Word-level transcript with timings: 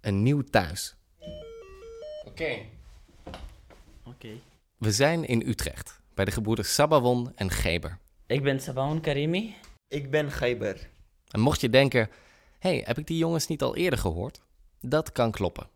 Een 0.00 0.22
nieuw 0.22 0.42
thuis. 0.42 0.96
Oké. 2.24 2.56
Oké. 4.04 4.28
We 4.78 4.92
zijn 4.92 5.24
in 5.24 5.42
Utrecht, 5.46 6.00
bij 6.14 6.24
de 6.24 6.30
gebroeders 6.30 6.74
Sabawon 6.74 7.32
en 7.34 7.50
Geber. 7.50 7.98
Ik 8.26 8.42
ben 8.42 8.60
Sabaon 8.60 9.00
Karimi. 9.00 9.54
Ik 9.88 10.10
ben 10.10 10.30
Gijber. 10.30 10.88
En 11.30 11.40
mocht 11.40 11.60
je 11.60 11.70
denken, 11.70 12.08
hey, 12.58 12.82
heb 12.86 12.98
ik 12.98 13.06
die 13.06 13.18
jongens 13.18 13.46
niet 13.46 13.62
al 13.62 13.76
eerder 13.76 13.98
gehoord? 13.98 14.40
Dat 14.80 15.12
kan 15.12 15.30
kloppen. 15.30 15.68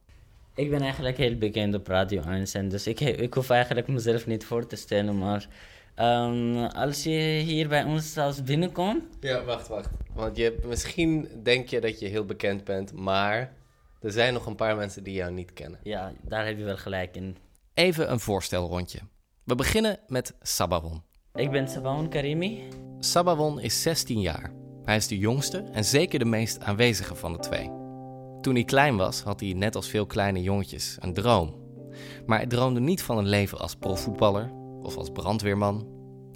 Ik 0.55 0.71
ben 0.71 0.81
eigenlijk 0.81 1.17
heel 1.17 1.37
bekend 1.39 1.75
op 1.75 1.87
Radio 1.87 2.23
Einstein, 2.23 2.69
dus 2.69 2.87
ik, 2.87 3.01
ik 3.01 3.35
hoef 3.35 3.51
eigenlijk 3.51 3.89
mezelf 3.89 4.27
niet 4.27 4.45
voor 4.45 4.67
te 4.67 4.77
stellen, 4.77 5.19
maar 5.19 5.49
ehm, 5.95 6.57
als 6.57 7.03
je 7.03 7.43
hier 7.45 7.69
bij 7.69 7.85
ons 7.85 8.13
zelfs 8.13 8.43
binnenkomt, 8.43 9.03
Ja, 9.21 9.45
wacht, 9.45 9.69
wacht. 9.69 9.91
Want 10.13 10.37
je, 10.37 10.59
misschien 10.67 11.29
denk 11.43 11.69
je 11.69 11.81
dat 11.81 12.01
je 12.01 12.07
heel 12.07 12.25
bekend 12.25 12.65
bent, 12.65 12.93
maar 12.93 13.53
er 14.05 14.13
zijn 14.13 14.33
nog 14.33 14.47
een 14.47 14.55
paar 14.55 14.77
mensen 14.77 15.05
die 15.05 15.15
jou 15.15 15.33
niet 15.33 15.53
kennen. 15.53 15.81
ja, 15.83 16.13
daar 16.23 16.47
heb 16.47 16.59
je 16.59 16.65
wel 16.65 16.77
gelijk 16.77 17.17
in. 17.17 17.37
Even 17.75 18.11
een 18.11 18.21
voorstelrondje. 18.21 18.99
We 19.45 19.55
beginnen 19.55 19.99
met 20.07 20.35
Sabawon. 20.41 21.03
Ik 21.35 21.51
ben 21.51 21.69
Sabaon 21.69 22.09
Karimi. 22.09 22.69
Sabawon 22.99 23.61
is 23.61 23.83
16 23.83 24.21
jaar. 24.21 24.53
Hij 24.85 24.97
is 24.97 25.07
de 25.07 25.19
jongste 25.19 25.59
en 25.73 25.85
zeker 25.85 26.19
de 26.19 26.25
meest 26.25 26.61
aanwezige 26.61 27.15
van 27.15 27.33
de 27.33 27.39
twee. 27.39 27.71
Toen 28.41 28.55
hij 28.55 28.65
klein 28.65 28.97
was, 28.97 29.23
had 29.23 29.41
hij 29.41 29.53
net 29.53 29.77
als 29.77 29.89
veel 29.89 30.07
kleine 30.07 30.43
jongetjes 30.43 30.97
een 31.01 31.15
droom. 31.15 31.55
Maar 32.27 32.39
hij 32.39 32.47
droomde 32.47 32.81
niet 32.81 33.03
van 33.03 33.19
een 33.19 33.29
leven 33.29 33.59
als 33.59 33.75
profvoetballer 33.75 34.51
of 34.83 34.97
als 34.97 35.11
brandweerman. 35.11 35.89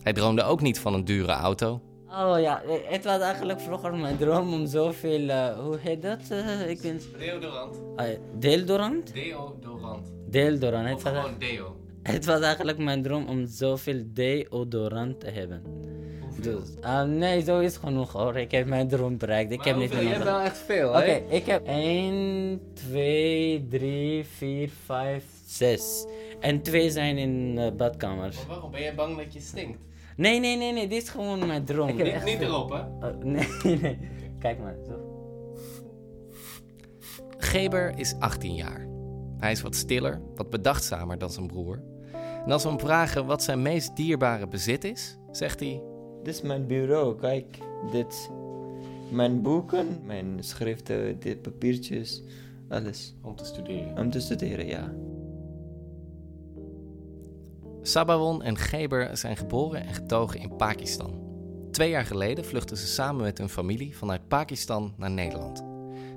Hij 0.03 0.13
droomde 0.13 0.43
ook 0.43 0.61
niet 0.61 0.79
van 0.79 0.95
een 0.95 1.05
dure 1.05 1.33
auto. 1.33 1.83
Oh 2.11 2.41
ja, 2.41 2.63
eh, 2.63 2.71
het 2.85 3.05
was 3.05 3.21
eigenlijk 3.21 3.61
vroeger 3.61 3.95
mijn 3.95 4.17
droom 4.17 4.53
om 4.53 4.67
zoveel, 4.67 5.29
eh, 5.29 5.59
hoe 5.59 5.79
heet 5.81 6.03
dat? 6.03 6.21
Eh, 6.31 6.71
ik 6.71 6.81
ben... 6.81 7.01
Deodorant. 7.19 7.77
Uh, 7.97 8.05
deodorant? 8.39 9.15
Deodorant. 9.15 10.07
Deodorant. 10.27 10.89
Het 10.89 11.03
was, 11.03 11.27
deo. 11.39 11.77
het 12.03 12.25
was 12.25 12.41
eigenlijk 12.41 12.79
mijn 12.79 13.03
droom 13.03 13.29
om 13.29 13.47
zoveel 13.47 14.03
deodorant 14.07 15.21
te 15.21 15.31
hebben. 15.31 15.63
Dus, 16.41 16.81
ah, 16.81 17.09
nee, 17.09 17.43
zo 17.43 17.59
is 17.59 17.77
genoeg 17.77 18.13
hoor. 18.13 18.37
Ik 18.37 18.51
heb 18.51 18.67
mijn 18.67 18.89
droom 18.89 19.19
bereikt. 19.19 19.53
Ik 19.53 19.65
heb 19.65 19.77
niet 19.77 19.93
meer 19.93 20.03
Je 20.03 20.09
hebt 20.09 20.25
wel 20.25 20.41
echt 20.41 20.59
veel, 20.59 20.89
Oké, 20.89 21.23
ik 21.29 21.47
heb 21.47 21.67
1, 21.67 22.61
2, 22.75 23.67
3, 23.69 24.25
4, 24.25 24.71
5, 24.85 25.25
6. 25.47 26.07
En 26.41 26.63
twee 26.63 26.91
zijn 26.91 27.19
in 27.19 27.55
de 27.55 27.73
badkamer. 27.77 28.35
Waarom? 28.49 28.71
Ben 28.71 28.81
jij 28.81 28.95
bang 28.95 29.17
dat 29.17 29.33
je 29.33 29.41
stinkt? 29.41 29.79
Nee, 30.19 30.41
nee, 30.41 30.57
nee, 30.57 30.73
nee, 30.73 30.89
dit 30.89 31.03
is 31.03 31.09
gewoon 31.09 31.47
mijn 31.47 31.65
droom. 31.65 31.89
Ik 31.89 31.99
heb 31.99 32.07
echt 32.07 32.31
veel- 32.31 32.41
erop, 32.41 32.71
hè? 32.71 33.09
Oh, 33.09 33.17
nee, 33.23 33.49
nee. 33.83 33.99
Kijk 34.39 34.59
maar, 34.59 34.77
zo. 34.87 34.93
Geber 37.39 37.99
is 37.99 38.15
18 38.19 38.55
jaar. 38.55 38.87
Hij 39.39 39.53
is 39.53 39.61
wat 39.63 39.75
stiller, 39.75 40.21
wat 40.35 40.51
bedachtzamer 40.51 41.19
dan 41.19 41.31
zijn 41.31 41.47
broer. 41.47 41.83
En 42.45 42.53
als 42.53 42.63
we 42.63 42.69
hem 42.69 42.79
vragen 42.81 43.27
wat 43.27 43.43
zijn 43.43 43.63
meest 43.63 43.97
dierbare 43.97 44.49
bezit 44.49 44.85
is, 44.85 45.19
zegt 45.31 45.61
hij... 45.61 45.83
Dit 46.23 46.35
is 46.35 46.43
mijn 46.43 46.67
bureau, 46.67 47.17
kijk. 47.19 47.59
Dit. 47.93 48.31
Mijn 49.11 49.43
boeken, 49.43 49.87
mijn 50.05 50.37
schriften, 50.41 51.21
dit 51.21 51.43
papiertjes, 51.43 52.23
alles. 52.69 53.15
Om 53.23 53.37
te 53.37 53.45
studeren. 53.45 53.99
Om 53.99 54.11
te 54.11 54.21
studeren, 54.21 54.67
ja. 54.67 54.93
Sabawon 57.83 58.43
en 58.43 58.57
Geber 58.57 59.17
zijn 59.17 59.37
geboren 59.37 59.87
en 59.87 59.95
getogen 59.95 60.41
in 60.41 60.57
Pakistan. 60.57 61.27
Twee 61.71 61.91
jaar 61.91 62.05
geleden 62.05 62.45
vluchtten 62.45 62.77
ze 62.77 62.87
samen 62.87 63.23
met 63.23 63.39
hun 63.39 63.49
familie 63.49 63.97
vanuit 63.97 64.29
Pakistan 64.29 64.95
naar 64.97 65.11
Nederland. 65.11 65.65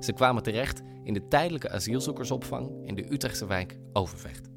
Ze 0.00 0.12
kwamen 0.12 0.42
terecht 0.42 0.82
in 1.04 1.14
de 1.14 1.28
tijdelijke 1.28 1.70
asielzoekersopvang 1.70 2.70
in 2.84 2.94
de 2.94 3.12
Utrechtse 3.12 3.46
wijk 3.46 3.78
Overvecht. 3.92 4.48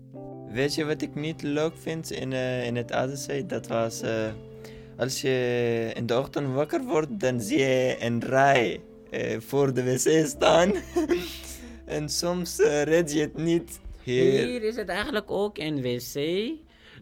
Weet 0.49 0.75
je 0.75 0.85
wat 0.85 1.01
ik 1.01 1.16
niet 1.16 1.41
leuk 1.41 1.73
vind 1.77 2.11
in, 2.11 2.33
eh, 2.33 2.66
in 2.66 2.75
het 2.75 2.91
ADC? 2.91 3.49
Dat 3.49 3.67
was 3.67 4.01
eh, 4.01 4.31
als 4.97 5.22
je 5.22 5.91
in 5.93 6.05
de 6.05 6.17
ochtend 6.17 6.53
wakker 6.53 6.83
wordt, 6.83 7.19
dan 7.19 7.41
zie 7.41 7.59
je 7.59 7.95
een 7.99 8.23
rij 8.23 8.81
eh, 9.09 9.39
voor 9.39 9.73
de 9.73 9.83
wc 9.83 10.27
staan. 10.27 10.72
en 11.85 12.09
soms 12.09 12.57
red 12.83 13.13
je 13.13 13.19
het 13.19 13.37
niet. 13.37 13.79
Hier. 14.03 14.47
Hier 14.47 14.63
is 14.63 14.75
het 14.75 14.89
eigenlijk 14.89 15.31
ook 15.31 15.57
een 15.57 15.81
wc. 15.81 16.13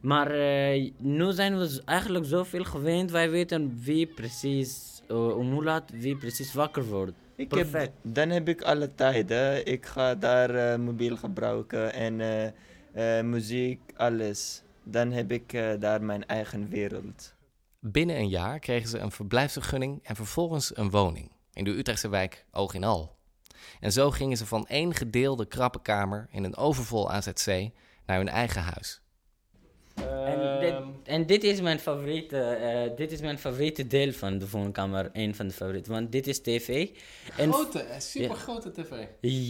Maar 0.03 0.31
eh, 0.31 0.91
nu 0.97 1.31
zijn 1.31 1.57
we 1.57 1.81
eigenlijk 1.85 2.25
zoveel 2.25 2.63
gewend. 2.63 3.11
Wij 3.11 3.29
weten 3.29 3.79
wie 3.83 4.07
precies, 4.07 5.01
eh, 5.07 5.37
om 5.37 5.51
hoe 5.51 5.63
laat 5.63 5.91
wie 5.91 6.17
precies 6.17 6.53
wakker 6.53 6.85
wordt. 6.85 7.13
Ik 7.35 7.51
heb, 7.51 7.71
Perfect. 7.71 7.91
dan 8.01 8.29
heb 8.29 8.47
ik 8.47 8.61
alle 8.61 8.95
tijden. 8.95 9.65
Ik 9.65 9.85
ga 9.85 10.15
daar 10.15 10.49
eh, 10.49 10.79
mobiel 10.79 11.17
gebruiken 11.17 11.93
en 11.93 12.21
eh, 12.21 13.17
eh, 13.17 13.25
muziek, 13.25 13.79
alles. 13.95 14.63
Dan 14.83 15.11
heb 15.11 15.31
ik 15.31 15.53
eh, 15.53 15.71
daar 15.79 16.03
mijn 16.03 16.25
eigen 16.25 16.69
wereld. 16.69 17.33
Binnen 17.79 18.15
een 18.15 18.29
jaar 18.29 18.59
kregen 18.59 18.89
ze 18.89 18.99
een 18.99 19.11
verblijfsvergunning 19.11 19.99
en 20.03 20.15
vervolgens 20.15 20.77
een 20.77 20.89
woning 20.89 21.31
in 21.53 21.63
de 21.63 21.71
Utrechtse 21.71 22.09
wijk 22.09 22.45
Oog 22.51 22.73
in 22.73 22.83
Al. 22.83 23.15
En 23.79 23.91
zo 23.91 24.11
gingen 24.11 24.37
ze 24.37 24.45
van 24.45 24.67
één 24.67 24.93
gedeelde 24.93 25.45
krappe 25.45 25.81
kamer 25.81 26.27
in 26.31 26.43
een 26.43 26.55
overvol 26.55 27.11
AZC 27.11 27.69
naar 28.05 28.17
hun 28.17 28.29
eigen 28.29 28.61
huis. 28.61 29.02
En 29.95 30.59
dit, 30.59 30.73
en 31.03 31.25
dit 31.25 31.43
is 31.43 31.61
mijn 31.61 31.79
favoriete, 31.79 32.39
eh, 32.39 32.97
dit 32.97 33.11
is 33.11 33.21
mijn 33.21 33.37
favoriete 33.39 33.87
deel 33.87 34.11
van 34.11 34.37
de 34.37 34.49
woonkamer. 34.49 35.09
Een 35.13 35.35
van 35.35 35.47
de 35.47 35.53
favorieten. 35.53 35.91
Want 35.91 36.11
dit 36.11 36.27
is 36.27 36.41
tv. 36.41 36.89
En 37.37 37.53
Grote, 37.53 37.85
super 37.97 38.35
grote 38.35 38.71
tv. 38.71 39.05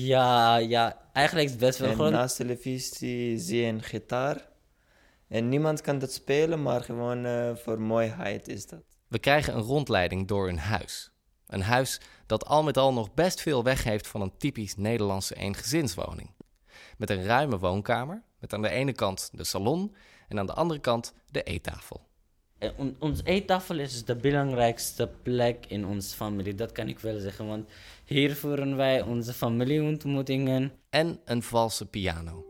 ja, 0.08 0.58
ja, 0.58 1.10
eigenlijk 1.14 1.46
is 1.48 1.52
het 1.54 1.62
best 1.62 1.80
wel 1.80 1.90
En 1.90 1.96
groot. 1.96 2.12
naast 2.12 2.36
televisie 2.36 3.38
zie 3.40 3.62
je 3.62 3.68
een 3.68 3.84
gitaar. 3.84 4.48
En 5.28 5.50
niemand 5.50 5.82
kan 5.82 6.00
dat 6.00 6.12
spelen, 6.14 6.62
maar 6.62 6.82
gewoon 6.82 7.26
eh, 7.26 7.56
voor 7.56 7.80
mooiheid 7.82 8.48
is 8.48 8.66
dat. 8.68 8.84
We 9.08 9.20
krijgen 9.20 9.56
een 9.56 9.62
rondleiding 9.62 10.28
door 10.28 10.46
hun 10.46 10.60
huis. 10.60 11.12
Een 11.48 11.62
huis 11.62 12.02
dat 12.26 12.46
al 12.46 12.64
met 12.64 12.78
al 12.78 12.94
nog 12.94 13.14
best 13.14 13.42
veel 13.42 13.64
weg 13.64 13.84
heeft 13.84 14.08
van 14.08 14.22
een 14.22 14.38
typisch 14.38 14.76
Nederlandse 14.76 15.36
eengezinswoning. 15.36 16.30
Met 16.98 17.10
een 17.10 17.24
ruime 17.24 17.58
woonkamer, 17.60 18.24
met 18.40 18.54
aan 18.54 18.62
de 18.62 18.70
ene 18.70 18.92
kant 18.92 19.30
de 19.34 19.44
salon 19.44 19.96
en 20.34 20.40
aan 20.40 20.46
de 20.46 20.54
andere 20.54 20.80
kant 20.80 21.14
de 21.32 21.44
eettafel. 21.44 22.02
Eh, 22.58 22.70
on- 22.78 22.96
Ons 23.00 23.24
eettafel 23.24 23.80
is 23.80 24.06
de 24.06 24.16
belangrijkste 24.16 25.10
plek 25.24 25.66
in 25.68 25.86
onze 25.86 26.16
familie, 26.16 26.56
dat 26.56 26.72
kan 26.72 26.88
ik 26.88 27.00
wel 27.00 27.20
zeggen. 27.20 27.48
Want 27.48 27.70
hier 28.06 28.36
voeren 28.36 28.76
wij 28.76 29.02
onze 29.02 29.34
familieontmoetingen. 29.34 30.72
En 30.90 31.20
een 31.26 31.44
valse 31.44 31.86
piano. 31.86 32.46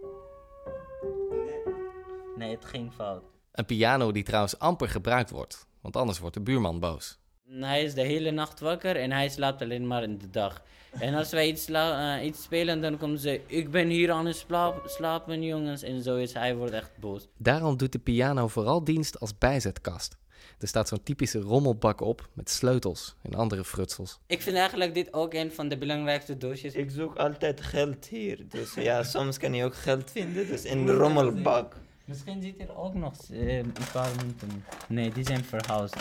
Nee, 2.38 2.52
het 2.52 2.66
ging 2.66 2.94
fout. 2.94 3.24
Een 3.52 3.66
piano 3.66 4.12
die 4.12 4.24
trouwens 4.24 4.60
amper 4.60 4.90
gebruikt 4.90 5.30
wordt, 5.30 5.68
want 5.82 5.96
anders 5.96 6.20
wordt 6.20 6.36
de 6.36 6.42
buurman 6.42 6.80
boos. 6.80 7.20
Hij 7.50 7.84
is 7.84 7.94
de 7.94 8.02
hele 8.02 8.32
nacht 8.32 8.60
wakker 8.60 8.96
en 8.96 9.12
hij 9.12 9.30
slaapt 9.30 9.62
alleen 9.62 9.88
maar 9.88 10.04
in 10.04 10.18
de 10.18 10.30
dag. 10.30 10.62
En 11.00 11.14
als 11.14 11.32
wij 11.32 11.48
iets, 11.48 11.64
sla- 11.64 12.18
eh, 12.18 12.26
iets 12.26 12.44
spelen, 12.44 12.82
dan 12.82 12.98
komt 12.98 13.22
ze... 13.22 13.42
Ik 13.48 13.72
ben 13.72 13.88
hier 13.88 14.12
aan 14.12 14.26
het 14.26 14.36
sla- 14.36 14.74
slapen, 14.86 15.44
jongens. 15.44 15.84
En 15.84 16.02
zo 16.02 16.16
is 16.16 16.34
hij 16.34 16.56
wordt 16.56 16.74
echt 16.74 16.92
boos. 17.00 17.28
Daarom 17.38 17.78
doet 17.78 17.92
de 17.92 18.00
piano 18.00 18.48
vooral 18.48 18.84
dienst 18.84 19.20
als 19.20 19.38
bijzetkast. 19.38 20.18
Er 20.60 20.68
staat 20.68 20.88
zo'n 20.88 21.04
typische 21.04 21.40
rommelbak 21.40 22.02
op 22.02 22.30
met 22.34 22.50
sleutels 22.50 23.16
en 23.22 23.34
andere 23.34 23.64
frutsels. 23.64 24.20
Ik 24.28 24.42
vind 24.42 24.58
eigenlijk 24.58 24.94
dit 24.94 25.14
ook 25.14 25.34
een 25.34 25.52
van 25.52 25.68
de 25.68 25.78
belangrijkste 25.78 26.38
doosjes. 26.38 26.74
Ik 26.74 26.92
zoek 26.92 27.16
altijd 27.16 27.62
geld 27.62 28.06
hier. 28.08 28.40
Dus 28.50 28.74
ja, 28.74 29.04
soms 29.04 29.38
kan 29.38 29.54
je 29.54 29.64
ook 29.64 29.76
geld 29.76 30.12
vinden. 30.12 30.48
Dus 30.48 30.64
in 30.64 30.86
de 30.86 30.94
rommelbak. 30.94 31.76
Misschien 32.06 32.42
zit 32.42 32.60
er 32.62 32.78
ook 32.78 32.94
nog 32.94 33.14
eh, 33.32 33.58
een 33.58 33.74
paar 33.94 34.10
munten. 34.18 34.64
Nee, 34.88 35.12
die 35.12 35.24
zijn 35.26 35.44
verhuisd. 35.44 35.96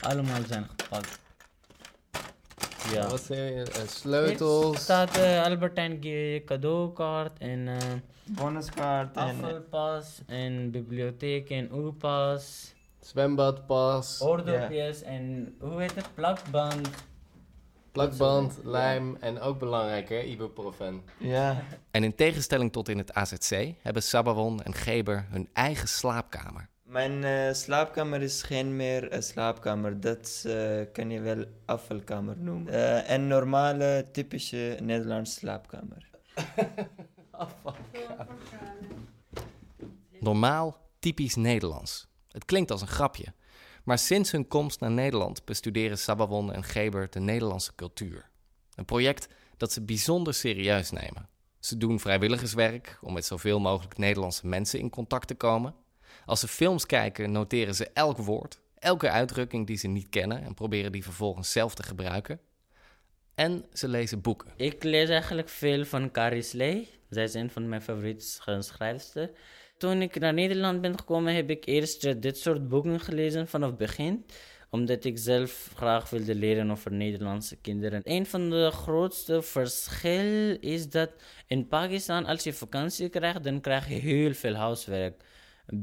Allemaal 0.00 0.40
zijn 0.46 0.66
gepakt. 0.76 1.18
Ja. 2.92 3.08
Wat 3.08 3.26
je? 3.26 3.66
Er 3.80 3.88
sleutels. 3.88 4.82
staat 4.82 5.16
eh, 5.16 5.42
Albertijn 5.42 6.00
cadeaukaart 6.44 7.38
en 7.38 7.68
eh 7.68 7.76
Bonuskaart 8.26 9.16
en... 9.16 9.22
afvalpas 9.22 10.20
en 10.26 10.70
bibliotheek 10.70 11.50
en 11.50 11.72
oepas. 11.72 12.74
Zwembadpas. 13.00 14.20
Oordopjes 14.20 15.02
en 15.02 15.54
hoe 15.60 15.80
heet 15.80 15.94
het? 15.94 16.14
Plakband. 16.14 16.88
Plakband, 17.92 18.58
lijm 18.62 19.16
en 19.20 19.40
ook 19.40 19.58
belangrijk 19.58 20.08
hè, 20.08 20.22
ibuprofen. 20.22 21.02
Ja. 21.18 21.62
En 21.90 22.04
in 22.04 22.14
tegenstelling 22.14 22.72
tot 22.72 22.88
in 22.88 22.98
het 22.98 23.14
AZC 23.14 23.72
hebben 23.82 24.02
Sabawon 24.02 24.62
en 24.62 24.74
Geber 24.74 25.26
hun 25.30 25.48
eigen 25.52 25.88
slaapkamer. 25.88 26.68
Mijn 26.84 27.24
eh, 27.24 27.52
slaapkamer 27.52 28.22
is 28.22 28.42
geen 28.42 28.76
meer 28.76 29.12
een 29.12 29.22
slaapkamer. 29.22 30.00
Dat 30.00 30.44
eh, 30.46 30.80
kan 30.92 31.10
je 31.10 31.20
wel 31.20 31.44
afvalkamer 31.64 32.36
noemen. 32.38 32.72
Eh, 32.72 33.14
een 33.14 33.26
normale, 33.26 34.06
typische 34.12 34.78
Nederlandse 34.82 35.32
slaapkamer. 35.32 36.10
Normaal, 40.20 40.76
typisch 40.98 41.34
Nederlands. 41.34 42.06
Het 42.28 42.44
klinkt 42.44 42.70
als 42.70 42.80
een 42.80 42.86
grapje. 42.86 43.32
Maar 43.84 43.98
sinds 43.98 44.30
hun 44.30 44.48
komst 44.48 44.80
naar 44.80 44.90
Nederland 44.90 45.44
bestuderen 45.44 45.98
Sabawon 45.98 46.52
en 46.52 46.64
Geber 46.64 47.10
de 47.10 47.20
Nederlandse 47.20 47.74
cultuur. 47.74 48.30
Een 48.74 48.84
project 48.84 49.28
dat 49.56 49.72
ze 49.72 49.82
bijzonder 49.82 50.34
serieus 50.34 50.90
nemen. 50.90 51.28
Ze 51.58 51.76
doen 51.76 52.00
vrijwilligerswerk 52.00 52.98
om 53.00 53.12
met 53.12 53.24
zoveel 53.24 53.60
mogelijk 53.60 53.98
Nederlandse 53.98 54.46
mensen 54.46 54.78
in 54.78 54.90
contact 54.90 55.28
te 55.28 55.34
komen. 55.34 55.74
Als 56.26 56.40
ze 56.40 56.48
films 56.48 56.86
kijken, 56.86 57.32
noteren 57.32 57.74
ze 57.74 57.90
elk 57.92 58.16
woord, 58.16 58.60
elke 58.78 59.10
uitdrukking 59.10 59.66
die 59.66 59.76
ze 59.76 59.88
niet 59.88 60.08
kennen 60.08 60.42
en 60.42 60.54
proberen 60.54 60.92
die 60.92 61.02
vervolgens 61.02 61.52
zelf 61.52 61.74
te 61.74 61.82
gebruiken. 61.82 62.40
En 63.34 63.64
ze 63.72 63.88
lezen 63.88 64.20
boeken. 64.20 64.48
Ik 64.56 64.82
lees 64.82 65.08
eigenlijk 65.08 65.48
veel 65.48 65.84
van 65.84 66.10
Carrie 66.10 66.42
Slee. 66.42 66.88
Zij 67.10 67.24
is 67.24 67.34
een 67.34 67.50
van 67.50 67.68
mijn 67.68 67.82
favoriete 67.82 68.24
sch- 68.24 68.56
schrijfsters. 68.58 69.30
Toen 69.78 70.02
ik 70.02 70.18
naar 70.18 70.34
Nederland 70.34 70.80
ben 70.80 70.98
gekomen, 70.98 71.34
heb 71.34 71.50
ik 71.50 71.66
eerst 71.66 72.22
dit 72.22 72.38
soort 72.38 72.68
boeken 72.68 73.00
gelezen 73.00 73.48
vanaf 73.48 73.68
het 73.68 73.78
begin. 73.78 74.26
Omdat 74.70 75.04
ik 75.04 75.18
zelf 75.18 75.70
graag 75.74 76.10
wilde 76.10 76.34
leren 76.34 76.70
over 76.70 76.92
Nederlandse 76.92 77.56
kinderen. 77.56 78.00
Een 78.04 78.26
van 78.26 78.50
de 78.50 78.70
grootste 78.70 79.42
verschil 79.42 80.56
is 80.60 80.88
dat 80.88 81.10
in 81.46 81.68
Pakistan, 81.68 82.26
als 82.26 82.42
je 82.42 82.52
vakantie 82.52 83.08
krijgt, 83.08 83.44
dan 83.44 83.60
krijg 83.60 83.88
je 83.88 83.94
heel 83.94 84.32
veel 84.34 84.54
huiswerk. 84.54 85.22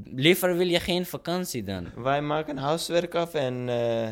Liever 0.04 0.58
wil 0.58 0.68
je 0.68 0.80
geen 0.80 1.06
vakantie 1.06 1.64
dan. 1.64 1.88
Wij 1.96 2.22
maken 2.22 2.58
huiswerk 2.58 3.16
af 3.16 3.34
en 3.34 3.70
eh, 3.70 4.10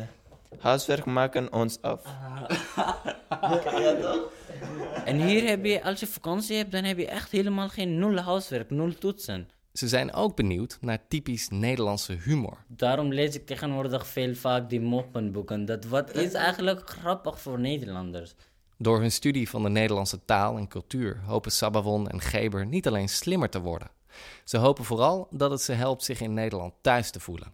huiswerk 0.58 1.04
maken 1.04 1.52
ons 1.52 1.78
af. 1.82 2.02
En 5.04 5.26
hier 5.26 5.48
heb 5.48 5.64
je, 5.64 5.82
als 5.82 6.00
je 6.00 6.06
vakantie 6.06 6.56
hebt, 6.56 6.72
dan 6.72 6.84
heb 6.84 6.98
je 6.98 7.06
echt 7.06 7.30
helemaal 7.30 7.68
geen 7.68 7.98
nul 7.98 8.16
huiswerk, 8.16 8.70
nul 8.70 8.94
toetsen. 8.94 9.48
Ze 9.72 9.88
zijn 9.88 10.12
ook 10.12 10.36
benieuwd 10.36 10.78
naar 10.80 10.98
typisch 11.08 11.48
Nederlandse 11.48 12.12
humor. 12.12 12.64
Daarom 12.66 13.12
lees 13.12 13.34
ik 13.34 13.46
tegenwoordig 13.46 14.06
veel 14.06 14.34
vaak 14.34 14.70
die 14.70 14.80
moppenboeken. 14.80 15.64
Dat 15.64 15.84
wat 15.84 16.14
is 16.14 16.32
eigenlijk 16.32 16.90
grappig 16.90 17.40
voor 17.40 17.60
Nederlanders. 17.60 18.34
Door 18.78 19.00
hun 19.00 19.12
studie 19.12 19.48
van 19.48 19.62
de 19.62 19.68
Nederlandse 19.68 20.24
taal 20.24 20.56
en 20.56 20.68
cultuur 20.68 21.20
hopen 21.26 21.52
Sabawon 21.52 22.08
en 22.08 22.20
Geber 22.20 22.66
niet 22.66 22.86
alleen 22.86 23.08
slimmer 23.08 23.50
te 23.50 23.60
worden. 23.60 23.90
Ze 24.44 24.58
hopen 24.58 24.84
vooral 24.84 25.28
dat 25.30 25.50
het 25.50 25.60
ze 25.60 25.72
helpt 25.72 26.04
zich 26.04 26.20
in 26.20 26.34
Nederland 26.34 26.74
thuis 26.80 27.10
te 27.10 27.20
voelen. 27.20 27.52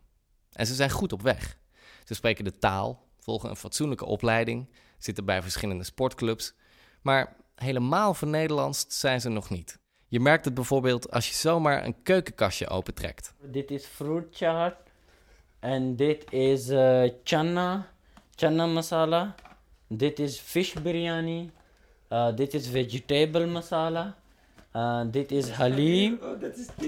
En 0.53 0.67
ze 0.67 0.75
zijn 0.75 0.91
goed 0.91 1.13
op 1.13 1.23
weg. 1.23 1.59
Ze 2.05 2.15
spreken 2.15 2.45
de 2.45 2.59
taal, 2.59 3.05
volgen 3.19 3.51
een 3.51 3.57
fatsoenlijke 3.57 4.05
opleiding, 4.05 4.69
zitten 4.99 5.25
bij 5.25 5.43
verschillende 5.43 5.85
sportclubs. 5.85 6.55
Maar 7.03 7.37
helemaal 7.55 8.15
vernederlandst 8.15 8.93
zijn 8.93 9.21
ze 9.21 9.29
nog 9.29 9.51
niet. 9.51 9.79
Je 10.09 10.21
merkt 10.21 10.45
het 10.45 10.55
bijvoorbeeld 10.55 11.11
als 11.11 11.29
je 11.29 11.35
zomaar 11.35 11.85
een 11.85 12.03
keukenkastje 12.03 12.69
opentrekt. 12.69 13.35
Dit 13.41 13.71
is 13.71 13.85
fruit 13.85 14.27
chaat. 14.31 14.75
En 15.59 15.97
dit 15.97 16.33
is 16.33 16.69
eh 16.69 17.11
chana. 17.25 17.89
Chana 18.35 18.67
masala. 18.67 19.35
Dit 19.89 20.19
is 20.19 20.39
fish 20.39 20.73
biryani. 20.73 21.51
Eh, 22.09 22.37
dit 22.37 22.55
is 22.55 22.69
vegetable 22.69 23.47
masala. 23.47 24.17
Eh, 24.77 25.01
dit 25.11 25.31
is 25.33 25.51
halim. 25.51 26.19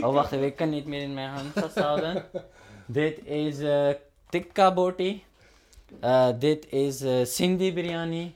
Oh, 0.01 0.13
wacht 0.13 0.33
even, 0.33 0.47
ik 0.47 0.57
kan 0.57 0.71
niet 0.71 0.87
meer 0.87 1.03
in 1.03 1.15
mijn 1.15 1.29
hand 1.29 1.53
vasthouden. 1.55 2.25
dit 2.87 3.25
is 3.25 3.59
eh 3.59 3.91
tikka 4.29 4.75
boti. 4.75 5.25
Eh, 6.01 6.29
dit 6.39 6.73
is 6.73 7.01
eh, 7.01 7.25
Sindhi 7.25 7.73
biryani. 7.73 8.35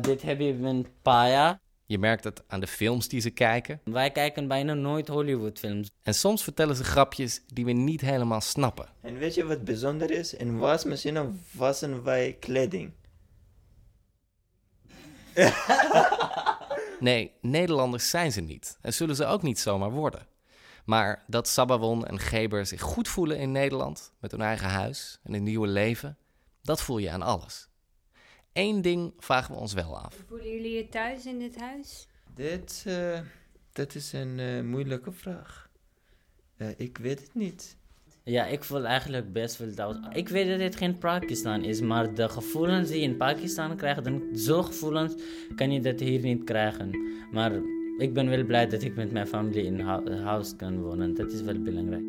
Dit 0.00 0.22
heb 0.22 0.40
je 0.40 0.54
met 0.54 0.86
paya. 1.02 1.60
Je 1.86 1.98
merkt 1.98 2.24
het 2.24 2.42
aan 2.46 2.60
de 2.60 2.66
films 2.66 3.08
die 3.08 3.20
ze 3.20 3.30
kijken. 3.30 3.80
Wij 3.84 4.10
kijken 4.10 4.48
bijna 4.48 4.74
nooit 4.74 5.08
Hollywoodfilms. 5.08 5.90
En 6.02 6.14
soms 6.14 6.42
vertellen 6.42 6.76
ze 6.76 6.84
grapjes 6.84 7.42
die 7.46 7.64
we 7.64 7.72
niet 7.72 8.00
helemaal 8.00 8.40
snappen. 8.40 8.86
En 9.00 9.18
weet 9.18 9.34
je 9.34 9.44
wat 9.44 9.64
bijzonder 9.64 10.10
is? 10.10 10.34
In 10.34 10.58
wasmachine 10.58 11.30
wassen 11.50 12.02
wij 12.02 12.36
kleding. 12.40 12.92
Nee, 17.02 17.32
Nederlanders 17.40 18.10
zijn 18.10 18.32
ze 18.32 18.40
niet 18.40 18.78
en 18.80 18.94
zullen 18.94 19.16
ze 19.16 19.24
ook 19.24 19.42
niet 19.42 19.58
zomaar 19.58 19.90
worden. 19.90 20.26
Maar 20.84 21.24
dat 21.26 21.48
Sabawon 21.48 22.06
en 22.06 22.18
Geber 22.18 22.66
zich 22.66 22.80
goed 22.80 23.08
voelen 23.08 23.38
in 23.38 23.52
Nederland, 23.52 24.12
met 24.20 24.30
hun 24.30 24.40
eigen 24.40 24.68
huis 24.68 25.18
en 25.22 25.34
een 25.34 25.42
nieuwe 25.42 25.66
leven, 25.66 26.18
dat 26.62 26.82
voel 26.82 26.98
je 26.98 27.10
aan 27.10 27.22
alles. 27.22 27.68
Eén 28.52 28.82
ding 28.82 29.12
vragen 29.18 29.54
we 29.54 29.60
ons 29.60 29.72
wel 29.72 29.98
af. 29.98 30.24
Voelen 30.26 30.50
jullie 30.50 30.76
je 30.76 30.88
thuis 30.88 31.26
in 31.26 31.38
dit 31.38 31.60
huis? 31.60 32.08
Dit, 32.34 32.82
eh, 32.86 33.20
dat 33.72 33.94
is 33.94 34.12
een 34.12 34.38
eh, 34.38 34.62
moeilijke 34.62 35.12
vraag. 35.12 35.70
Eh, 36.56 36.68
ik 36.76 36.98
weet 36.98 37.20
het 37.20 37.34
niet. 37.34 37.76
Ja, 38.24 38.46
ik 38.46 38.64
voel 38.64 38.84
eigenlijk 38.84 39.32
best 39.32 39.58
wel 39.58 39.74
thuis. 39.74 39.96
Ik 40.12 40.28
weet 40.28 40.48
dat 40.48 40.58
dit 40.58 40.76
geen 40.76 40.98
Pakistan 40.98 41.64
is, 41.64 41.80
maar 41.80 42.14
de 42.14 42.28
gevoelens 42.28 42.88
die 42.88 43.00
je 43.00 43.06
in 43.06 43.16
Pakistan 43.16 43.76
krijgt, 43.76 44.04
dan 44.04 44.22
zo'n 44.32 44.64
gevoelens 44.64 45.14
kan 45.54 45.72
je 45.72 45.80
dat 45.80 46.00
hier 46.00 46.20
niet 46.20 46.44
krijgen. 46.44 46.90
Maar 47.32 47.52
ik 47.98 48.12
ben 48.14 48.28
wel 48.28 48.44
blij 48.44 48.66
dat 48.66 48.82
ik 48.82 48.96
met 48.96 49.12
mijn 49.12 49.26
familie 49.26 49.64
in 49.64 49.80
hu- 49.80 50.16
huis 50.16 50.56
kan 50.56 50.80
wonen. 50.80 51.14
Dat 51.14 51.32
is 51.32 51.42
wel 51.42 51.62
belangrijk. 51.62 52.04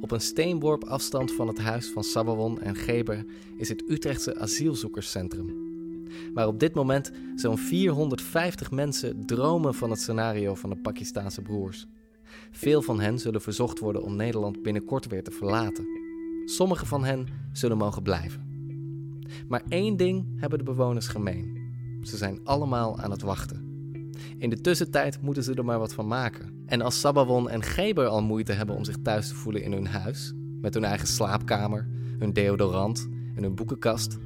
Op 0.00 0.10
een 0.10 0.20
steenworp 0.20 0.84
afstand 0.84 1.32
van 1.32 1.48
het 1.48 1.58
huis 1.58 1.88
van 1.88 2.04
Sabawon 2.04 2.60
en 2.60 2.74
Geber 2.74 3.24
is 3.56 3.68
het 3.68 3.82
Utrechtse 3.88 4.36
asielzoekerscentrum. 4.36 5.65
Waar 6.34 6.46
op 6.46 6.60
dit 6.60 6.74
moment 6.74 7.10
zo'n 7.34 7.58
450 7.58 8.70
mensen 8.70 9.26
dromen 9.26 9.74
van 9.74 9.90
het 9.90 10.00
scenario 10.00 10.54
van 10.54 10.70
de 10.70 10.76
Pakistaanse 10.76 11.42
broers. 11.42 11.86
Veel 12.50 12.82
van 12.82 13.00
hen 13.00 13.18
zullen 13.18 13.40
verzocht 13.40 13.78
worden 13.78 14.02
om 14.02 14.16
Nederland 14.16 14.62
binnenkort 14.62 15.06
weer 15.06 15.22
te 15.22 15.30
verlaten. 15.30 15.86
Sommige 16.44 16.86
van 16.86 17.04
hen 17.04 17.26
zullen 17.52 17.76
mogen 17.76 18.02
blijven. 18.02 18.44
Maar 19.48 19.62
één 19.68 19.96
ding 19.96 20.26
hebben 20.36 20.58
de 20.58 20.64
bewoners 20.64 21.08
gemeen. 21.08 21.64
Ze 22.02 22.16
zijn 22.16 22.40
allemaal 22.44 22.98
aan 22.98 23.10
het 23.10 23.22
wachten. 23.22 23.64
In 24.38 24.50
de 24.50 24.60
tussentijd 24.60 25.22
moeten 25.22 25.42
ze 25.42 25.54
er 25.54 25.64
maar 25.64 25.78
wat 25.78 25.94
van 25.94 26.06
maken. 26.06 26.62
En 26.66 26.80
als 26.80 27.00
Sabawon 27.00 27.48
en 27.48 27.62
Geber 27.62 28.06
al 28.06 28.22
moeite 28.22 28.52
hebben 28.52 28.76
om 28.76 28.84
zich 28.84 28.96
thuis 29.02 29.28
te 29.28 29.34
voelen 29.34 29.62
in 29.62 29.72
hun 29.72 29.86
huis, 29.86 30.32
met 30.60 30.74
hun 30.74 30.84
eigen 30.84 31.06
slaapkamer, 31.06 31.88
hun 32.18 32.32
deodorant 32.32 33.08
en 33.34 33.42
hun 33.42 33.54
boekenkast, 33.54 34.18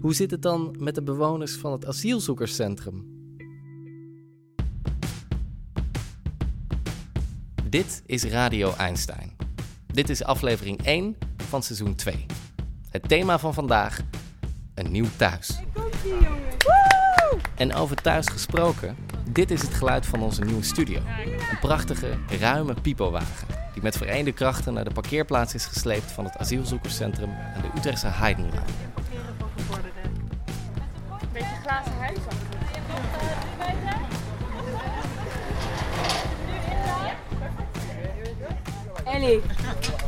hoe 0.00 0.14
zit 0.14 0.30
het 0.30 0.42
dan 0.42 0.76
met 0.78 0.94
de 0.94 1.02
bewoners 1.02 1.56
van 1.56 1.72
het 1.72 1.86
asielzoekerscentrum? 1.86 3.20
Dit 7.68 8.02
is 8.06 8.24
Radio 8.24 8.72
Einstein. 8.74 9.36
Dit 9.86 10.08
is 10.10 10.24
aflevering 10.24 10.84
1 10.84 11.16
van 11.36 11.62
seizoen 11.62 11.94
2. 11.94 12.26
Het 12.90 13.08
thema 13.08 13.38
van 13.38 13.54
vandaag: 13.54 14.00
een 14.74 14.90
nieuw 14.90 15.08
thuis. 15.16 15.60
En 17.54 17.74
over 17.74 17.96
thuis 17.96 18.26
gesproken, 18.26 18.96
dit 19.30 19.50
is 19.50 19.62
het 19.62 19.74
geluid 19.74 20.06
van 20.06 20.22
onze 20.22 20.44
nieuwe 20.44 20.62
studio. 20.62 21.00
Een 21.50 21.58
prachtige, 21.60 22.18
ruime 22.40 22.74
pipowagen 22.82 23.62
die 23.72 23.82
met 23.82 23.96
vereende 23.96 24.32
krachten 24.32 24.74
naar 24.74 24.84
de 24.84 24.92
parkeerplaats 24.92 25.54
is 25.54 25.66
gesleept 25.66 26.12
van 26.12 26.24
het 26.24 26.36
asielzoekerscentrum 26.36 27.30
aan 27.30 27.62
de 27.62 27.78
Utrechtse 27.78 28.06
Heidenlaan. 28.06 28.66
Beetje 31.32 31.56
glazen 31.62 31.92
huis. 31.98 32.18
Ellie, 39.04 39.42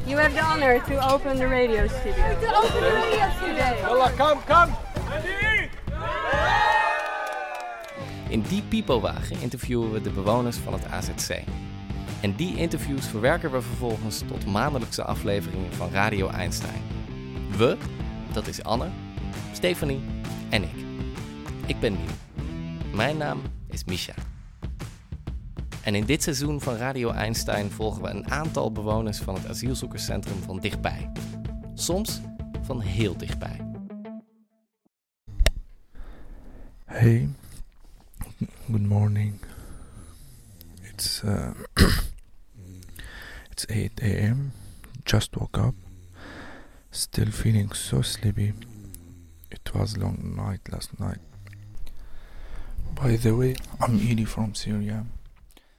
you 0.07 0.19
have 0.19 0.35
the 0.35 0.41
honor 0.41 0.81
to 0.81 1.13
open 1.13 1.37
the 1.37 1.47
radio 1.47 1.87
studio. 1.87 2.15
To 2.41 2.57
open 2.57 2.81
the 2.81 2.91
radio 2.93 3.31
studio. 3.37 3.55
In 8.29 8.43
die 8.49 8.63
pipowagen 8.63 9.41
interviewen 9.41 9.93
we 9.93 10.01
de 10.01 10.11
bewoners 10.11 10.57
van 10.57 10.73
het 10.73 10.87
AZC. 10.91 11.43
En 12.21 12.35
die 12.37 12.57
interviews 12.57 13.07
verwerken 13.07 13.51
we 13.51 13.63
vervolgens 13.63 14.23
tot 14.29 14.47
maandelijkse 14.47 15.05
afleveringen 15.05 15.73
van 15.73 15.91
Radio 15.91 16.29
Einstein. 16.29 16.83
We, 17.57 17.77
dat 18.33 18.47
is 18.47 18.63
Anne, 18.63 18.89
Stefanie 19.65 20.01
en 20.51 20.63
ik. 20.63 20.75
Ik 21.67 21.81
ben 21.81 21.93
nieuw. 21.93 22.45
Mijn 22.95 23.17
naam 23.17 23.43
is 23.69 23.85
Misha. 23.85 24.15
En 25.83 25.95
in 25.95 26.05
dit 26.05 26.23
seizoen 26.23 26.61
van 26.61 26.75
Radio 26.77 27.11
Einstein 27.11 27.71
volgen 27.71 28.03
we 28.03 28.09
een 28.09 28.31
aantal 28.31 28.73
bewoners 28.73 29.19
van 29.19 29.35
het 29.35 29.49
asielzoekerscentrum 29.49 30.43
van 30.43 30.61
dichtbij. 30.61 31.13
Soms 31.75 32.21
van 32.63 32.81
heel 32.81 33.17
dichtbij. 33.17 33.61
Hey, 36.85 37.29
good 38.71 38.87
morning. 38.87 39.35
It's 40.83 41.23
uh, 41.25 41.51
it's 43.51 43.67
8 43.67 44.03
a.m. 44.03 44.53
Just 45.05 45.35
woke 45.35 45.61
up. 45.61 45.75
Still 46.91 47.31
feeling 47.31 47.75
so 47.75 48.03
sleepy. 48.03 48.53
It 49.65 49.73
was 49.73 49.97
long 49.97 50.35
night 50.35 50.69
last 50.71 50.99
night. 50.99 51.21
By 52.95 53.17
the 53.17 53.37
way, 53.37 53.57
I'm 53.81 53.99
Edie 53.99 54.27
from 54.27 54.55
Syria. 54.55 55.07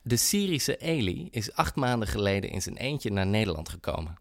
De 0.01 0.17
Syrische 0.17 0.77
Eli 0.77 1.27
is 1.31 1.53
acht 1.53 1.75
maanden 1.75 2.07
geleden 2.07 2.49
in 2.49 2.61
zijn 2.61 2.77
eentje 2.77 3.11
naar 3.11 3.27
Nederland 3.27 3.69
gekomen. 3.69 4.17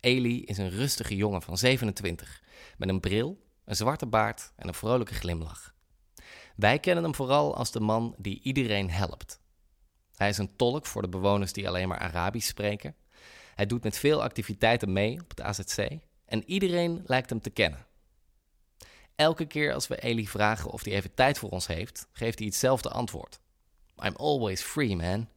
Eli 0.00 0.44
is 0.44 0.58
een 0.58 0.70
rustige 0.70 1.16
jongen 1.16 1.42
van 1.42 1.58
27, 1.58 2.42
met 2.76 2.88
een 2.88 3.00
bril, 3.00 3.46
een 3.64 3.76
zwarte 3.76 4.06
baard 4.06 4.52
en 4.56 4.68
een 4.68 4.74
vrolijke 4.74 5.14
glimlach. 5.14 5.74
Wij 6.56 6.78
kennen 6.78 7.04
hem 7.04 7.14
vooral 7.14 7.56
als 7.56 7.72
de 7.72 7.80
man 7.80 8.14
die 8.18 8.40
iedereen 8.42 8.90
helpt. 8.90 9.40
Hij 10.16 10.28
is 10.28 10.38
een 10.38 10.56
tolk 10.56 10.86
voor 10.86 11.02
de 11.02 11.08
bewoners 11.08 11.52
die 11.52 11.68
alleen 11.68 11.88
maar 11.88 11.98
Arabisch 11.98 12.48
spreken. 12.48 12.94
Hij 13.54 13.66
doet 13.66 13.82
met 13.82 13.98
veel 13.98 14.22
activiteiten 14.22 14.92
mee 14.92 15.20
op 15.20 15.30
het 15.30 15.40
AZC 15.40 15.88
en 16.26 16.44
iedereen 16.50 17.02
lijkt 17.06 17.30
hem 17.30 17.40
te 17.40 17.50
kennen. 17.50 17.86
Elke 19.16 19.46
keer 19.46 19.72
als 19.72 19.86
we 19.86 20.00
Eli 20.00 20.28
vragen 20.28 20.70
of 20.70 20.84
hij 20.84 20.92
even 20.92 21.14
tijd 21.14 21.38
voor 21.38 21.50
ons 21.50 21.66
heeft, 21.66 22.06
geeft 22.12 22.38
hij 22.38 22.46
hetzelfde 22.46 22.88
antwoord. 22.88 23.40
I'm 24.04 24.16
always 24.16 24.62
free, 24.62 24.96
man. 24.96 25.28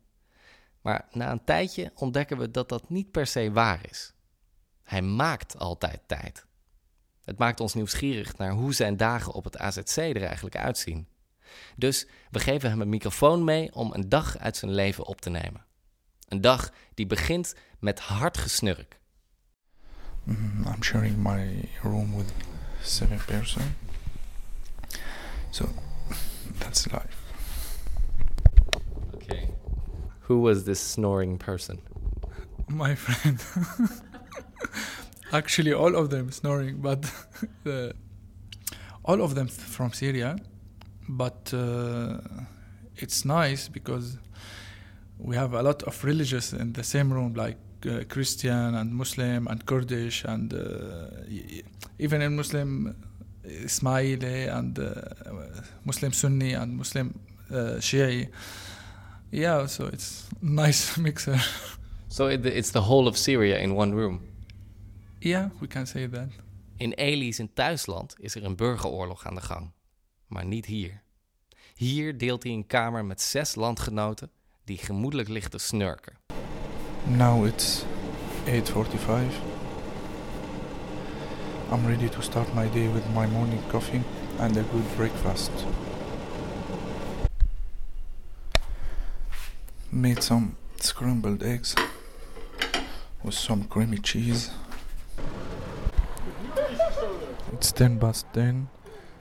Maar 0.82 1.08
na 1.12 1.32
een 1.32 1.44
tijdje 1.44 1.92
ontdekken 1.96 2.38
we 2.38 2.52
dat 2.52 2.70
dat 2.70 2.90
niet 2.90 3.12
per 3.12 3.28
se 3.28 3.52
waar 3.52 3.80
is. 3.90 4.14
Hij 4.84 5.02
maakt 5.02 5.58
altijd 5.58 6.02
tijd. 6.06 6.46
Het 7.24 7.38
maakt 7.38 7.60
ons 7.60 7.74
nieuwsgierig 7.74 8.38
naar 8.38 8.52
hoe 8.52 8.74
zijn 8.74 8.98
dagen 8.98 9.34
op 9.34 9.44
het 9.44 9.58
AZC 9.58 9.98
er 9.98 10.24
eigenlijk 10.24 10.56
uitzien. 10.56 11.08
Dus 11.76 12.08
we 12.32 12.40
geven 12.40 12.70
hem 12.70 12.82
een 12.82 12.90
microfoon 12.90 13.44
mee 13.44 13.76
om 13.76 13.94
een 13.94 14.10
dag 14.10 14.38
uit 14.38 14.58
zijn 14.58 14.72
leven 14.72 15.06
op 15.06 15.22
te 15.22 15.30
nemen. 15.30 15.66
Een 16.28 16.42
dag 16.42 16.72
die 16.94 17.08
begint 17.08 17.56
met 17.80 18.00
hard 18.00 18.38
gesnurk. 18.38 19.00
Mm, 20.24 20.66
I'm 20.66 20.84
sharing 20.84 21.18
my 21.18 21.70
room 21.82 22.18
with 22.18 22.34
seven 22.88 23.20
person. 23.20 23.76
So 25.52 25.70
that's 26.60 26.92
life. 26.92 27.22
Okay. 29.16 29.50
Who 30.22 30.40
was 30.40 30.66
this 30.66 30.80
snoring 30.80 31.38
person? 31.38 31.80
My 32.68 32.96
friend. 32.96 33.40
Actually, 35.34 35.74
all 35.74 35.96
of 35.96 36.10
them 36.10 36.32
snoring, 36.32 36.78
but 36.78 37.12
uh, 37.66 37.92
all 39.04 39.22
of 39.22 39.36
them 39.36 39.48
from 39.48 39.92
Syria. 39.94 40.38
But 41.10 41.54
uh, 41.54 42.20
it's 42.96 43.26
nice 43.26 43.68
because 43.70 44.18
we 45.18 45.36
have 45.36 45.54
a 45.54 45.64
lot 45.64 45.84
of 45.84 46.04
religious 46.04 46.54
in 46.54 46.74
the 46.74 46.84
same 46.84 47.12
room, 47.12 47.34
like 47.34 47.58
uh, 47.86 48.04
Christian 48.10 48.76
and 48.76 48.94
Muslim 48.94 49.48
and 49.48 49.66
Kurdish, 49.66 50.24
and 50.26 50.54
uh, 50.54 51.08
even 52.00 52.22
in 52.22 52.36
Muslim, 52.36 52.96
Ismaili 53.44 54.48
and 54.48 54.80
uh, 54.80 54.94
Muslim 55.84 56.12
Sunni 56.14 56.54
and 56.56 56.78
Muslim 56.78 57.20
uh, 57.52 57.80
Shia. 57.80 58.28
Yeah, 59.32 59.68
so 59.68 59.88
it's 59.88 60.28
nice 60.42 60.98
mixer. 61.02 61.40
So 62.08 62.28
it, 62.28 62.46
it's 62.46 62.72
the 62.72 62.82
whole 62.82 63.08
of 63.08 63.18
Syria 63.18 63.58
in 63.60 63.76
one 63.76 63.96
room. 63.96 64.22
yeah, 65.20 65.50
we 65.60 65.68
can 65.68 65.88
say 65.88 66.08
that. 66.08 66.30
In 66.78 66.92
Eli 66.92 67.34
zijn 67.34 67.54
thuisland 67.54 68.16
is 68.20 68.36
er 68.36 68.44
een 68.44 68.56
burgeroorlog 68.56 69.26
aan 69.26 69.36
de 69.36 69.42
gang. 69.42 69.72
Maar 70.28 70.46
niet 70.46 70.66
hier. 70.66 71.02
Hier 71.76 72.18
deelt 72.18 72.44
hij 72.44 72.52
een 72.52 72.68
kamer 72.68 73.06
met 73.06 73.22
zes 73.22 73.56
landgenoten 73.56 74.32
die 74.64 74.78
gemoedelijk 74.78 75.30
liggen 75.30 75.52
te 75.52 75.58
snurken. 75.58 76.14
Now 77.08 77.46
it's 77.46 77.84
8:45. 78.46 79.67
I'm 81.70 81.86
ready 81.86 82.08
to 82.08 82.22
start 82.22 82.56
my 82.56 82.68
day 82.68 82.88
with 82.88 83.04
my 83.14 83.28
morning 83.28 83.62
coffee 83.68 84.02
and 84.40 84.58
a 84.58 84.62
good 84.62 84.96
breakfast. 84.96 85.52
Made 89.92 90.24
some 90.24 90.56
scrambled 90.80 91.44
eggs 91.44 91.74
with 93.22 93.34
some 93.34 93.68
creamy 93.68 93.98
cheese. 93.98 94.50
It's 97.52 97.72
10 97.74 97.98
past 97.98 98.26
10. 98.32 98.70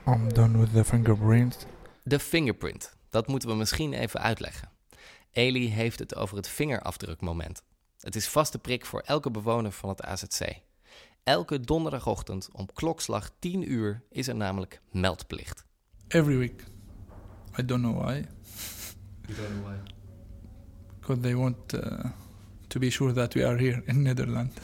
I'm 0.05 0.29
done 0.29 0.57
with 0.59 0.73
the 0.73 0.83
fingerprints. 0.83 1.65
De 2.03 2.19
fingerprint, 2.19 2.95
dat 3.09 3.27
moeten 3.27 3.49
we 3.49 3.55
misschien 3.55 3.93
even 3.93 4.21
uitleggen. 4.21 4.69
Eli 5.31 5.69
heeft 5.69 5.99
het 5.99 6.15
over 6.15 6.37
het 6.37 6.47
vingerafdrukmoment. 6.47 7.61
Het 7.99 8.15
is 8.15 8.27
vaste 8.27 8.59
prik 8.59 8.85
voor 8.85 8.99
elke 8.99 9.31
bewoner 9.31 9.71
van 9.71 9.89
het 9.89 10.03
AZC. 10.03 10.65
Elke 11.27 11.59
donderdagochtend 11.59 12.49
om 12.51 12.67
klokslag 12.73 13.29
10 13.39 13.71
uur 13.71 14.01
is 14.09 14.27
er 14.27 14.35
namelijk 14.35 14.81
meldplicht. 14.91 15.65
Every 16.07 16.37
week. 16.37 16.63
I 17.59 17.65
don't 17.65 17.81
know 17.81 18.03
why. 18.03 18.25
Because 20.99 21.21
they 21.21 21.35
want 21.35 21.73
uh, 21.73 22.05
to 22.67 22.79
be 22.79 22.89
sure 22.89 23.13
that 23.13 23.33
we 23.33 23.47
are 23.47 23.57
here 23.57 23.81
in 23.85 24.01
Netherlands. 24.01 24.55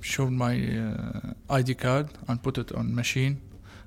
Show 0.00 0.30
my 0.30 0.78
uh, 0.78 1.56
ID 1.58 1.74
card 1.74 2.10
and 2.26 2.40
put 2.40 2.56
it 2.58 2.74
on 2.74 2.94
machine. 2.94 3.40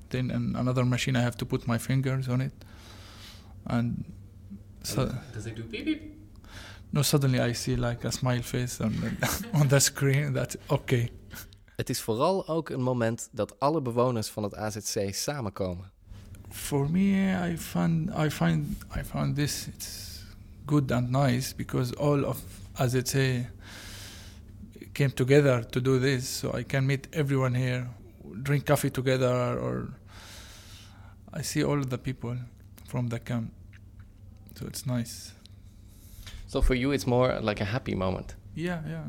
Then 0.08 0.30
in 0.30 0.56
another 0.56 0.84
machine 0.84 1.18
I 1.18 1.22
have 1.22 1.36
to 1.36 1.46
put 1.46 1.66
my 1.66 1.78
fingers 1.78 2.28
on 2.28 2.40
it. 2.40 2.52
And 3.64 4.04
so, 4.82 5.10
Does 5.32 5.46
it 5.46 5.56
do 5.56 5.62
beep 5.62 5.84
beep? 5.84 6.16
no, 6.92 7.02
suddenly 7.02 7.40
I 7.40 7.54
see 7.54 7.76
like 7.76 8.04
a 8.04 8.12
smile 8.12 8.42
face 8.42 8.80
on 8.84 8.92
the, 9.00 9.46
on 9.58 9.68
the 9.68 9.80
screen. 9.80 10.32
That's 10.34 10.56
okay. 10.68 11.10
Het 11.76 11.90
is 11.90 12.00
vooral 12.00 12.48
ook 12.48 12.68
een 12.68 12.82
moment 12.82 13.28
dat 13.32 13.60
alle 13.60 13.82
bewoners 13.82 14.28
van 14.28 14.42
het 14.42 14.54
AZC 14.54 15.14
samenkomen. 15.14 15.90
For 16.48 16.90
me, 16.90 17.50
I 17.50 17.58
find 17.58 18.10
I 18.18 18.30
find 18.30 18.66
I 18.96 19.04
found 19.04 19.36
this 19.36 19.66
it's 19.66 20.22
good 20.66 20.92
and 20.92 21.10
nice 21.10 21.54
because 21.54 21.96
all 21.96 22.24
of 22.24 22.42
as 22.72 22.94
it 22.94 23.08
say 23.08 23.50
came 24.92 25.12
together 25.12 25.66
to 25.66 25.80
do 25.80 26.00
this, 26.00 26.38
so 26.38 26.58
I 26.58 26.64
can 26.64 26.86
meet 26.86 27.08
everyone 27.10 27.58
here, 27.58 27.86
drink 28.42 28.64
coffee 28.64 28.90
together, 28.90 29.58
or 29.58 29.88
I 31.32 31.42
see 31.42 31.64
all 31.64 31.84
the 31.84 31.98
people 31.98 32.36
from 32.88 33.08
the 33.08 33.18
camp, 33.18 33.52
so 34.54 34.66
it's 34.66 34.86
nice. 34.86 35.32
So 36.46 36.62
for 36.62 36.74
you 36.74 36.92
it's 36.92 37.06
more 37.06 37.40
like 37.40 37.60
a 37.62 37.66
happy 37.66 37.94
moment. 37.94 38.36
Yeah, 38.54 38.80
yeah. 38.88 39.04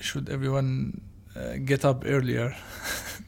Should 0.00 0.28
everyone 0.28 1.00
uh, 1.36 1.56
get 1.64 1.84
up 1.84 2.04
earlier? 2.04 2.56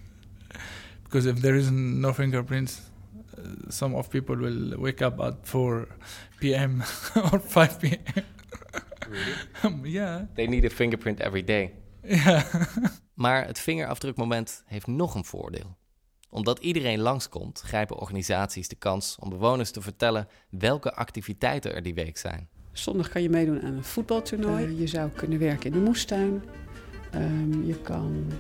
because 1.03 1.27
if 1.31 1.41
there 1.41 1.57
is 1.59 1.71
no 1.71 2.13
fingerprints, 2.13 2.81
uh, 3.39 3.43
some 3.69 3.97
of 3.97 4.09
people 4.09 4.37
will 4.37 4.77
wake 4.79 5.05
up 5.05 5.21
at 5.21 5.35
4 5.43 5.87
p.m. 6.39 6.83
or 7.33 7.41
5 7.41 7.79
p.m. 7.79 8.25
yeah, 9.85 10.21
They 10.35 10.47
need 10.47 10.65
a 10.65 10.71
fingerprint 10.71 11.21
every 11.21 11.45
day. 11.45 11.73
yeah. 12.07 12.45
Maar 13.15 13.47
het 13.47 13.59
vingerafdrukmoment 13.59 14.63
heeft 14.67 14.87
nog 14.87 15.15
een 15.15 15.25
voordeel. 15.25 15.77
Omdat 16.31 16.59
iedereen 16.59 16.99
langskomt, 17.01 17.61
grijpen 17.61 17.97
organisaties 17.99 18.69
de 18.69 18.77
kans 18.77 19.17
om 19.21 19.29
bewoners 19.31 19.71
te 19.71 19.81
vertellen 19.81 20.29
welke 20.51 20.95
activiteiten 20.95 21.75
er 21.75 21.83
die 21.83 21.95
week 21.95 22.17
zijn. 22.19 22.49
Zondag 22.73 23.09
kan 23.09 23.23
je 23.23 23.29
meedoen 23.31 23.63
aan 23.63 23.73
een 23.75 23.85
voetbaltoernooi. 23.85 24.65
Eh, 24.65 24.79
je 24.79 24.87
zou 24.87 25.11
kunnen 25.11 25.39
werken 25.39 25.67
in 25.67 25.73
de 25.73 25.85
moestuin. 25.85 26.43
Ehm, 27.15 27.67
je 27.67 27.81
kan 27.83 28.33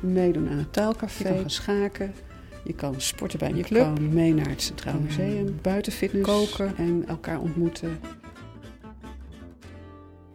meedoen 0.00 0.48
aan 0.48 0.58
het 0.58 0.72
taalcafé. 0.72 1.22
Je 1.22 1.28
kan 1.28 1.38
gaan 1.40 1.50
schaken. 1.50 2.14
Je 2.64 2.72
kan 2.72 3.00
sporten 3.00 3.38
bij 3.38 3.48
een 3.48 3.56
je 3.56 3.62
club. 3.62 3.86
Je 3.86 3.92
kan 3.94 4.14
mee 4.14 4.34
naar 4.34 4.48
het 4.48 4.62
Centraal 4.62 5.00
Museum. 5.00 5.58
Buiten 5.62 5.92
fitness. 5.92 6.30
Koken 6.30 6.76
en 6.76 7.04
elkaar 7.08 7.40
ontmoeten. 7.40 8.00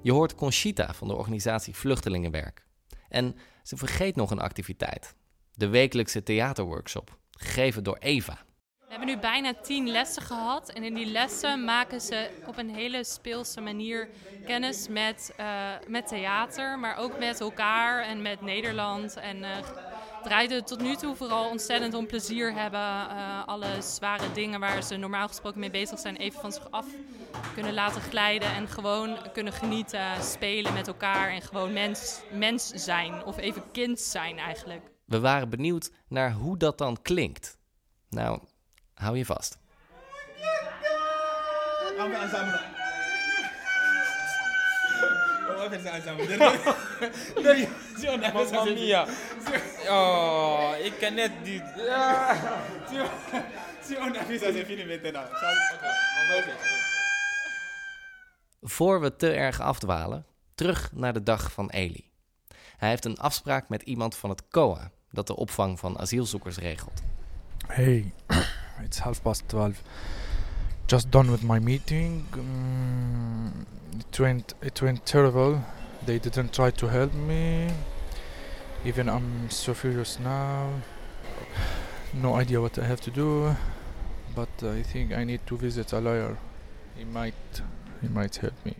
Je 0.01 0.11
hoort 0.11 0.35
Conchita 0.35 0.93
van 0.93 1.07
de 1.07 1.15
organisatie 1.15 1.75
Vluchtelingenwerk. 1.75 2.65
En 3.09 3.35
ze 3.63 3.77
vergeet 3.77 4.15
nog 4.15 4.31
een 4.31 4.39
activiteit. 4.39 5.15
De 5.53 5.67
wekelijkse 5.67 6.23
theaterworkshop, 6.23 7.17
gegeven 7.31 7.83
door 7.83 7.97
Eva. 7.97 8.45
We 8.87 8.93
hebben 8.93 9.15
nu 9.15 9.21
bijna 9.21 9.53
tien 9.53 9.89
lessen 9.89 10.21
gehad. 10.21 10.69
En 10.69 10.83
in 10.83 10.93
die 10.93 11.05
lessen 11.05 11.63
maken 11.63 12.01
ze 12.01 12.29
op 12.45 12.57
een 12.57 12.69
hele 12.69 13.03
speelse 13.03 13.61
manier 13.61 14.09
kennis 14.45 14.87
met, 14.87 15.33
eh, 15.37 15.71
met 15.87 16.07
theater. 16.07 16.79
Maar 16.79 16.97
ook 16.97 17.19
met 17.19 17.39
elkaar 17.39 18.03
en 18.03 18.21
met 18.21 18.41
Nederland. 18.41 19.17
En 19.17 19.43
eh, 19.43 19.57
draaide 20.23 20.63
tot 20.63 20.81
nu 20.81 20.95
toe 20.95 21.15
vooral 21.15 21.49
ontzettend 21.49 21.93
om 21.93 22.07
plezier 22.07 22.53
hebben. 22.53 22.79
Uh, 22.79 23.47
alle 23.47 23.81
zware 23.81 24.31
dingen 24.31 24.59
waar 24.59 24.83
ze 24.83 24.95
normaal 24.95 25.27
gesproken 25.27 25.59
mee 25.59 25.71
bezig 25.71 25.99
zijn, 25.99 26.15
even 26.15 26.39
van 26.39 26.51
zich 26.51 26.71
af 26.71 26.85
kunnen 27.53 27.73
laten 27.73 28.01
glijden. 28.01 28.53
En 28.53 28.67
gewoon 28.67 29.17
kunnen 29.33 29.53
genieten, 29.53 30.23
spelen 30.23 30.73
met 30.73 30.87
elkaar 30.87 31.29
en 31.29 31.41
gewoon 31.41 31.73
mens, 31.73 32.21
mens 32.31 32.67
zijn. 32.67 33.23
Of 33.23 33.37
even 33.37 33.63
kind 33.71 33.99
zijn 33.99 34.37
eigenlijk. 34.37 34.91
We 35.05 35.19
waren 35.19 35.49
benieuwd 35.49 35.91
naar 36.07 36.31
hoe 36.31 36.57
dat 36.57 36.77
dan 36.77 37.01
klinkt. 37.01 37.57
Nou, 38.09 38.39
hou 38.97 39.17
je 39.17 39.25
vast. 39.25 39.57
Mamma 41.97 42.27
mia. 48.63 49.05
Oh, 49.89 50.71
ik 50.83 50.93
kan 50.99 51.13
net 51.13 51.31
niet. 51.43 51.63
Voor 58.61 59.01
we 59.01 59.15
te 59.15 59.31
erg 59.31 59.59
afdwalen, 59.59 60.25
terug 60.55 60.91
naar 60.91 61.13
de 61.13 61.23
dag 61.23 61.51
van 61.51 61.69
Eli. 61.69 62.09
Hij 62.77 62.89
heeft 62.89 63.05
een 63.05 63.17
afspraak 63.17 63.69
met 63.69 63.81
iemand 63.81 64.15
van 64.15 64.29
het 64.29 64.47
COA, 64.49 64.91
dat 65.11 65.27
de 65.27 65.35
opvang 65.35 65.79
van 65.79 65.99
asielzoekers 65.99 66.57
regelt. 66.57 67.01
Hey, 67.67 68.13
it's 68.83 68.99
half 68.99 69.23
past 69.23 69.47
twelve. 69.47 69.81
Just 70.87 71.09
done 71.09 71.31
with 71.31 71.43
my 71.43 71.59
meeting. 71.59 72.25
Mm, 72.31 73.65
it 73.99 74.19
went 74.19 74.53
it 74.61 74.81
went 74.81 75.05
terrible. 75.05 75.59
They 76.05 76.19
didn't 76.19 76.53
try 76.53 76.71
to 76.71 76.87
help 76.87 77.13
me. 77.13 77.69
Even 78.85 79.09
I'm 79.09 79.49
so 79.49 79.73
furious 79.73 80.19
now. 80.19 80.69
No 82.13 82.39
idea 82.39 82.59
what 82.61 82.77
I 82.77 82.85
have 82.85 83.01
to 83.01 83.11
do. 83.11 83.55
But 84.35 84.63
I 84.63 84.83
think 84.83 85.11
I 85.11 85.23
need 85.23 85.39
to 85.45 85.57
visit 85.57 85.93
a 85.93 85.99
lawyer. 85.99 86.37
He 86.95 87.05
might 87.05 87.61
he 88.01 88.07
might 88.09 88.37
help 88.37 88.53
me. 88.63 88.73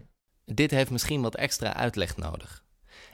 Dit 0.46 0.72
heeft 0.72 0.92
misschien 0.92 1.22
wat 1.22 1.36
extra 1.36 1.74
uitleg 1.74 2.18
nodig. 2.18 2.64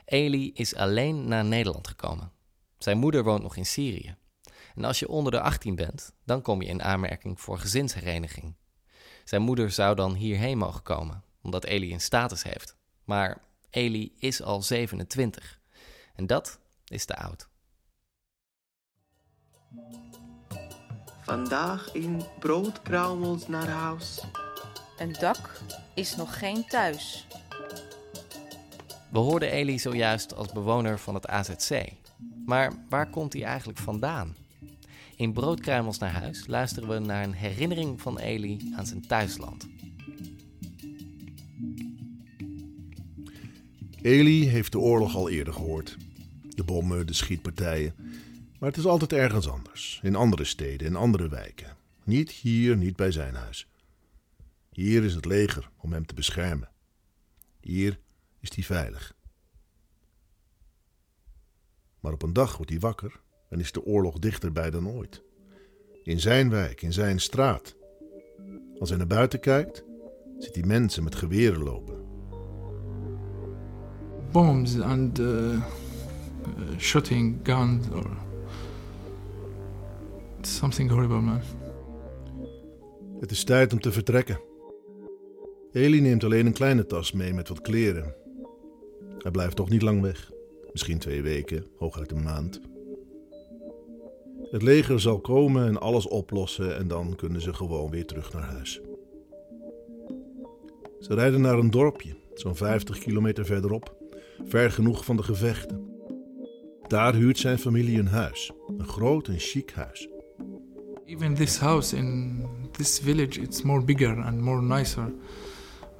Eli 0.04 0.52
is 0.54 0.74
alleen 0.74 1.28
naar 1.28 1.44
Nederland 1.44 1.88
gekomen. 1.88 2.30
Zijn 2.78 2.98
moeder 2.98 3.24
woont 3.24 3.42
nog 3.42 3.56
in 3.56 3.66
Syrië. 3.66 4.16
En 4.74 4.84
als 4.84 4.98
je 4.98 5.08
onder 5.08 5.32
de 5.32 5.40
18 5.40 5.74
bent, 5.74 6.12
dan 6.24 6.42
kom 6.42 6.62
je 6.62 6.68
in 6.68 6.82
aanmerking 6.82 7.40
voor 7.40 7.58
gezinshereniging. 7.58 8.54
Zijn 9.24 9.42
moeder 9.42 9.70
zou 9.70 9.94
dan 9.94 10.14
hierheen 10.14 10.58
mogen 10.58 10.82
komen, 10.82 11.22
omdat 11.42 11.64
Eli 11.64 11.92
een 11.92 12.00
status 12.00 12.42
heeft. 12.42 12.76
Maar 13.04 13.42
Eli 13.70 14.14
is 14.18 14.42
al 14.42 14.62
27. 14.62 15.60
En 16.14 16.26
dat 16.26 16.58
is 16.84 17.04
te 17.04 17.16
oud. 17.16 17.48
Vandaag 21.22 21.94
in 21.94 22.22
broodkruimels 22.38 23.48
naar 23.48 23.68
huis. 23.68 24.24
Een 24.98 25.12
dak 25.12 25.60
is 25.94 26.16
nog 26.16 26.38
geen 26.38 26.66
thuis. 26.66 27.26
We 29.10 29.18
hoorden 29.18 29.50
Eli 29.50 29.78
zojuist 29.78 30.34
als 30.34 30.52
bewoner 30.52 30.98
van 30.98 31.14
het 31.14 31.26
AZC. 31.26 31.92
Maar 32.46 32.72
waar 32.88 33.10
komt 33.10 33.32
hij 33.32 33.42
eigenlijk 33.42 33.78
vandaan? 33.78 34.36
In 35.16 35.32
Broodkruimels 35.32 35.98
naar 35.98 36.12
huis 36.12 36.46
luisteren 36.46 36.88
we 36.88 36.98
naar 36.98 37.24
een 37.24 37.32
herinnering 37.32 38.00
van 38.00 38.18
Eli 38.18 38.72
aan 38.76 38.86
zijn 38.86 39.06
thuisland. 39.06 39.68
Eli 44.02 44.48
heeft 44.48 44.72
de 44.72 44.78
oorlog 44.78 45.14
al 45.14 45.28
eerder 45.28 45.52
gehoord. 45.52 45.96
De 46.48 46.64
bommen, 46.64 47.06
de 47.06 47.12
schietpartijen. 47.12 47.94
Maar 48.58 48.68
het 48.68 48.78
is 48.78 48.86
altijd 48.86 49.12
ergens 49.12 49.48
anders. 49.48 50.00
In 50.02 50.14
andere 50.14 50.44
steden, 50.44 50.86
in 50.86 50.96
andere 50.96 51.28
wijken. 51.28 51.76
Niet 52.04 52.30
hier, 52.30 52.76
niet 52.76 52.96
bij 52.96 53.10
zijn 53.10 53.34
huis. 53.34 53.66
Hier 54.72 55.04
is 55.04 55.14
het 55.14 55.24
leger 55.24 55.70
om 55.76 55.92
hem 55.92 56.06
te 56.06 56.14
beschermen. 56.14 56.68
Hier 57.60 57.98
is 58.40 58.54
hij 58.54 58.64
veilig. 58.64 59.14
Maar 62.00 62.12
op 62.12 62.22
een 62.22 62.32
dag 62.32 62.56
wordt 62.56 62.70
hij 62.70 62.80
wakker 62.80 63.22
en 63.54 63.60
is 63.60 63.72
de 63.72 63.84
oorlog 63.84 64.18
dichterbij 64.18 64.70
dan 64.70 64.88
ooit. 64.88 65.22
In 66.02 66.20
zijn 66.20 66.50
wijk, 66.50 66.82
in 66.82 66.92
zijn 66.92 67.20
straat. 67.20 67.76
Als 68.78 68.88
hij 68.88 68.98
naar 68.98 69.06
buiten 69.06 69.40
kijkt, 69.40 69.84
ziet 70.38 70.54
hij 70.54 70.64
mensen 70.64 71.04
met 71.04 71.14
geweren 71.14 71.62
lopen. 71.62 71.94
Bombs 74.32 74.80
and 74.80 75.18
uh, 75.18 75.62
shooting 76.78 77.40
guns 77.42 77.86
or 77.90 78.10
something 80.40 80.90
horrible, 80.90 81.20
man. 81.20 81.40
Het 83.20 83.30
is 83.30 83.44
tijd 83.44 83.72
om 83.72 83.80
te 83.80 83.92
vertrekken. 83.92 84.40
Eli 85.72 86.00
neemt 86.00 86.24
alleen 86.24 86.46
een 86.46 86.52
kleine 86.52 86.86
tas 86.86 87.12
mee 87.12 87.34
met 87.34 87.48
wat 87.48 87.60
kleren. 87.60 88.14
Hij 89.18 89.30
blijft 89.30 89.56
toch 89.56 89.68
niet 89.68 89.82
lang 89.82 90.00
weg. 90.00 90.32
Misschien 90.72 90.98
twee 90.98 91.22
weken, 91.22 91.66
hooguit 91.76 92.12
een 92.12 92.22
maand. 92.22 92.73
Het 94.54 94.62
leger 94.62 95.00
zal 95.00 95.20
komen 95.20 95.66
en 95.66 95.80
alles 95.80 96.08
oplossen 96.08 96.76
en 96.76 96.88
dan 96.88 97.16
kunnen 97.16 97.40
ze 97.40 97.54
gewoon 97.54 97.90
weer 97.90 98.06
terug 98.06 98.32
naar 98.32 98.42
huis. 98.42 98.80
Ze 101.00 101.14
rijden 101.14 101.40
naar 101.40 101.58
een 101.58 101.70
dorpje, 101.70 102.16
zo'n 102.34 102.56
50 102.56 102.98
kilometer 102.98 103.44
verderop, 103.44 103.96
ver 104.44 104.70
genoeg 104.70 105.04
van 105.04 105.16
de 105.16 105.22
gevechten. 105.22 105.88
Daar 106.86 107.14
huurt 107.14 107.38
zijn 107.38 107.58
familie 107.58 107.98
een 107.98 108.06
huis, 108.06 108.52
een 108.78 108.88
groot 108.88 109.28
en 109.28 109.38
chic 109.38 109.70
huis. 109.70 110.08
Even 111.04 111.34
this 111.34 111.58
house 111.58 111.96
in 111.96 112.46
this 112.70 112.98
village, 112.98 113.40
it's 113.40 113.62
more 113.62 113.84
bigger 113.84 114.22
and 114.22 114.40
more 114.40 114.62
nicer, 114.62 115.12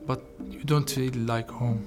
but 0.06 0.20
you 0.48 0.64
don't 0.64 0.92
feel 0.92 1.12
like 1.26 1.52
home. 1.52 1.80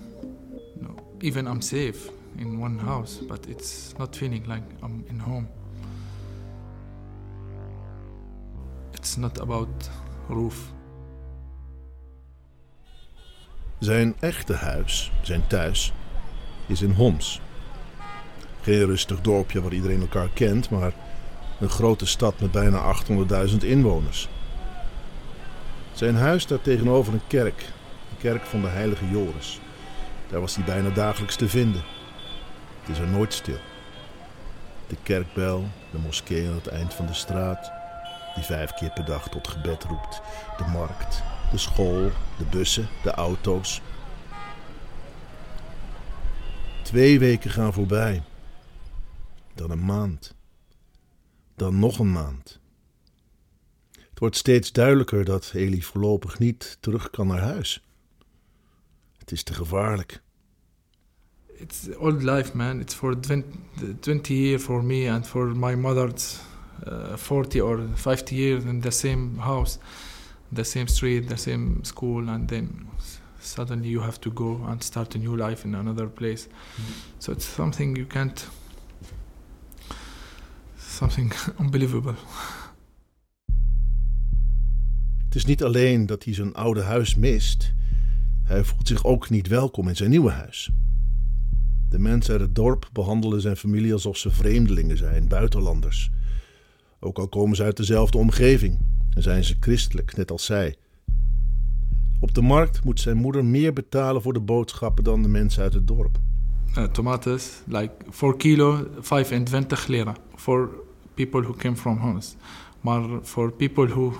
No. 0.80 0.96
Even 1.20 1.46
I'm 1.46 1.62
safe 1.62 2.12
in 2.36 2.62
one 2.62 2.80
house, 2.80 3.26
but 3.26 3.48
it's 3.48 3.94
not 3.98 4.18
feeling 4.18 4.48
like 4.48 4.64
I'm 4.84 5.04
in 5.10 5.20
home. 5.20 5.57
It's 9.08 9.16
not 9.16 9.40
about 9.40 9.90
roof. 10.28 10.56
Zijn 13.80 14.16
echte 14.20 14.54
huis, 14.54 15.12
zijn 15.22 15.48
thuis, 15.48 15.94
is 16.66 16.82
in 16.82 16.92
Homs. 16.92 17.42
Geen 18.62 18.86
rustig 18.86 19.22
dorpje 19.22 19.62
waar 19.62 19.74
iedereen 19.74 20.02
elkaar 20.02 20.30
kent, 20.34 20.70
maar 20.70 20.94
een 21.60 21.70
grote 21.70 22.06
stad 22.06 22.40
met 22.40 22.52
bijna 22.52 22.96
800.000 23.50 23.58
inwoners. 23.58 24.30
Zijn 25.94 26.16
huis 26.16 26.44
staat 26.44 26.64
tegenover 26.64 27.14
een 27.14 27.28
kerk, 27.28 27.60
de 28.10 28.18
kerk 28.18 28.46
van 28.46 28.62
de 28.62 28.68
heilige 28.68 29.10
Joris. 29.10 29.60
Daar 30.30 30.40
was 30.40 30.56
hij 30.56 30.66
bijna 30.66 30.90
dagelijks 30.90 31.36
te 31.36 31.50
vinden. 31.50 31.82
Het 32.82 32.90
is 32.90 33.00
er 33.00 33.08
nooit 33.08 33.34
stil. 33.34 33.60
De 34.88 34.98
kerkbel, 35.04 35.68
de 35.92 35.98
moskee 35.98 36.48
aan 36.48 36.56
het 36.56 36.68
eind 36.68 36.94
van 36.94 37.06
de 37.06 37.14
straat, 37.14 37.77
die 38.38 38.46
vijf 38.46 38.74
keer 38.74 38.92
per 38.92 39.06
dag 39.06 39.30
tot 39.30 39.48
gebed 39.48 39.84
roept. 39.84 40.22
De 40.58 40.66
markt, 40.66 41.24
de 41.52 41.58
school, 41.58 42.12
de 42.38 42.46
bussen, 42.50 42.88
de 43.04 43.12
auto's. 43.12 43.82
Twee 46.84 47.20
weken 47.20 47.52
gaan 47.52 47.74
voorbij. 47.74 48.24
Dan 49.54 49.72
een 49.72 49.86
maand. 49.86 50.36
Dan 51.56 51.80
nog 51.80 52.00
een 52.00 52.12
maand. 52.12 52.60
Het 53.92 54.20
wordt 54.20 54.36
steeds 54.36 54.72
duidelijker 54.72 55.26
dat 55.26 55.52
Eli 55.56 55.84
voorlopig 55.84 56.40
niet 56.40 56.78
terug 56.80 57.10
kan 57.10 57.28
naar 57.28 57.42
huis. 57.42 57.84
Het 59.18 59.32
is 59.32 59.44
te 59.44 59.54
gevaarlijk. 59.54 60.22
It's 61.58 61.88
old 61.98 62.24
life, 62.24 62.58
man. 62.58 62.80
It's 62.80 62.94
for 62.94 63.20
20, 63.20 63.46
20 64.00 64.34
years 64.34 64.64
for 64.64 64.84
me 64.84 65.12
and 65.12 65.28
for 65.28 65.58
my 65.58 65.74
mother. 65.74 66.12
Uh, 66.86 67.16
40 67.16 67.62
or 67.62 67.82
50 67.96 68.36
years 68.36 68.64
in 68.64 68.82
the 68.82 68.92
same 68.92 69.38
house, 69.38 69.80
the 70.54 70.64
same 70.64 70.88
street, 70.88 71.28
the 71.28 71.38
same 71.38 71.84
school, 71.84 72.30
and 72.30 72.48
then 72.48 72.88
suddenly 73.40 73.90
you 73.90 74.02
have 74.02 74.20
to 74.20 74.32
go 74.32 74.66
and 74.68 74.84
start 74.84 75.16
a 75.16 75.18
new 75.18 75.36
life 75.36 75.66
in 75.66 75.76
another 75.76 76.08
place. 76.08 76.48
So 77.20 77.32
it's 77.32 77.46
something 77.46 77.98
you 77.98 78.08
can't. 78.08 78.48
Something 80.78 81.34
unbelievable. 81.60 82.16
Het 85.26 85.36
is 85.36 85.46
niet 85.46 85.64
alleen 85.64 86.06
dat 86.06 86.24
hij 86.24 86.34
zijn 86.34 86.54
oude 86.54 86.82
huis 86.82 87.16
mist, 87.16 87.74
hij 88.44 88.64
voelt 88.64 88.88
zich 88.88 89.04
ook 89.04 89.30
niet 89.30 89.48
welkom 89.48 89.88
in 89.88 89.96
zijn 89.96 90.10
nieuwe 90.10 90.32
huis. 90.32 90.72
De 91.90 92.00
mensen 92.00 92.32
uit 92.32 92.42
het 92.42 92.56
dorp 92.56 92.90
behandelen 92.94 93.42
zijn 93.42 93.56
familie 93.56 93.94
alsof 93.94 94.18
ze 94.18 94.30
vreemdelingen 94.30 94.98
zijn, 94.98 95.28
buitenlanders. 95.28 96.12
Ook 97.00 97.18
al 97.18 97.28
komen 97.28 97.56
ze 97.56 97.64
uit 97.64 97.78
dezelfde 97.78 98.18
omgeving 98.18 98.80
en 99.14 99.22
zijn 99.22 99.44
ze 99.44 99.56
christelijk, 99.60 100.16
net 100.16 100.32
als 100.32 100.46
zij. 100.46 100.76
Op 102.20 102.34
de 102.34 102.42
markt 102.42 102.84
moet 102.84 103.00
zijn 103.00 103.18
moeder 103.18 103.46
meer 103.46 103.74
betalen 103.74 104.22
voor 104.22 104.34
de 104.34 104.40
boodschappen 104.40 105.04
dan 105.04 105.22
de 105.22 105.28
mensen 105.28 105.64
uit 105.64 105.74
het 105.74 105.88
dorp. 105.88 106.20
uh, 106.78 106.84
tomatoes, 106.92 107.62
like 107.68 107.94
4 108.10 108.36
kilo, 108.36 108.88
25 109.00 109.88
lira 109.88 110.16
for 110.36 110.70
people 111.16 111.42
who 111.42 111.54
came 111.54 111.76
from 111.76 111.98
Homs. 111.98 112.36
Maar 112.82 113.04
for 113.24 113.52
people 113.52 113.88
who 113.88 114.14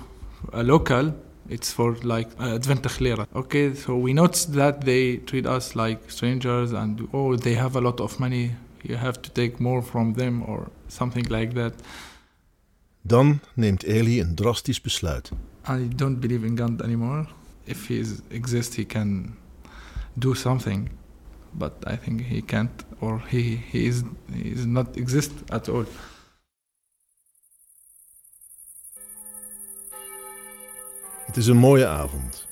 are 0.52 0.64
local, 0.64 1.12
it's 1.46 1.72
for 1.72 1.96
like 2.02 2.28
uh, 2.40 2.58
20 2.58 2.98
lira. 2.98 3.26
Okay, 3.32 3.74
so 3.74 3.96
we 3.96 4.12
noticed 4.12 4.52
that 4.52 4.84
they 4.84 5.16
treat 5.24 5.46
us 5.46 5.74
like 5.74 5.98
strangers 6.06 6.72
and 6.72 7.00
oh, 7.12 7.36
they 7.36 7.54
have 7.54 7.76
a 7.76 7.80
lot 7.80 8.00
of 8.00 8.18
money. 8.18 8.50
You 8.82 8.96
have 8.96 9.20
to 9.20 9.30
take 9.32 9.58
more 9.58 9.82
from 9.82 10.14
them 10.14 10.42
or 10.42 10.68
something 10.88 11.26
like 11.28 11.54
that. 11.54 11.72
Dan 13.08 13.40
neemt 13.54 13.82
Eli 13.82 14.20
een 14.20 14.34
drastisch 14.34 14.80
besluit. 14.80 15.30
I 15.68 15.88
don't 15.96 16.20
believe 16.20 16.46
in 16.46 16.58
God 16.58 16.82
anymore. 16.82 17.26
If 17.64 17.86
he 17.86 17.98
is, 17.98 18.08
exists, 18.28 18.76
he 18.76 18.86
can 18.86 19.36
do 20.12 20.34
something, 20.34 20.90
but 21.50 21.72
I 21.86 21.96
think 21.96 22.20
he 22.20 22.42
can't, 22.42 22.84
or 22.98 23.22
he 23.28 23.60
he 23.70 23.78
is 23.78 24.02
he 24.32 24.50
is 24.50 24.64
not 24.64 24.96
exist 24.96 25.30
at 25.46 25.68
all. 25.68 25.84
Het 31.26 31.36
is 31.36 31.46
een 31.46 31.56
mooie 31.56 31.86
avond. 31.86 32.46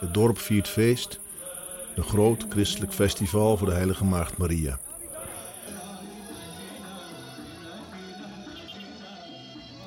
Het 0.00 0.14
dorp 0.14 0.38
viert 0.38 0.68
feest. 0.68 1.20
Een 1.94 2.04
groot 2.04 2.46
christelijk 2.48 2.92
festival 2.92 3.56
voor 3.56 3.66
de 3.66 3.74
Heilige 3.74 4.04
Maagd 4.04 4.36
Maria. 4.36 4.78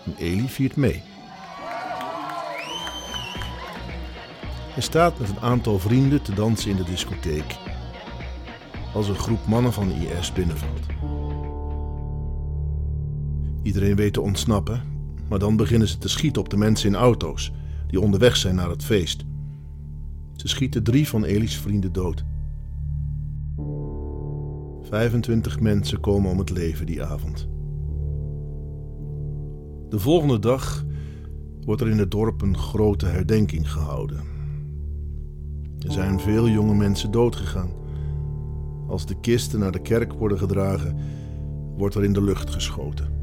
En 0.05 0.15
Eli 0.17 0.47
viert 0.47 0.75
mee. 0.75 1.01
Hij 4.73 4.81
staat 4.81 5.19
met 5.19 5.29
een 5.29 5.39
aantal 5.39 5.79
vrienden 5.79 6.21
te 6.21 6.33
dansen 6.33 6.69
in 6.69 6.75
de 6.75 6.83
discotheek. 6.83 7.57
Als 8.93 9.07
een 9.07 9.15
groep 9.15 9.45
mannen 9.47 9.73
van 9.73 9.87
de 9.87 9.93
IS 9.93 10.33
binnenvalt. 10.33 10.85
Iedereen 13.63 13.95
weet 13.95 14.13
te 14.13 14.21
ontsnappen, 14.21 14.81
maar 15.29 15.39
dan 15.39 15.55
beginnen 15.55 15.87
ze 15.87 15.97
te 15.97 16.09
schieten 16.09 16.41
op 16.41 16.49
de 16.49 16.57
mensen 16.57 16.89
in 16.89 16.95
auto's 16.95 17.51
die 17.87 18.01
onderweg 18.01 18.35
zijn 18.35 18.55
naar 18.55 18.69
het 18.69 18.83
feest. 18.83 19.23
Ze 20.35 20.47
schieten 20.47 20.83
drie 20.83 21.07
van 21.07 21.23
Eli's 21.23 21.57
vrienden 21.57 21.91
dood. 21.91 22.23
25 24.81 25.59
mensen 25.59 25.99
komen 25.99 26.31
om 26.31 26.37
het 26.37 26.49
leven 26.49 26.85
die 26.85 27.03
avond. 27.03 27.47
De 29.93 29.99
volgende 29.99 30.39
dag 30.39 30.83
wordt 31.65 31.81
er 31.81 31.89
in 31.89 31.97
het 31.97 32.11
dorp 32.11 32.41
een 32.41 32.57
grote 32.57 33.05
herdenking 33.05 33.71
gehouden. 33.71 34.23
Er 35.79 35.91
zijn 35.91 36.19
veel 36.19 36.49
jonge 36.49 36.75
mensen 36.75 37.11
doodgegaan. 37.11 37.71
Als 38.87 39.05
de 39.05 39.19
kisten 39.19 39.59
naar 39.59 39.71
de 39.71 39.81
kerk 39.81 40.13
worden 40.13 40.37
gedragen, 40.37 40.97
wordt 41.77 41.95
er 41.95 42.03
in 42.03 42.13
de 42.13 42.21
lucht 42.21 42.49
geschoten. 42.49 43.13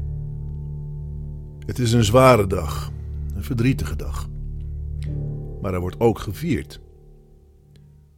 Het 1.65 1.79
is 1.79 1.91
een 1.93 2.03
zware 2.03 2.47
dag, 2.47 2.91
een 3.35 3.43
verdrietige 3.43 3.95
dag. 3.95 4.29
Maar 5.61 5.73
er 5.73 5.79
wordt 5.79 5.99
ook 5.99 6.19
gevierd. 6.19 6.79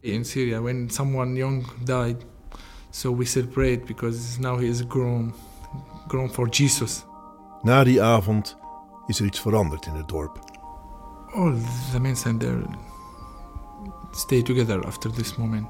In 0.00 0.24
Syria, 0.24 0.60
when 0.60 0.90
someone 0.90 1.36
young 1.36 1.66
died, 1.84 2.26
so 2.90 3.16
we 3.16 3.24
celebrate 3.24 3.80
because 3.86 4.40
now 4.40 4.58
he 4.58 4.64
is 4.64 4.82
grown, 4.88 5.32
grown 6.06 6.28
for 6.28 6.48
Jesus. 6.48 7.04
Na 7.64 7.84
die 7.84 8.02
avond 8.02 8.56
is 9.06 9.20
er 9.20 9.26
iets 9.26 9.40
veranderd 9.40 9.86
in 9.86 9.94
het 9.94 10.08
dorp. 10.08 10.38
All 11.34 11.56
the 11.92 12.00
mensen 12.00 12.38
there 12.38 12.64
stay 14.10 14.42
together 14.42 14.86
after 14.86 15.10
this 15.10 15.36
moment, 15.36 15.68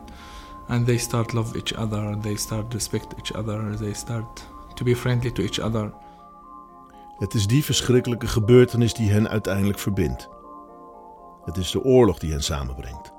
and 0.69 0.87
they 0.87 0.97
start 0.97 1.33
love 1.33 1.57
each 1.57 1.75
other. 1.75 2.19
They 2.21 2.37
start 2.37 2.73
respect 2.73 3.15
each 3.17 3.33
other. 3.33 3.77
They 3.77 3.93
start 3.93 4.49
to 4.75 4.85
be 4.85 4.97
friendly 4.97 5.31
to 5.31 5.43
each 5.43 5.61
other. 5.61 5.93
Het 7.19 7.35
is 7.35 7.47
die 7.47 7.65
verschrikkelijke 7.65 8.27
gebeurtenis 8.27 8.95
die 8.95 9.11
hen 9.11 9.29
uiteindelijk 9.29 9.79
verbindt. 9.79 10.29
Het 11.45 11.57
is 11.57 11.71
de 11.71 11.85
oorlog 11.85 12.19
die 12.19 12.31
hen 12.33 12.43
samenbrengt. 12.43 13.13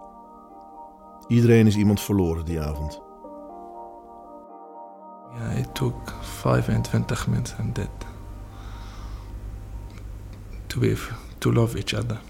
Iedereen 1.28 1.68
is 1.68 1.76
iemand 1.76 2.02
verloren 2.02 2.46
die 2.46 2.62
avond. 2.62 3.02
Ja, 5.40 5.50
it 5.50 5.76
took 5.76 6.14
25 6.22 7.28
mensen 7.28 7.74
dead 7.74 8.14
to 11.38 11.52
love 11.52 11.78
each 11.78 11.94
other. 11.94 12.22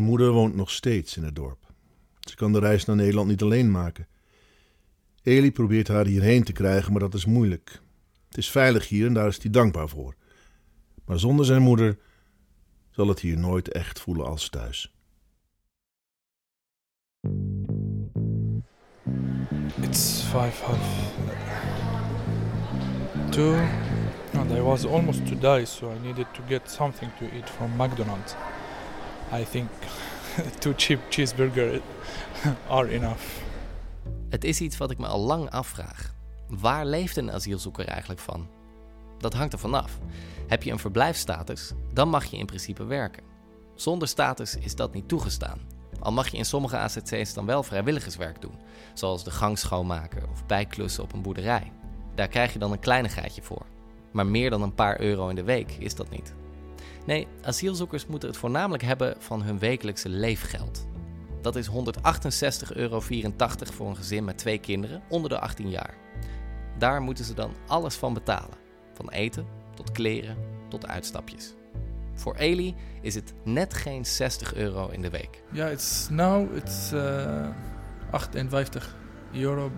Moeder 0.00 0.30
woont 0.30 0.54
nog 0.54 0.70
steeds 0.70 1.16
in 1.16 1.24
het 1.24 1.36
dorp. 1.36 1.58
Ze 2.20 2.36
kan 2.36 2.52
de 2.52 2.58
reis 2.58 2.84
naar 2.84 2.96
Nederland 2.96 3.28
niet 3.28 3.42
alleen 3.42 3.70
maken. 3.70 4.06
Eli 5.22 5.52
probeert 5.52 5.88
haar 5.88 6.06
hierheen 6.06 6.44
te 6.44 6.52
krijgen, 6.52 6.92
maar 6.92 7.00
dat 7.00 7.14
is 7.14 7.24
moeilijk. 7.24 7.80
Het 8.28 8.36
is 8.38 8.50
veilig 8.50 8.88
hier 8.88 9.06
en 9.06 9.14
daar 9.14 9.28
is 9.28 9.42
hij 9.42 9.50
dankbaar 9.50 9.88
voor. 9.88 10.14
Maar 11.04 11.18
zonder 11.18 11.44
zijn 11.44 11.62
moeder 11.62 11.98
zal 12.90 13.08
het 13.08 13.20
hier 13.20 13.38
nooit 13.38 13.68
echt 13.68 14.00
voelen 14.00 14.26
als 14.26 14.48
thuis. 14.48 14.92
It's 19.80 20.22
five 20.22 20.64
half 20.64 21.14
two, 23.30 23.54
and 24.36 24.52
I 24.52 24.60
was 24.60 24.84
almost 24.84 25.26
to 25.26 25.34
die, 25.34 25.64
so 25.64 25.90
I 25.90 26.06
needed 26.06 26.26
to 26.34 26.42
get 26.48 26.70
something 26.70 27.10
to 27.18 27.24
eat 27.36 27.50
from 27.50 27.76
McDonald's. 27.76 28.34
I 29.32 29.44
think 29.44 29.68
two 30.60 30.74
cheap 30.76 31.00
cheeseburgers 31.10 31.80
are 32.68 32.90
enough. 32.90 33.44
Het 34.28 34.44
is 34.44 34.60
iets 34.60 34.76
wat 34.76 34.90
ik 34.90 34.98
me 34.98 35.06
al 35.06 35.20
lang 35.20 35.50
afvraag. 35.50 36.14
Waar 36.48 36.86
leeft 36.86 37.16
een 37.16 37.32
asielzoeker 37.32 37.86
eigenlijk 37.86 38.20
van? 38.20 38.48
Dat 39.18 39.34
hangt 39.34 39.52
er 39.52 39.58
vanaf. 39.58 39.98
Heb 40.46 40.62
je 40.62 40.70
een 40.70 40.78
verblijfsstatus, 40.78 41.72
dan 41.92 42.08
mag 42.08 42.24
je 42.24 42.36
in 42.36 42.46
principe 42.46 42.84
werken. 42.84 43.22
Zonder 43.74 44.08
status 44.08 44.56
is 44.56 44.74
dat 44.74 44.92
niet 44.92 45.08
toegestaan. 45.08 45.60
Al 46.00 46.12
mag 46.12 46.28
je 46.28 46.36
in 46.36 46.44
sommige 46.44 46.76
AZC's 46.76 47.34
dan 47.34 47.46
wel 47.46 47.62
vrijwilligerswerk 47.62 48.40
doen, 48.40 48.58
zoals 48.94 49.24
de 49.24 49.30
gang 49.30 49.58
schoonmaken 49.58 50.30
of 50.30 50.46
bijklussen 50.46 51.02
op 51.02 51.12
een 51.12 51.22
boerderij. 51.22 51.72
Daar 52.14 52.28
krijg 52.28 52.52
je 52.52 52.58
dan 52.58 52.72
een 52.72 52.78
kleinigheidje 52.78 53.42
voor. 53.42 53.66
Maar 54.16 54.26
meer 54.26 54.50
dan 54.50 54.62
een 54.62 54.74
paar 54.74 55.00
euro 55.00 55.28
in 55.28 55.34
de 55.34 55.44
week 55.44 55.76
is 55.78 55.94
dat 55.94 56.10
niet. 56.10 56.34
Nee, 57.06 57.28
asielzoekers 57.42 58.06
moeten 58.06 58.28
het 58.28 58.38
voornamelijk 58.38 58.82
hebben 58.82 59.16
van 59.18 59.42
hun 59.42 59.58
wekelijkse 59.58 60.08
leefgeld. 60.08 60.86
Dat 61.42 61.56
is 61.56 61.68
168,84 61.68 61.72
euro 62.74 63.00
voor 63.00 63.88
een 63.88 63.96
gezin 63.96 64.24
met 64.24 64.38
twee 64.38 64.58
kinderen 64.58 65.02
onder 65.08 65.30
de 65.30 65.38
18 65.38 65.70
jaar. 65.70 65.94
Daar 66.78 67.02
moeten 67.02 67.24
ze 67.24 67.34
dan 67.34 67.54
alles 67.66 67.94
van 67.94 68.14
betalen. 68.14 68.56
Van 68.94 69.10
eten 69.10 69.46
tot 69.74 69.92
kleren 69.92 70.36
tot 70.68 70.86
uitstapjes. 70.86 71.54
Voor 72.14 72.34
Eli 72.34 72.74
is 73.00 73.14
het 73.14 73.34
net 73.44 73.74
geen 73.74 74.06
60 74.06 74.54
euro 74.54 74.88
in 74.88 75.02
de 75.02 75.10
week. 75.10 75.42
Ja, 75.52 75.66
it's 75.66 76.08
now 76.10 76.56
it's 76.56 76.92
uh, 76.92 77.48
58 78.10 78.96
euro 79.32 79.70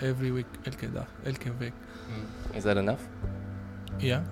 every 0.00 0.32
week, 0.32 0.46
elke 0.62 0.92
dag, 0.92 1.08
elke 1.22 1.56
week. 1.58 1.72
Is 2.52 2.62
that 2.62 2.76
enough? 2.76 3.02
Ja. 3.98 4.22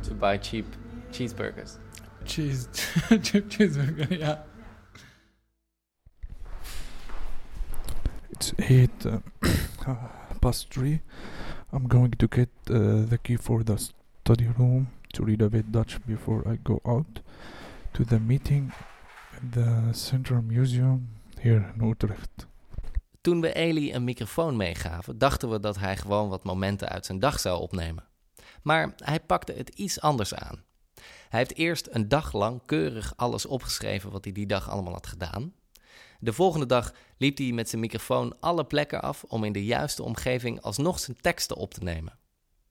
To 0.00 0.14
buy 0.14 0.38
cheap 0.38 0.66
cheeseburgers. 1.10 1.76
Cheese, 2.24 2.68
cheap 3.22 3.50
cheeseburger, 3.50 4.18
ja. 4.18 4.44
It's 8.30 8.52
eight 8.56 9.04
uh, 9.86 9.94
past 10.40 10.70
three. 10.70 11.00
I'm 11.72 11.88
going 11.88 12.16
to 12.18 12.26
get 12.30 12.48
uh, 12.70 13.04
the 13.08 13.18
key 13.22 13.36
for 13.36 13.64
the 13.64 13.76
study 13.76 14.48
room 14.58 14.88
to 15.12 15.24
read 15.24 15.42
a 15.42 15.48
bit 15.48 15.72
Dutch 15.72 15.98
before 16.06 16.42
I 16.52 16.58
go 16.62 16.80
out 16.84 17.20
to 17.92 18.04
the 18.04 18.18
meeting 18.20 18.72
at 19.36 19.52
the 19.52 19.92
Central 19.92 20.42
Museum 20.42 21.08
here 21.40 21.72
in 21.74 21.88
Utrecht. 21.88 22.46
Toen 23.20 23.40
we 23.40 23.52
Eli 23.52 23.94
een 23.94 24.04
microfoon 24.04 24.56
meegaven, 24.56 25.18
dachten 25.18 25.50
we 25.50 25.60
dat 25.60 25.78
hij 25.78 25.96
gewoon 25.96 26.28
wat 26.28 26.44
momenten 26.44 26.88
uit 26.88 27.06
zijn 27.06 27.18
dag 27.18 27.40
zou 27.40 27.60
opnemen. 27.60 28.04
Maar 28.64 28.92
hij 28.96 29.20
pakte 29.20 29.52
het 29.52 29.68
iets 29.68 30.00
anders 30.00 30.34
aan. 30.34 30.64
Hij 31.28 31.38
heeft 31.38 31.54
eerst 31.54 31.88
een 31.90 32.08
dag 32.08 32.32
lang 32.32 32.62
keurig 32.66 33.12
alles 33.16 33.46
opgeschreven 33.46 34.10
wat 34.10 34.24
hij 34.24 34.32
die 34.32 34.46
dag 34.46 34.70
allemaal 34.70 34.92
had 34.92 35.06
gedaan. 35.06 35.54
De 36.18 36.32
volgende 36.32 36.66
dag 36.66 36.92
liep 37.16 37.38
hij 37.38 37.52
met 37.52 37.68
zijn 37.68 37.80
microfoon 37.80 38.40
alle 38.40 38.64
plekken 38.64 39.02
af 39.02 39.24
om 39.24 39.44
in 39.44 39.52
de 39.52 39.64
juiste 39.64 40.02
omgeving 40.02 40.60
alsnog 40.60 41.00
zijn 41.00 41.16
teksten 41.20 41.56
op 41.56 41.74
te 41.74 41.82
nemen. 41.82 42.18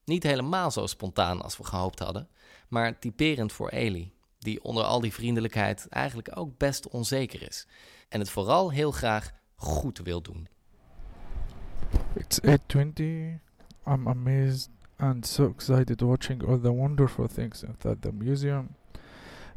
Niet 0.05 0.23
helemaal 0.23 0.71
zo 0.71 0.85
spontaan 0.85 1.41
als 1.41 1.57
we 1.57 1.63
gehoopt 1.63 1.99
hadden, 1.99 2.29
maar 2.67 2.99
typerend 2.99 3.51
voor 3.51 3.69
Eli, 3.69 4.13
die 4.39 4.63
onder 4.63 4.83
al 4.83 4.99
die 4.99 5.13
vriendelijkheid 5.13 5.87
eigenlijk 5.89 6.37
ook 6.37 6.57
best 6.57 6.87
onzeker 6.87 7.41
is 7.41 7.67
en 8.09 8.19
het 8.19 8.29
vooral 8.29 8.71
heel 8.71 8.91
graag 8.91 9.31
goed 9.55 9.97
wil 9.97 10.21
doen. 10.21 10.47
It's 12.15 12.39
8:20. 12.41 13.41
I'm 13.85 14.07
amazed 14.07 14.69
and 15.03 15.25
so 15.25 15.47
excited 15.47 16.01
watching 16.01 16.41
all 16.45 16.57
the 16.57 16.71
wonderful 16.71 17.27
things 17.27 17.61
inside 17.61 18.01
the 18.03 18.11
museum. 18.13 18.75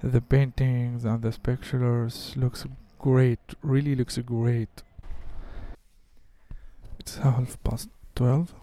The 0.03 0.21
paintings 0.21 1.05
and 1.05 1.23
the 1.23 1.31
pictures 1.39 2.33
looks 2.37 2.67
great. 2.99 3.39
Really 3.63 3.95
looks 3.95 4.19
great. 4.19 4.83
It's 6.99 7.19
half 7.19 7.63
past 7.63 7.91
12. 8.17 8.55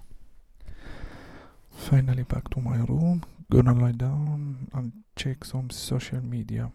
Finally 1.71 2.23
back 2.23 2.49
to 2.49 2.59
my 2.59 2.77
room. 2.77 3.23
Gonna 3.49 3.73
lie 3.73 3.93
down 3.93 4.67
and 4.73 4.91
check 5.15 5.45
some 5.45 5.69
social 5.69 6.21
media. 6.21 6.69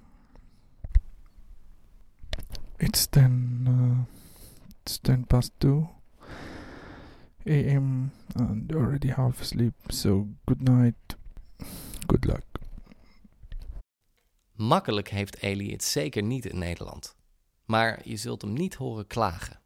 It's 2.80 3.06
10, 3.06 4.06
uh, 4.08 4.14
it's 4.80 4.96
10 4.98 5.24
past 5.24 5.52
2 5.60 5.86
a.m. 7.48 8.12
and 8.36 8.74
already 8.74 9.08
half 9.08 9.40
asleep, 9.40 9.74
so 9.88 10.26
good 10.44 10.68
night. 10.68 11.16
Good 12.06 12.24
luck. 12.24 12.44
Makkelijk 14.52 15.08
heeft 15.08 15.42
Eli 15.42 15.72
het 15.72 15.84
zeker 15.84 16.22
niet 16.22 16.46
in 16.46 16.58
Nederland. 16.58 17.16
Maar 17.64 18.00
je 18.04 18.16
zult 18.16 18.42
hem 18.42 18.52
niet 18.52 18.74
horen 18.74 19.06
klagen. 19.06 19.60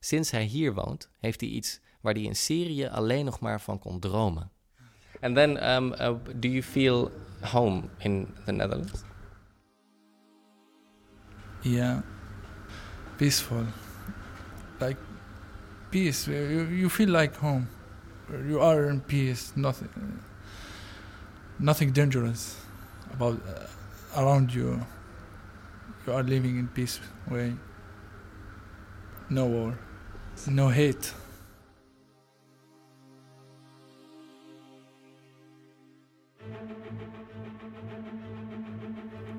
Sinds 0.00 0.30
hij 0.30 0.44
hier 0.44 0.74
woont, 0.74 1.10
heeft 1.18 1.40
hij 1.40 1.50
iets 1.50 1.80
waar 2.00 2.12
hij 2.12 2.22
in 2.22 2.36
Syrië 2.36 2.86
alleen 2.86 3.24
nog 3.24 3.40
maar 3.40 3.60
van 3.60 3.78
kon 3.78 4.00
dromen. 4.00 4.50
And 5.20 5.34
then, 5.34 5.70
um, 5.70 5.92
uh, 5.92 6.14
do 6.36 6.48
you 6.48 6.62
feel 6.62 7.10
home 7.40 7.82
in 7.98 8.28
the 8.44 8.52
Netherlands? 8.52 9.02
Yeah, 11.60 12.02
peaceful. 13.16 13.64
Like 14.78 14.96
peace. 15.90 16.26
You, 16.26 16.68
you 16.70 16.88
feel 16.90 17.08
like 17.08 17.36
home. 17.36 17.68
You 18.48 18.60
are 18.60 18.88
in 18.88 19.00
peace. 19.00 19.52
Nothing, 19.54 19.88
nothing 21.58 21.92
dangerous 21.92 22.56
about 23.12 23.40
uh, 23.46 24.20
around 24.20 24.52
you. 24.52 24.80
You 26.06 26.12
are 26.12 26.22
living 26.22 26.58
in 26.58 26.68
peace 26.68 27.00
way. 27.30 27.54
No 29.28 29.46
war, 29.46 29.78
no 30.46 30.68
hate. 30.68 31.12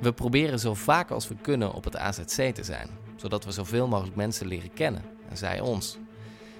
We 0.01 0.13
proberen 0.13 0.59
zo 0.59 0.73
vaak 0.73 1.11
als 1.11 1.27
we 1.27 1.35
kunnen 1.41 1.73
op 1.73 1.83
het 1.83 1.97
AZC 1.97 2.53
te 2.53 2.63
zijn, 2.63 2.89
zodat 3.15 3.45
we 3.45 3.51
zoveel 3.51 3.87
mogelijk 3.87 4.15
mensen 4.15 4.47
leren 4.47 4.73
kennen 4.73 5.01
en 5.29 5.37
zij 5.37 5.59
ons. 5.59 5.97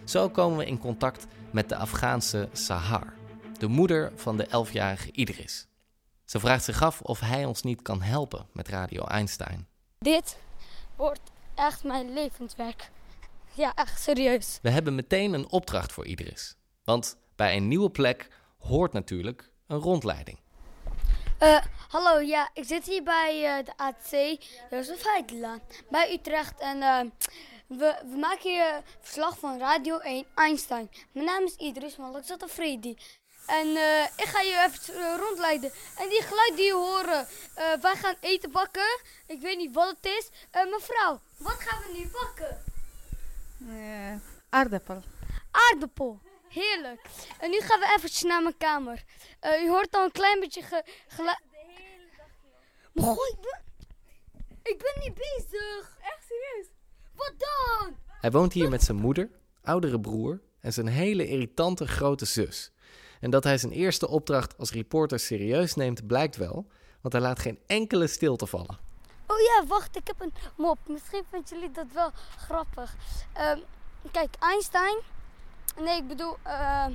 Zo 0.07 0.29
komen 0.29 0.57
we 0.57 0.65
in 0.65 0.79
contact 0.79 1.27
met 1.51 1.69
de 1.69 1.75
Afghaanse 1.75 2.49
Sahar, 2.51 3.13
de 3.59 3.67
moeder 3.67 4.11
van 4.15 4.37
de 4.37 4.47
11-jarige 4.47 5.11
Idris. 5.11 5.67
Ze 6.25 6.39
vraagt 6.39 6.63
zich 6.63 6.81
af 6.81 7.01
of 7.01 7.19
hij 7.19 7.45
ons 7.45 7.61
niet 7.61 7.81
kan 7.81 8.01
helpen 8.01 8.47
met 8.53 8.67
Radio 8.67 9.03
Einstein. 9.03 9.67
Dit 9.99 10.37
wordt 10.95 11.31
echt 11.55 11.83
mijn 11.83 12.13
levenswerk. 12.13 12.89
Ja, 13.53 13.73
echt 13.75 14.01
serieus. 14.01 14.59
We 14.61 14.69
hebben 14.69 14.95
meteen 14.95 15.33
een 15.33 15.49
opdracht 15.49 15.91
voor 15.91 16.05
Idris. 16.05 16.55
Want 16.83 17.17
bij 17.35 17.55
een 17.55 17.67
nieuwe 17.67 17.89
plek 17.89 18.27
hoort 18.57 18.93
natuurlijk 18.93 19.51
een 19.67 19.79
rondleiding. 19.79 20.39
Uh, 21.43 21.59
hallo, 21.87 22.19
ja, 22.19 22.49
ik 22.53 22.63
zit 22.63 22.85
hier 22.85 23.03
bij 23.03 23.59
uh, 23.59 23.65
de 23.65 23.71
AC 23.75 24.39
Jozef 24.69 25.03
Heidelaan 25.03 25.61
bij 25.89 26.13
Utrecht. 26.13 26.59
En 26.59 26.77
uh, 26.77 26.99
we, 27.67 28.01
we, 28.05 28.17
maken 28.17 28.49
hier 28.49 28.81
verslag 28.99 29.39
van 29.39 29.59
Radio 29.59 29.97
1 29.97 30.25
Einstein. 30.35 30.89
Mijn 31.11 31.25
naam 31.25 31.43
is 31.43 31.55
Idris 31.55 31.95
Malik 31.95 32.25
Zatafredi. 32.25 32.97
En 33.45 33.67
ik 34.15 34.25
ga 34.25 34.41
je 34.41 34.65
even 34.67 35.17
rondleiden. 35.17 35.71
En 35.97 36.09
die 36.09 36.21
geluid 36.21 36.55
die 36.55 36.65
je 36.65 36.73
horen, 36.73 37.27
wij 37.81 37.95
gaan 37.95 38.15
eten 38.19 38.51
bakken. 38.51 38.99
Ik 39.27 39.41
weet 39.41 39.57
niet 39.57 39.73
wat 39.73 39.87
het 39.87 40.05
is. 40.05 40.29
mevrouw, 40.51 41.21
wat 41.37 41.59
gaan 41.59 41.81
we 41.81 41.97
nu 41.97 42.09
bakken? 42.11 42.63
aardappel. 44.49 45.03
Aardappel. 45.51 46.19
Heerlijk. 46.47 47.01
En 47.39 47.49
nu 47.49 47.59
gaan 47.59 47.79
we 47.79 47.93
eventjes 47.97 48.23
naar 48.23 48.41
mijn 48.41 48.57
kamer. 48.57 49.03
Uh, 49.41 49.63
u 49.63 49.69
hoort 49.69 49.95
al 49.95 50.03
een 50.03 50.11
klein 50.11 50.39
beetje 50.39 50.61
ge 50.61 50.83
geluid. 51.07 51.39
Maar 52.91 53.05
goh, 53.05 53.27
ik 53.27 53.41
ben... 53.41 53.61
ik 54.63 54.77
ben 54.77 55.03
niet 55.03 55.13
bezig. 55.13 55.97
Wat 57.17 57.33
dan? 57.37 57.95
Hij 58.21 58.31
woont 58.31 58.53
hier 58.53 58.69
met 58.69 58.83
zijn 58.83 58.97
moeder, 58.97 59.29
oudere 59.63 59.99
broer 59.99 60.41
en 60.59 60.73
zijn 60.73 60.87
hele 60.87 61.27
irritante 61.27 61.87
grote 61.87 62.25
zus. 62.25 62.71
En 63.19 63.29
dat 63.29 63.43
hij 63.43 63.57
zijn 63.57 63.71
eerste 63.71 64.07
opdracht 64.07 64.57
als 64.57 64.71
reporter 64.71 65.19
serieus 65.19 65.75
neemt, 65.75 66.07
blijkt 66.07 66.35
wel, 66.35 66.67
want 67.01 67.13
hij 67.13 67.21
laat 67.21 67.39
geen 67.39 67.59
enkele 67.67 68.07
stilte 68.07 68.47
vallen. 68.47 68.77
Oh 69.27 69.39
ja, 69.39 69.67
wacht, 69.67 69.95
ik 69.95 70.07
heb 70.07 70.21
een 70.21 70.33
mop. 70.57 70.77
Misschien 70.87 71.23
vinden 71.29 71.49
jullie 71.49 71.71
dat 71.71 71.85
wel 71.93 72.11
grappig. 72.37 72.95
Uh, 73.37 73.51
kijk, 74.11 74.35
Einstein 74.39 74.97
Nee, 75.79 75.97
ik 75.97 76.07
bedoel 76.07 76.37
uh, 76.47 76.85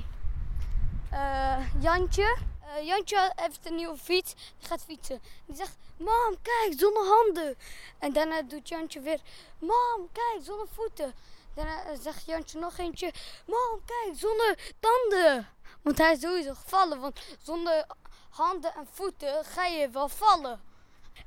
uh, 1.13 1.57
Jantje. 1.79 2.37
Uh, 2.65 2.87
Jantje 2.87 3.31
heeft 3.35 3.65
een 3.65 3.75
nieuwe 3.75 3.97
fiets. 3.97 4.33
Die 4.33 4.67
gaat 4.67 4.83
fietsen. 4.83 5.21
Die 5.45 5.55
zegt, 5.55 5.77
mam, 5.97 6.35
kijk, 6.41 6.73
zonder 6.77 7.05
handen. 7.05 7.57
En 7.99 8.13
daarna 8.13 8.41
doet 8.41 8.69
Jantje 8.69 8.99
weer, 8.99 9.19
mam, 9.59 10.09
kijk, 10.11 10.39
zonder 10.41 10.67
voeten. 10.67 11.13
Daarna 11.55 11.95
zegt 12.01 12.25
Jantje 12.25 12.59
nog 12.59 12.77
eentje, 12.77 13.11
mam, 13.45 13.81
kijk, 13.85 14.17
zonder 14.17 14.73
tanden. 14.79 15.47
Want 15.81 15.97
hij 15.97 16.11
is 16.11 16.19
sowieso 16.19 16.53
gevallen, 16.53 16.99
want 16.99 17.19
zonder 17.41 17.85
handen 18.29 18.73
en 18.73 18.87
voeten 18.91 19.45
ga 19.45 19.65
je 19.65 19.89
wel 19.89 20.09
vallen. 20.09 20.61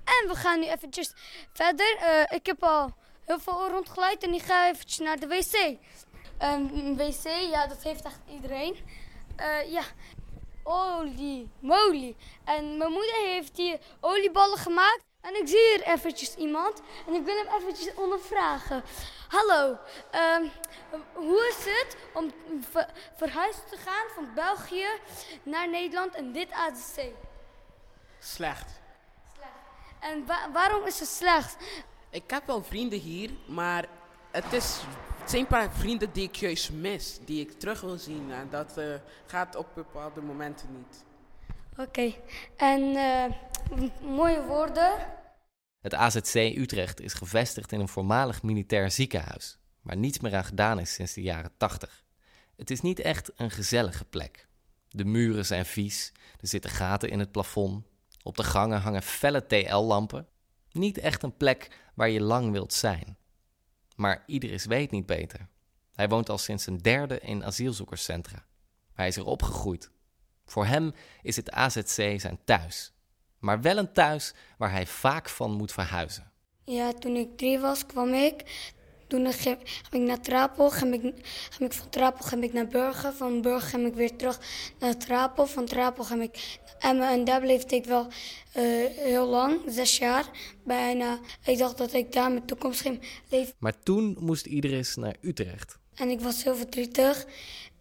En 0.04 0.28
we 0.28 0.34
gaan 0.34 0.60
nu 0.60 0.66
eventjes 0.66 1.12
verder. 1.52 2.26
ik 2.30 2.46
heb 2.46 2.62
al 2.62 2.94
heel 3.24 3.40
veel 3.40 3.68
rondgeleid 3.68 4.22
en 4.22 4.34
ik 4.34 4.42
ga 4.42 4.68
eventjes 4.68 4.98
naar 4.98 5.18
de 5.20 5.26
wc. 5.26 5.78
Een 6.38 6.96
wc, 6.96 7.24
ja, 7.24 7.66
dat 7.66 7.82
heeft 7.82 8.04
echt 8.04 8.20
iedereen. 8.30 8.76
Ja, 9.66 9.82
olie, 10.66 11.50
moly. 11.60 12.16
En 12.44 12.76
mijn 12.76 12.92
moeder 12.92 13.14
heeft 13.14 13.56
hier 13.56 13.78
olieballen 14.00 14.58
gemaakt. 14.58 15.04
En 15.20 15.40
ik 15.40 15.48
zie 15.48 15.58
hier 15.58 15.82
eventjes 15.82 16.34
iemand. 16.34 16.82
En 17.06 17.14
ik 17.14 17.24
wil 17.24 17.36
hem 17.36 17.60
eventjes 17.60 17.94
ondervragen. 17.94 18.82
Hallo, 19.28 19.78
uh, 20.14 20.50
hoe 21.14 21.46
is 21.48 21.64
het 21.64 21.96
om 22.14 22.32
ver 22.70 22.88
verhuisd 23.16 23.68
te 23.68 23.76
gaan 23.76 24.06
van 24.14 24.34
België 24.34 24.86
naar 25.42 25.68
Nederland 25.68 26.14
en 26.14 26.32
dit 26.32 26.52
ADC? 26.52 26.94
Slecht. 28.18 28.80
Slecht. 29.34 29.50
En 30.00 30.26
wa 30.26 30.50
waarom 30.52 30.86
is 30.86 31.00
het 31.00 31.08
slecht? 31.08 31.56
Ik 32.10 32.30
heb 32.30 32.46
wel 32.46 32.62
vrienden 32.62 32.98
hier, 32.98 33.30
maar 33.46 33.84
het 34.30 34.52
is 34.52 34.80
het 35.26 35.34
zijn 35.34 35.46
een 35.46 35.58
paar 35.58 35.78
vrienden 35.78 36.12
die 36.12 36.28
ik 36.28 36.36
juist 36.36 36.72
mis, 36.72 37.18
die 37.24 37.40
ik 37.40 37.58
terug 37.58 37.80
wil 37.80 37.98
zien. 37.98 38.32
En 38.32 38.48
dat 38.50 38.78
uh, 38.78 38.94
gaat 39.26 39.56
op 39.56 39.66
bepaalde 39.74 40.20
momenten 40.20 40.68
niet. 40.76 41.04
Oké, 41.72 41.82
okay. 41.82 42.20
en 42.56 42.80
uh, 42.80 43.24
mooie 44.16 44.42
woorden. 44.42 44.92
Het 45.80 45.94
AZC 45.94 46.34
Utrecht 46.34 47.00
is 47.00 47.12
gevestigd 47.14 47.72
in 47.72 47.80
een 47.80 47.88
voormalig 47.88 48.42
militair 48.42 48.90
ziekenhuis, 48.90 49.58
waar 49.82 49.96
niets 49.96 50.18
meer 50.18 50.34
aan 50.34 50.44
gedaan 50.44 50.80
is 50.80 50.94
sinds 50.94 51.12
de 51.12 51.22
jaren 51.22 51.52
80. 51.56 52.04
Het 52.56 52.70
is 52.70 52.80
niet 52.80 52.98
echt 52.98 53.30
een 53.36 53.50
gezellige 53.50 54.04
plek. 54.04 54.48
De 54.88 55.04
muren 55.04 55.46
zijn 55.46 55.66
vies, 55.66 56.12
er 56.40 56.48
zitten 56.48 56.70
gaten 56.70 57.10
in 57.10 57.18
het 57.18 57.32
plafond, 57.32 57.84
op 58.22 58.36
de 58.36 58.44
gangen 58.44 58.80
hangen 58.80 59.02
felle 59.02 59.46
TL-lampen. 59.46 60.26
Niet 60.72 60.98
echt 60.98 61.22
een 61.22 61.36
plek 61.36 61.68
waar 61.94 62.10
je 62.10 62.20
lang 62.20 62.52
wilt 62.52 62.72
zijn. 62.72 63.16
Maar 63.96 64.22
Idris 64.26 64.64
weet 64.64 64.90
niet 64.90 65.06
beter. 65.06 65.48
Hij 65.94 66.08
woont 66.08 66.28
al 66.28 66.38
sinds 66.38 66.66
een 66.66 66.78
derde 66.78 67.20
in 67.20 67.44
asielzoekerscentra. 67.44 68.44
Hij 68.92 69.08
is 69.08 69.16
er 69.16 69.24
opgegroeid. 69.24 69.90
Voor 70.44 70.66
hem 70.66 70.92
is 71.22 71.36
het 71.36 71.50
AZC 71.50 72.20
zijn 72.20 72.38
thuis. 72.44 72.92
Maar 73.38 73.60
wel 73.60 73.76
een 73.76 73.92
thuis 73.92 74.34
waar 74.58 74.70
hij 74.70 74.86
vaak 74.86 75.28
van 75.28 75.52
moet 75.52 75.72
verhuizen. 75.72 76.32
Ja, 76.64 76.92
toen 76.92 77.16
ik 77.16 77.36
drie 77.36 77.58
was, 77.58 77.86
kwam 77.86 78.14
ik. 78.14 78.42
Toen 79.06 79.32
ging, 79.32 79.58
ik 79.90 80.00
naar 80.00 80.20
Trapel, 80.20 80.70
ging 80.70 80.94
ik, 80.94 81.00
ging 81.50 81.70
ik 81.70 81.72
van 81.72 81.88
Trapel 81.88 82.24
ging 82.24 82.44
ik 82.44 82.52
naar 82.52 82.66
Burger. 82.66 83.12
Van 83.12 83.42
Burger 83.42 83.68
ging 83.68 83.86
ik 83.86 83.94
weer 83.94 84.16
terug 84.16 84.40
naar 84.78 84.96
Trapel. 84.96 85.46
Van 85.46 85.64
Trapel 85.64 86.04
ging 86.04 86.22
ik 86.22 86.58
naar 86.64 86.90
Emmen. 86.90 87.08
En 87.08 87.24
daar 87.24 87.40
bleef 87.40 87.64
ik 87.64 87.84
wel 87.84 88.06
uh, 88.06 88.62
heel 88.96 89.26
lang, 89.26 89.60
zes 89.68 89.98
jaar 89.98 90.30
bijna. 90.64 91.18
Ik 91.44 91.58
dacht 91.58 91.78
dat 91.78 91.92
ik 91.92 92.12
daar 92.12 92.30
mijn 92.30 92.46
toekomst 92.46 92.80
ging 92.80 93.00
leven. 93.28 93.54
Maar 93.58 93.82
toen 93.82 94.16
moest 94.20 94.46
Idris 94.46 94.96
naar 94.96 95.16
Utrecht. 95.20 95.78
En 95.94 96.08
ik 96.08 96.20
was 96.20 96.44
heel 96.44 96.56
verdrietig. 96.56 97.26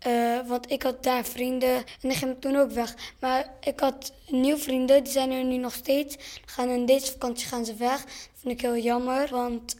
Uh, 0.07 0.47
want 0.47 0.71
ik 0.71 0.83
had 0.83 1.03
daar 1.03 1.25
vrienden 1.25 1.75
en 1.75 2.09
die 2.09 2.15
gingen 2.17 2.39
toen 2.39 2.55
ook 2.55 2.71
weg. 2.71 2.95
Maar 3.19 3.53
ik 3.61 3.79
had 3.79 4.13
nieuwe 4.29 4.59
vrienden, 4.59 5.03
die 5.03 5.13
zijn 5.13 5.31
er 5.31 5.43
nu 5.43 5.57
nog 5.57 5.73
steeds. 5.73 6.15
Gaan 6.45 6.69
in 6.69 6.85
deze 6.85 7.11
vakantie 7.11 7.47
gaan 7.47 7.65
ze 7.65 7.75
weg. 7.75 8.03
Dat 8.03 8.39
vind 8.39 8.53
ik 8.53 8.61
heel 8.61 8.77
jammer, 8.77 9.27
want 9.29 9.75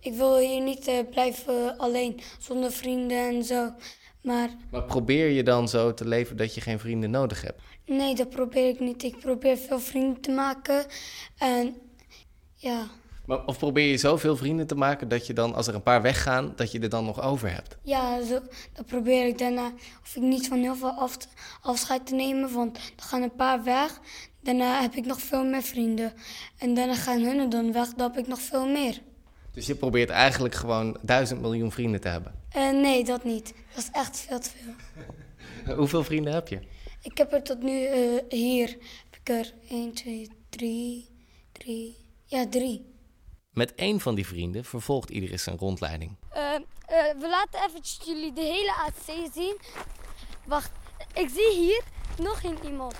ik 0.00 0.14
wil 0.14 0.38
hier 0.38 0.60
niet 0.60 0.88
uh, 0.88 0.98
blijven 1.10 1.78
alleen 1.78 2.20
zonder 2.38 2.72
vrienden 2.72 3.28
en 3.28 3.44
zo. 3.44 3.72
Maar, 4.22 4.50
maar 4.70 4.84
probeer 4.84 5.28
je 5.28 5.42
dan 5.42 5.68
zo 5.68 5.94
te 5.94 6.08
leven 6.08 6.36
dat 6.36 6.54
je 6.54 6.60
geen 6.60 6.78
vrienden 6.78 7.10
nodig 7.10 7.42
hebt? 7.42 7.60
Nee, 7.86 8.14
dat 8.14 8.30
probeer 8.30 8.68
ik 8.68 8.80
niet. 8.80 9.02
Ik 9.02 9.18
probeer 9.18 9.56
veel 9.56 9.80
vrienden 9.80 10.20
te 10.20 10.30
maken. 10.30 10.86
En 11.38 11.76
ja. 12.54 12.86
Maar, 13.26 13.44
of 13.44 13.58
probeer 13.58 13.90
je 13.90 13.96
zoveel 13.96 14.36
vrienden 14.36 14.66
te 14.66 14.74
maken 14.74 15.08
dat 15.08 15.26
je 15.26 15.32
dan, 15.32 15.54
als 15.54 15.66
er 15.66 15.74
een 15.74 15.82
paar 15.82 16.02
weggaan, 16.02 16.52
dat 16.56 16.72
je 16.72 16.80
er 16.80 16.88
dan 16.88 17.04
nog 17.04 17.22
over 17.22 17.52
hebt? 17.52 17.76
Ja, 17.82 18.22
zo, 18.22 18.40
dan 18.72 18.84
probeer 18.84 19.26
ik 19.26 19.38
daarna, 19.38 19.72
of 20.02 20.16
ik 20.16 20.22
niet 20.22 20.48
van 20.48 20.58
heel 20.58 20.76
veel 20.76 20.90
af, 20.90 21.16
afscheid 21.62 22.06
te 22.06 22.14
nemen, 22.14 22.52
want 22.52 22.74
dan 22.74 23.06
gaan 23.06 23.22
een 23.22 23.34
paar 23.36 23.64
weg. 23.64 24.00
Daarna 24.42 24.80
heb 24.80 24.94
ik 24.94 25.06
nog 25.06 25.20
veel 25.20 25.44
meer 25.44 25.62
vrienden. 25.62 26.12
En 26.58 26.74
daarna 26.74 26.94
gaan 26.94 27.20
hun 27.20 27.48
dan 27.48 27.72
weg, 27.72 27.88
dan 27.94 28.10
heb 28.10 28.18
ik 28.20 28.26
nog 28.26 28.40
veel 28.40 28.66
meer. 28.66 29.00
Dus 29.52 29.66
je 29.66 29.74
probeert 29.74 30.10
eigenlijk 30.10 30.54
gewoon 30.54 30.96
duizend 31.02 31.40
miljoen 31.40 31.72
vrienden 31.72 32.00
te 32.00 32.08
hebben? 32.08 32.34
Uh, 32.56 32.70
nee, 32.70 33.04
dat 33.04 33.24
niet. 33.24 33.54
Dat 33.74 33.84
is 33.84 33.88
echt 33.92 34.18
veel 34.18 34.40
te 34.40 34.50
veel. 34.50 34.74
Hoeveel 35.76 36.04
vrienden 36.04 36.32
heb 36.32 36.48
je? 36.48 36.60
Ik 37.02 37.18
heb 37.18 37.32
er 37.32 37.42
tot 37.42 37.62
nu 37.62 37.88
uh, 37.88 38.22
hier, 38.28 38.68
heb 39.10 39.20
ik 39.20 39.28
er 39.28 39.52
1, 39.68 39.92
2, 39.92 40.28
3, 40.50 41.08
3, 41.52 41.96
ja 42.24 42.48
3. 42.48 42.94
Met 43.50 43.74
één 43.74 44.00
van 44.00 44.14
die 44.14 44.26
vrienden 44.26 44.64
vervolgt 44.64 45.10
Iris 45.10 45.42
zijn 45.42 45.56
rondleiding. 45.56 46.16
Uh, 46.32 46.54
we 47.20 47.28
laten 47.28 47.68
eventjes 47.68 48.00
jullie 48.04 48.32
de 48.32 48.40
hele 48.40 48.74
ATC 48.74 49.32
zien. 49.34 49.58
Wacht, 50.44 50.70
ik 51.14 51.28
zie 51.28 51.52
hier 51.52 51.82
nog 52.18 52.42
een 52.42 52.58
iemand. 52.64 52.94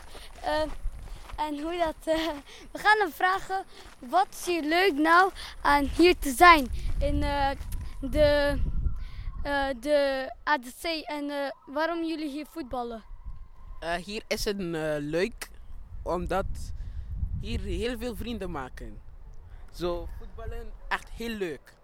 En 1.49 1.61
hoe 1.63 1.79
dat. 1.79 2.17
Uh, 2.17 2.29
we 2.73 2.79
gaan 2.79 2.99
hem 2.99 3.13
vragen. 3.13 3.65
Wat 3.99 4.27
is 4.31 4.47
hier 4.47 4.63
leuk 4.63 4.93
nou 4.93 5.33
aan 5.61 5.85
hier 5.85 6.19
te 6.19 6.31
zijn 6.31 6.69
in 6.99 7.23
uh, 7.23 7.51
de, 8.01 8.59
uh, 9.45 9.69
de 9.81 10.31
ADC 10.45 10.83
en 11.05 11.55
waarom 11.67 12.05
jullie 12.05 12.31
hier 12.31 12.47
voetballen? 12.51 13.03
hier 14.05 14.23
is 14.27 14.45
het 14.45 14.57
leuk 15.01 15.51
omdat 16.03 16.47
hier 17.41 17.61
heel 17.61 17.99
veel 17.99 18.17
vrienden 18.17 18.51
maken. 18.51 19.01
Zo 19.73 20.09
voetballen 20.19 20.73
echt 20.89 21.09
heel 21.11 21.35
leuk. 21.35 21.75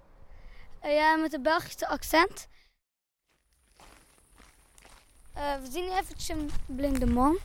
ja, 0.83 1.17
met 1.17 1.33
een 1.33 1.43
Belgische 1.43 1.89
accent. 1.89 2.49
Uh, 5.37 5.55
we 5.63 5.71
zien 5.71 5.91
eventjes 5.91 6.29
een 6.29 6.51
blinde 6.67 7.07
man. 7.07 7.39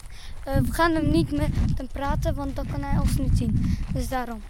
Uh, 0.47 0.57
we 0.57 0.71
gaan 0.71 0.91
hem 0.91 1.11
niet 1.11 1.31
met 1.31 1.49
hem 1.75 1.87
praten, 1.87 2.35
want 2.35 2.55
dan 2.55 2.67
kan 2.71 2.83
hij 2.83 2.99
ons 2.99 3.17
niet 3.17 3.37
zien. 3.37 3.77
Dus 3.93 4.09
daarom. 4.09 4.43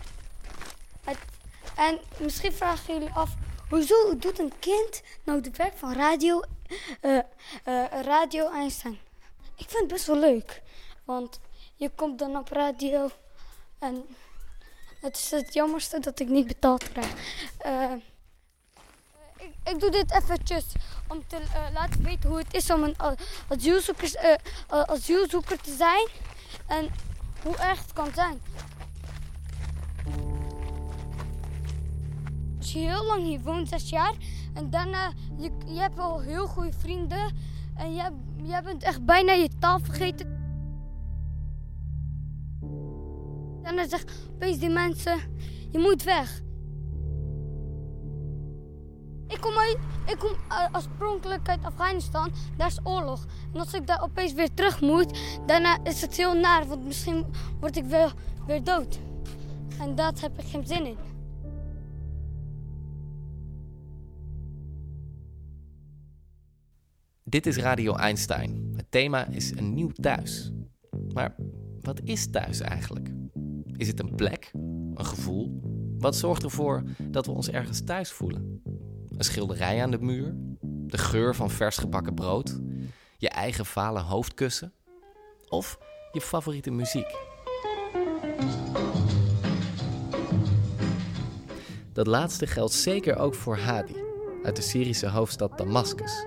En 1.75 1.99
misschien 2.17 2.51
vragen 2.51 2.93
jullie 2.93 3.13
af, 3.13 3.35
hoezo 3.69 4.17
doet 4.17 4.39
een 4.39 4.53
kind 4.59 5.01
nou 5.23 5.41
de 5.41 5.51
werk 5.51 5.77
van 5.77 5.93
radio, 5.93 6.41
uh, 7.01 7.19
radio 8.01 8.51
Einstein? 8.51 8.99
Ik 9.55 9.69
vind 9.69 9.79
het 9.79 9.87
best 9.87 10.05
wel 10.05 10.19
leuk, 10.19 10.61
want 11.03 11.39
je 11.75 11.89
komt 11.89 12.19
dan 12.19 12.37
op 12.37 12.49
radio 12.49 13.09
en 13.79 14.05
het 15.01 15.17
is 15.17 15.31
het 15.31 15.53
jammerste 15.53 15.99
dat 15.99 16.19
ik 16.19 16.27
niet 16.27 16.47
betaald 16.47 16.91
krijg. 16.91 17.13
Ik, 19.37 19.53
ik, 19.63 19.79
doe 19.79 19.91
dit 19.91 20.11
eventjes 20.11 20.65
om 21.11 21.23
te 21.27 21.37
uh, 21.41 21.73
laten 21.73 22.03
weten 22.03 22.29
hoe 22.29 22.37
het 22.37 22.53
is 22.53 22.71
om 22.71 22.83
een 22.83 22.95
asielzoeker, 23.47 24.37
uh, 24.71 24.81
asielzoeker 24.81 25.61
te 25.61 25.75
zijn 25.75 26.07
en 26.67 26.89
hoe 27.43 27.57
erg 27.57 27.81
het 27.81 27.93
kan 27.93 28.07
zijn. 28.15 28.41
Als 32.57 32.71
je 32.71 32.79
heel 32.79 33.05
lang 33.05 33.23
hier 33.23 33.41
woont, 33.41 33.69
zes 33.69 33.89
jaar, 33.89 34.13
en 34.53 34.69
daarna, 34.69 35.11
je, 35.37 35.51
je 35.65 35.79
hebt 35.79 35.95
wel 35.95 36.19
heel 36.19 36.47
goede 36.47 36.73
vrienden 36.77 37.35
en 37.75 37.93
je, 37.93 38.11
je 38.43 38.61
bent 38.63 38.83
echt 38.83 39.05
bijna 39.05 39.31
je 39.31 39.49
taal 39.59 39.79
vergeten. 39.79 40.39
En 43.63 43.75
dan 43.75 43.89
zeggen 43.89 44.09
opeens 44.33 44.57
die 44.57 44.69
mensen, 44.69 45.19
je 45.71 45.79
moet 45.79 46.03
weg. 46.03 46.41
Ik 49.31 49.41
kom, 49.41 49.53
ik 50.05 50.17
kom 50.19 50.31
oorspronkelijk 50.73 51.49
uit 51.49 51.63
Afghanistan. 51.63 52.31
Daar 52.57 52.67
is 52.67 52.79
oorlog. 52.83 53.25
En 53.53 53.59
als 53.59 53.73
ik 53.73 53.87
daar 53.87 54.03
opeens 54.03 54.33
weer 54.33 54.53
terug 54.53 54.81
moet, 54.81 55.19
daarna 55.45 55.83
is 55.83 56.01
het 56.01 56.17
heel 56.17 56.33
naar. 56.33 56.67
Want 56.67 56.85
misschien 56.85 57.25
word 57.59 57.77
ik 57.77 57.85
weer, 57.85 58.13
weer 58.45 58.63
dood. 58.63 58.99
En 59.79 59.95
dat 59.95 60.19
heb 60.19 60.39
ik 60.39 60.45
geen 60.45 60.67
zin 60.67 60.85
in. 60.85 60.97
Dit 67.23 67.45
is 67.45 67.57
Radio 67.57 67.95
Einstein. 67.95 68.73
Het 68.75 68.85
thema 68.89 69.25
is 69.27 69.51
een 69.55 69.73
nieuw 69.73 69.91
thuis. 69.91 70.51
Maar 71.13 71.35
wat 71.81 72.01
is 72.03 72.29
thuis 72.29 72.59
eigenlijk? 72.59 73.09
Is 73.75 73.87
het 73.87 73.99
een 73.99 74.15
plek? 74.15 74.51
Een 74.93 75.05
gevoel? 75.05 75.59
Wat 75.97 76.15
zorgt 76.15 76.43
ervoor 76.43 76.83
dat 77.03 77.25
we 77.25 77.31
ons 77.31 77.49
ergens 77.49 77.83
thuis 77.83 78.11
voelen? 78.11 78.61
Een 79.21 79.27
schilderij 79.27 79.81
aan 79.81 79.91
de 79.91 79.99
muur, 79.99 80.33
de 80.61 80.97
geur 80.97 81.35
van 81.35 81.49
vers 81.49 81.77
gebakken 81.77 82.13
brood, 82.13 82.59
je 83.17 83.29
eigen 83.29 83.65
vale 83.65 83.99
hoofdkussen 83.99 84.73
of 85.49 85.77
je 86.11 86.21
favoriete 86.21 86.71
muziek. 86.71 87.15
Dat 91.93 92.07
laatste 92.07 92.47
geldt 92.47 92.73
zeker 92.73 93.17
ook 93.17 93.35
voor 93.35 93.57
Hadi 93.57 93.95
uit 94.43 94.55
de 94.55 94.61
Syrische 94.61 95.09
hoofdstad 95.09 95.57
Damascus. 95.57 96.25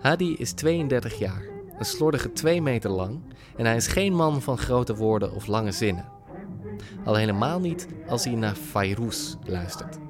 Hadi 0.00 0.36
is 0.36 0.52
32 0.52 1.18
jaar, 1.18 1.42
een 1.78 1.84
slordige 1.84 2.32
2 2.32 2.62
meter 2.62 2.90
lang 2.90 3.20
en 3.56 3.64
hij 3.64 3.76
is 3.76 3.86
geen 3.86 4.14
man 4.14 4.42
van 4.42 4.58
grote 4.58 4.94
woorden 4.96 5.32
of 5.34 5.46
lange 5.46 5.72
zinnen. 5.72 6.08
Al 7.04 7.14
helemaal 7.14 7.60
niet 7.60 7.86
als 8.08 8.24
hij 8.24 8.34
naar 8.34 8.54
Fairuz 8.54 9.34
luistert. 9.44 10.03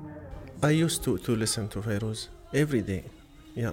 I 0.65 0.71
used 0.71 1.05
to, 1.05 1.19
to 1.19 1.37
listen 1.37 1.69
to 1.69 1.83
Feroz 1.83 2.29
every 2.55 2.81
day. 2.81 3.05
Yeah, 3.55 3.73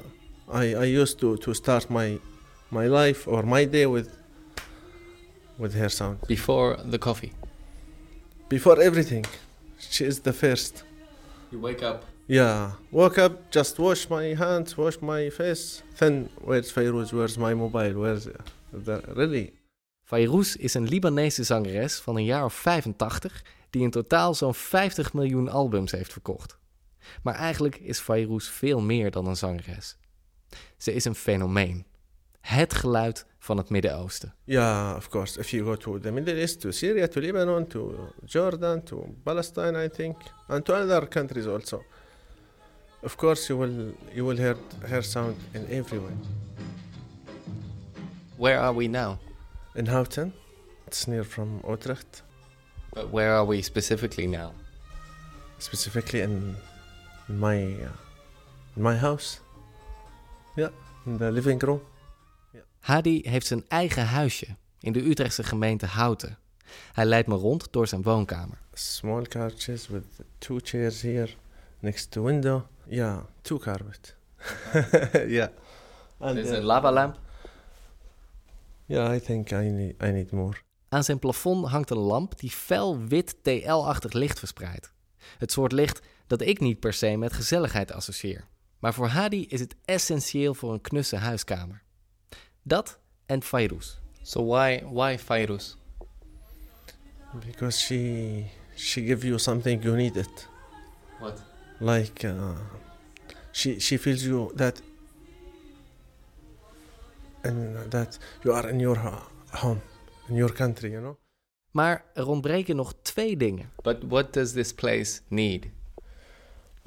I, 0.52 0.76
I 0.76 0.84
used 0.84 1.22
to, 1.22 1.38
to 1.38 1.54
start 1.54 1.90
my 1.90 2.20
my 2.70 2.88
life 2.88 3.30
or 3.30 3.44
my 3.44 3.64
day 3.64 3.86
with 3.86 4.10
with 5.58 5.74
her 5.74 5.90
sound. 5.90 6.18
Before 6.28 6.76
the 6.94 7.00
coffee. 7.00 7.32
Before 8.50 8.78
everything, 8.82 9.26
she 9.80 10.04
is 10.04 10.20
the 10.20 10.34
first. 10.34 10.84
You 11.52 11.60
wake 11.62 11.82
up. 11.82 12.04
Yeah, 12.28 12.72
woke 12.92 13.18
up, 13.18 13.34
just 13.52 13.80
wash 13.80 14.10
my 14.10 14.36
hands, 14.44 14.78
wash 14.78 14.98
my 15.02 15.30
face. 15.30 15.84
Then 15.98 16.30
where's 16.48 16.72
Feroz? 16.72 17.14
Where's 17.14 17.38
my 17.38 17.54
mobile? 17.54 18.02
Where's 18.02 18.28
the, 18.74 19.02
really? 19.16 19.54
Fayrouz 20.04 20.56
is 20.56 20.74
een 20.74 20.88
Libanese 20.88 21.44
zangeres 21.44 22.00
van 22.00 22.16
een 22.16 22.26
jaar 22.26 22.46
of 22.46 22.54
85 22.54 23.44
die 23.70 23.82
in 23.82 23.92
totaal 23.92 24.34
zo'n 24.34 24.54
50 24.54 25.14
miljoen 25.14 25.50
albums 25.50 25.92
heeft 25.92 26.12
verkocht. 26.12 26.60
Maar 27.24 27.36
eigenlijk 27.36 27.76
is 27.76 28.00
Fayrouz 28.00 28.48
veel 28.48 28.82
meer 28.82 29.12
dan 29.12 29.28
een 29.28 29.36
zangeres. 29.36 29.98
Ze 30.78 30.94
is 30.94 31.06
een 31.06 31.16
fenomeen. 31.16 31.86
Het 32.42 32.74
geluid 32.74 33.26
van 33.40 33.58
het 33.58 33.70
Midden-Oosten. 33.70 34.34
Yeah, 34.44 34.96
of 34.96 35.10
course. 35.10 35.40
If 35.40 35.50
you 35.50 35.64
go 35.64 35.76
to 35.76 36.00
the 36.00 36.12
Middle 36.12 36.36
East, 36.36 36.60
to 36.60 36.72
Syria, 36.72 37.08
to 37.08 37.20
Lebanon, 37.20 37.68
to 37.68 38.10
Jordan, 38.26 38.84
to 38.84 39.16
Palestine, 39.24 39.86
I 39.86 39.90
think, 39.90 40.18
and 40.48 40.66
to 40.66 40.74
other 40.74 41.08
countries 41.08 41.46
also. 41.46 41.84
Of 43.04 43.16
course, 43.16 43.48
you 43.54 43.60
will 43.60 43.94
you 44.14 44.26
will 44.26 44.38
hear 44.38 44.58
her 44.90 45.04
sound 45.04 45.36
in 45.54 45.66
everywhere. 45.70 46.18
Where 48.38 48.60
are 48.60 48.74
we 48.74 48.88
now? 48.88 49.18
In 49.74 49.86
Houten. 49.86 50.34
It's 50.88 51.08
near 51.08 51.24
from 51.24 51.62
Utrecht. 51.70 52.24
But 52.94 53.12
where 53.12 53.34
are 53.34 53.46
we 53.46 53.62
specifically 53.62 54.28
now? 54.28 54.54
Specifically 55.58 56.22
in 56.22 56.56
my 57.40 57.80
uh, 57.80 57.90
my 58.74 58.96
house. 58.96 59.38
Ja, 60.56 60.72
in 61.06 61.18
de 61.18 61.32
living 61.32 61.64
room. 61.64 61.82
Yeah. 62.52 62.64
Hadi 62.80 63.22
heeft 63.24 63.48
zijn 63.48 63.66
eigen 63.68 64.06
huisje 64.06 64.48
in 64.80 64.92
de 64.94 65.10
Utrechtse 65.10 65.44
gemeente 65.44 65.86
Houten. 65.86 66.38
Hij 66.94 67.06
leidt 67.06 67.28
me 67.28 67.36
rond 67.36 67.68
door 67.72 67.88
zijn 67.88 68.02
woonkamer. 68.02 68.58
Small 68.74 69.24
couches 69.24 69.88
with 69.88 70.06
two 70.38 70.60
chairs 70.64 71.02
here 71.02 71.30
next 71.80 72.12
to 72.12 72.24
window. 72.24 72.62
Yeah, 72.88 73.20
two 73.42 73.58
carpet. 73.58 74.16
yeah. 75.28 75.50
And 76.18 76.36
There's 76.36 76.52
a 76.52 76.62
lava 76.62 76.92
lamp. 76.92 77.20
Yeah, 78.86 79.16
I 79.16 79.20
think 79.20 79.52
I 79.52 79.70
need, 79.70 80.04
I 80.04 80.12
need 80.12 80.32
more. 80.32 80.58
Aan 80.90 81.04
zijn 81.04 81.20
plafond 81.20 81.68
hangt 81.68 81.90
een 81.90 81.98
lamp 81.98 82.40
die 82.40 82.50
fel 82.50 83.00
wit 83.00 83.36
TL-achtig 83.42 84.14
licht 84.14 84.40
verspreidt. 84.40 84.94
Het 85.38 85.52
soort 85.52 85.72
licht 85.72 86.00
dat 86.32 86.42
ik 86.42 86.60
niet 86.60 86.80
per 86.80 86.94
se 86.94 87.18
met 87.18 87.34
gezelligheid 87.34 87.92
associeer. 87.92 88.48
Maar 88.80 88.94
voor 88.94 89.08
Hadi 89.08 89.46
is 89.46 89.60
het 89.60 89.76
essentieel 89.86 90.54
voor 90.54 90.74
een 90.74 90.82
knusse 90.82 91.16
huiskamer. 91.16 91.84
Dat 92.62 93.00
en 93.26 93.44
Fairuz. 93.44 93.98
So 94.22 94.46
why, 94.46 94.84
why 94.92 95.18
Fairuz? 95.18 95.76
Because 97.46 97.80
she, 97.80 98.44
she 98.76 99.02
gives 99.02 99.24
you 99.24 99.40
something 99.40 99.84
you 99.84 99.96
needed. 99.96 100.48
What? 101.20 101.44
Like, 101.80 102.28
uh, 102.28 102.58
she, 103.52 103.80
she 103.80 103.98
feels 104.00 104.24
you 104.24 104.56
that 104.56 104.82
and 107.42 107.92
that 107.92 108.20
you 108.44 108.56
are 108.56 108.70
in 108.70 108.80
your 108.80 108.98
home, 109.50 109.82
in 110.28 110.36
your 110.36 110.54
country, 110.54 110.90
you 110.90 111.02
know. 111.02 111.18
Maar 111.72 112.06
er 112.14 112.28
ontbreken 112.28 112.76
nog 112.76 112.94
twee 113.02 113.38
dingen. 113.38 113.72
But 113.82 113.98
what 114.08 114.34
does 114.34 114.52
this 114.52 114.74
place 114.74 115.22
need? 115.28 115.66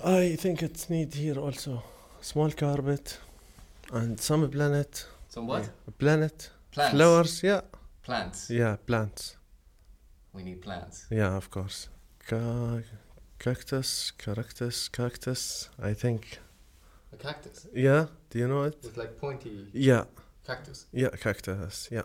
I 0.02 0.36
think 0.36 0.62
it's 0.62 0.90
need 0.90 1.14
here 1.14 1.38
also 1.38 1.82
small 2.20 2.50
carpet 2.50 3.18
and 3.92 4.20
some 4.20 4.50
planet. 4.50 5.06
Some 5.28 5.46
what? 5.46 5.62
Yeah, 5.62 5.92
planet. 5.98 6.50
Plants. 6.72 6.94
Flowers, 6.96 7.42
yeah. 7.42 7.60
Plants. 8.02 8.50
Yeah, 8.50 8.76
plants. 8.86 9.36
We 10.32 10.42
need 10.42 10.60
plants. 10.62 11.06
Yeah, 11.10 11.36
of 11.36 11.50
course. 11.50 11.88
Ca- 12.26 12.82
cactus, 13.38 14.10
cactus, 14.18 14.88
cactus. 14.88 15.70
I 15.80 15.94
think. 15.94 16.40
A 17.12 17.16
cactus? 17.16 17.66
Yeah. 17.72 18.06
Do 18.30 18.38
you 18.38 18.48
know 18.48 18.64
it? 18.64 18.76
With 18.82 18.96
like 18.96 19.18
pointy 19.20 19.68
Yeah. 19.72 20.04
cactus. 20.46 20.86
Yeah, 20.92 21.10
cactus. 21.10 21.88
Yeah. 21.90 22.02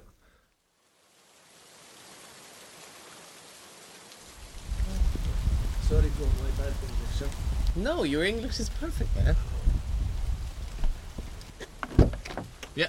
Sorry 5.88 6.10
for 6.10 6.30
my 6.44 6.50
bad 6.58 6.74
English. 6.84 7.59
No, 7.76 8.04
your 8.04 8.26
English 8.26 8.60
is 8.60 8.70
perfect, 8.70 9.10
man. 9.16 9.36
Yeah. 12.76 12.88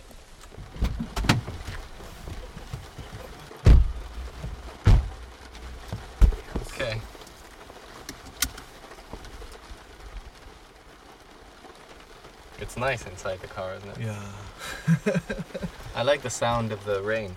Okay. 6.72 7.00
It's 12.58 12.76
nice 12.76 13.06
inside 13.06 13.40
the 13.40 13.46
car, 13.46 13.74
isn't 13.76 13.90
it? 13.90 13.98
Yeah. 14.00 14.32
I 15.94 16.02
like 16.02 16.22
the 16.22 16.30
sound 16.30 16.72
of 16.72 16.84
the 16.84 17.02
rain. 17.02 17.36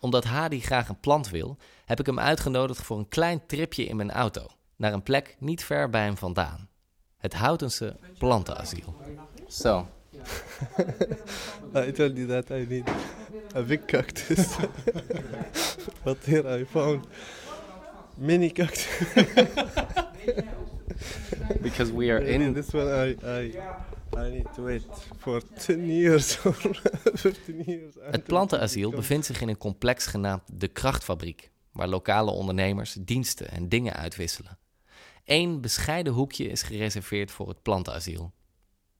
Omdat 0.00 0.24
Hadi 0.24 0.60
graag 0.60 0.88
een 0.88 1.00
plant 1.00 1.28
wil, 1.28 1.56
heb 1.84 2.00
ik 2.00 2.06
hem 2.06 2.18
uitgenodigd 2.18 2.82
voor 2.82 2.98
een 2.98 3.08
klein 3.08 3.46
tripje 3.46 3.84
in 3.84 3.96
mijn 3.96 4.10
auto. 4.10 4.46
Naar 4.82 4.92
een 4.92 5.02
plek 5.02 5.36
niet 5.38 5.64
ver 5.64 5.90
bij 5.90 6.02
hem 6.02 6.16
vandaan. 6.16 6.68
Het 7.16 7.34
Houtense 7.34 7.96
plantenasiel. 8.18 8.94
Zo. 9.48 9.88
I 11.86 11.92
told 11.92 12.16
you 12.16 12.26
that 12.26 12.50
I 12.50 12.66
need 12.68 12.88
a 13.56 13.62
big 13.62 13.84
cactus. 13.84 14.56
but 16.04 16.24
here 16.24 16.60
I 16.60 16.64
found 16.64 17.06
mini 18.16 18.52
cactus. 18.52 18.88
Because 21.60 21.94
we 21.94 22.10
are 22.12 22.24
in- 22.26 22.54
this 22.54 22.74
one. 22.74 23.06
I, 23.08 23.16
I, 23.24 23.54
I 24.16 24.30
need 24.30 24.46
to 24.54 24.62
wait 24.62 24.86
for 25.18 25.42
10 25.58 25.86
years 25.86 26.38
or 26.44 26.54
15 27.14 27.62
years. 27.66 27.94
Het 28.00 28.24
plantenasiel 28.24 28.90
bevindt 28.90 29.26
zich 29.26 29.40
in 29.40 29.48
een 29.48 29.58
complex 29.58 30.06
genaamd 30.06 30.42
De 30.46 30.68
Krachtfabriek, 30.68 31.50
waar 31.72 31.88
lokale 31.88 32.30
ondernemers 32.30 32.96
diensten 33.00 33.50
en 33.50 33.68
dingen 33.68 33.92
uitwisselen. 33.96 34.60
Eén 35.32 35.60
bescheiden 35.60 36.12
hoekje 36.12 36.48
is 36.48 36.62
gereserveerd 36.62 37.30
voor 37.30 37.48
het 37.48 37.62
plantenasiel. 37.62 38.32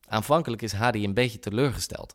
Aanvankelijk 0.08 0.62
is 0.62 0.72
Hadi 0.72 1.04
een 1.04 1.14
beetje 1.14 1.38
teleurgesteld. 1.38 2.14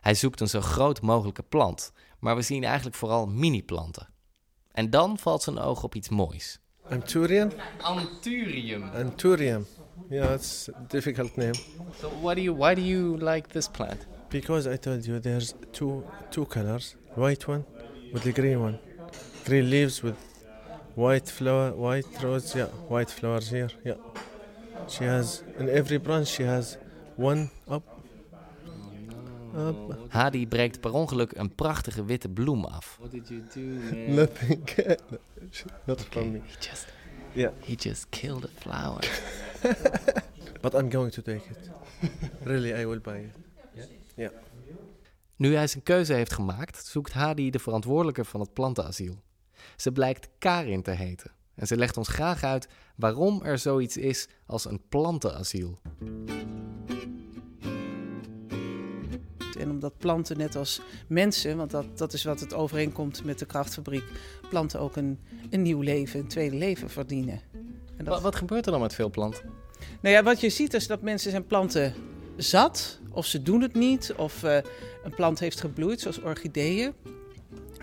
Hij 0.00 0.14
zoekt 0.14 0.40
een 0.40 0.48
zo 0.48 0.60
groot 0.60 1.00
mogelijke 1.00 1.42
plant, 1.42 1.92
maar 2.18 2.36
we 2.36 2.42
zien 2.42 2.64
eigenlijk 2.64 2.96
vooral 2.96 3.26
mini-planten. 3.26 4.08
En 4.72 4.90
dan 4.90 5.18
valt 5.18 5.42
zijn 5.42 5.58
oog 5.58 5.82
op 5.82 5.94
iets 5.94 6.08
moois. 6.08 6.60
Anturium? 6.88 7.50
Anturium. 7.80 8.82
Anturium. 8.82 9.66
Yeah, 10.08 10.34
it's 10.34 10.68
a 10.68 10.84
difficult 10.88 11.36
name. 11.36 11.54
So 11.98 12.10
what 12.20 12.34
do 12.34 12.42
you, 12.42 12.56
why 12.56 12.74
do 12.74 12.80
you 12.80 13.30
like 13.30 13.48
this 13.48 13.68
plant? 13.68 14.06
Because 14.28 14.72
I 14.72 14.78
told 14.78 15.04
you 15.04 15.20
there's 15.20 15.52
two 15.70 16.04
two 16.30 16.46
colors, 16.46 16.96
white 17.14 17.50
one 17.50 17.64
with 18.12 18.22
the 18.22 18.32
green 18.32 18.60
one. 18.60 18.78
Green 19.44 19.68
leaves 19.68 20.00
with 20.00 20.29
white 20.94 21.30
flower, 21.30 21.72
white 21.76 22.06
rose, 22.20 22.58
yeah, 22.58 22.68
white 22.88 23.10
flowers 23.12 23.48
here, 23.50 23.70
yeah. 23.84 23.96
She 24.88 25.04
has 25.04 25.42
in 25.58 25.68
every 25.68 25.98
branch 26.00 26.26
she 26.28 26.44
has 26.44 26.76
one 27.16 27.50
up. 27.68 27.82
Up. 29.56 29.96
Hadi 30.08 30.46
breekt 30.46 30.80
per 30.80 30.92
ongeluk 30.92 31.32
een 31.36 31.54
prachtige 31.54 32.04
witte 32.04 32.28
bloem 32.28 32.64
af. 32.64 32.96
What 32.98 33.10
did 33.10 33.28
you 33.28 33.42
do, 33.54 33.60
man? 33.60 34.14
Nothing. 34.20 34.68
Not 35.86 36.00
from 36.10 36.32
me. 36.32 36.40
He 36.46 36.56
just, 36.58 36.86
Yeah. 37.32 37.52
he 37.60 37.74
just 37.78 38.06
killed 38.08 38.44
a 38.44 38.48
flower. 38.60 39.00
But 40.62 40.74
I'm 40.74 40.90
going 40.90 41.12
to 41.12 41.22
take 41.22 41.42
it. 41.50 41.70
really, 42.42 42.82
I 42.82 42.86
will 42.86 43.00
buy 43.00 43.18
it. 43.18 43.88
Yeah. 44.14 44.30
Nu 45.36 45.54
hij 45.54 45.66
zijn 45.66 45.82
keuze 45.82 46.12
heeft 46.14 46.32
gemaakt, 46.32 46.86
zoekt 46.86 47.12
Hadi 47.12 47.50
de 47.50 47.58
verantwoordelijke 47.58 48.24
van 48.24 48.40
het 48.40 48.52
plantenasiel. 48.52 49.22
Ze 49.80 49.92
blijkt 49.92 50.28
Karin 50.38 50.82
te 50.82 50.90
heten. 50.90 51.30
En 51.54 51.66
ze 51.66 51.76
legt 51.76 51.96
ons 51.96 52.08
graag 52.08 52.42
uit 52.42 52.68
waarom 52.96 53.42
er 53.42 53.58
zoiets 53.58 53.96
is 53.96 54.28
als 54.46 54.64
een 54.64 54.80
plantenasiel. 54.88 55.78
En 59.58 59.70
omdat 59.70 59.98
planten 59.98 60.38
net 60.38 60.56
als 60.56 60.80
mensen, 61.06 61.56
want 61.56 61.70
dat, 61.70 61.98
dat 61.98 62.12
is 62.12 62.24
wat 62.24 62.40
het 62.40 62.54
overeenkomt 62.54 63.24
met 63.24 63.38
de 63.38 63.46
krachtfabriek, 63.46 64.04
planten 64.48 64.80
ook 64.80 64.96
een, 64.96 65.18
een 65.50 65.62
nieuw 65.62 65.80
leven, 65.80 66.20
een 66.20 66.28
tweede 66.28 66.56
leven 66.56 66.90
verdienen. 66.90 67.40
En 67.96 68.04
Wat, 68.04 68.22
wat 68.22 68.36
gebeurt 68.36 68.66
er 68.66 68.72
dan 68.72 68.80
met 68.80 68.94
veel 68.94 69.10
planten? 69.10 69.50
Nou 70.00 70.14
ja, 70.14 70.22
wat 70.22 70.40
je 70.40 70.50
ziet 70.50 70.74
is 70.74 70.86
dat 70.86 71.02
mensen 71.02 71.30
zijn 71.30 71.46
planten 71.46 71.94
zat, 72.36 73.00
of 73.10 73.26
ze 73.26 73.42
doen 73.42 73.60
het 73.60 73.74
niet, 73.74 74.14
of 74.16 74.42
eh, 74.42 74.56
een 75.04 75.14
plant 75.14 75.38
heeft 75.38 75.60
gebloeid, 75.60 76.00
zoals 76.00 76.20
orchideeën. 76.20 76.92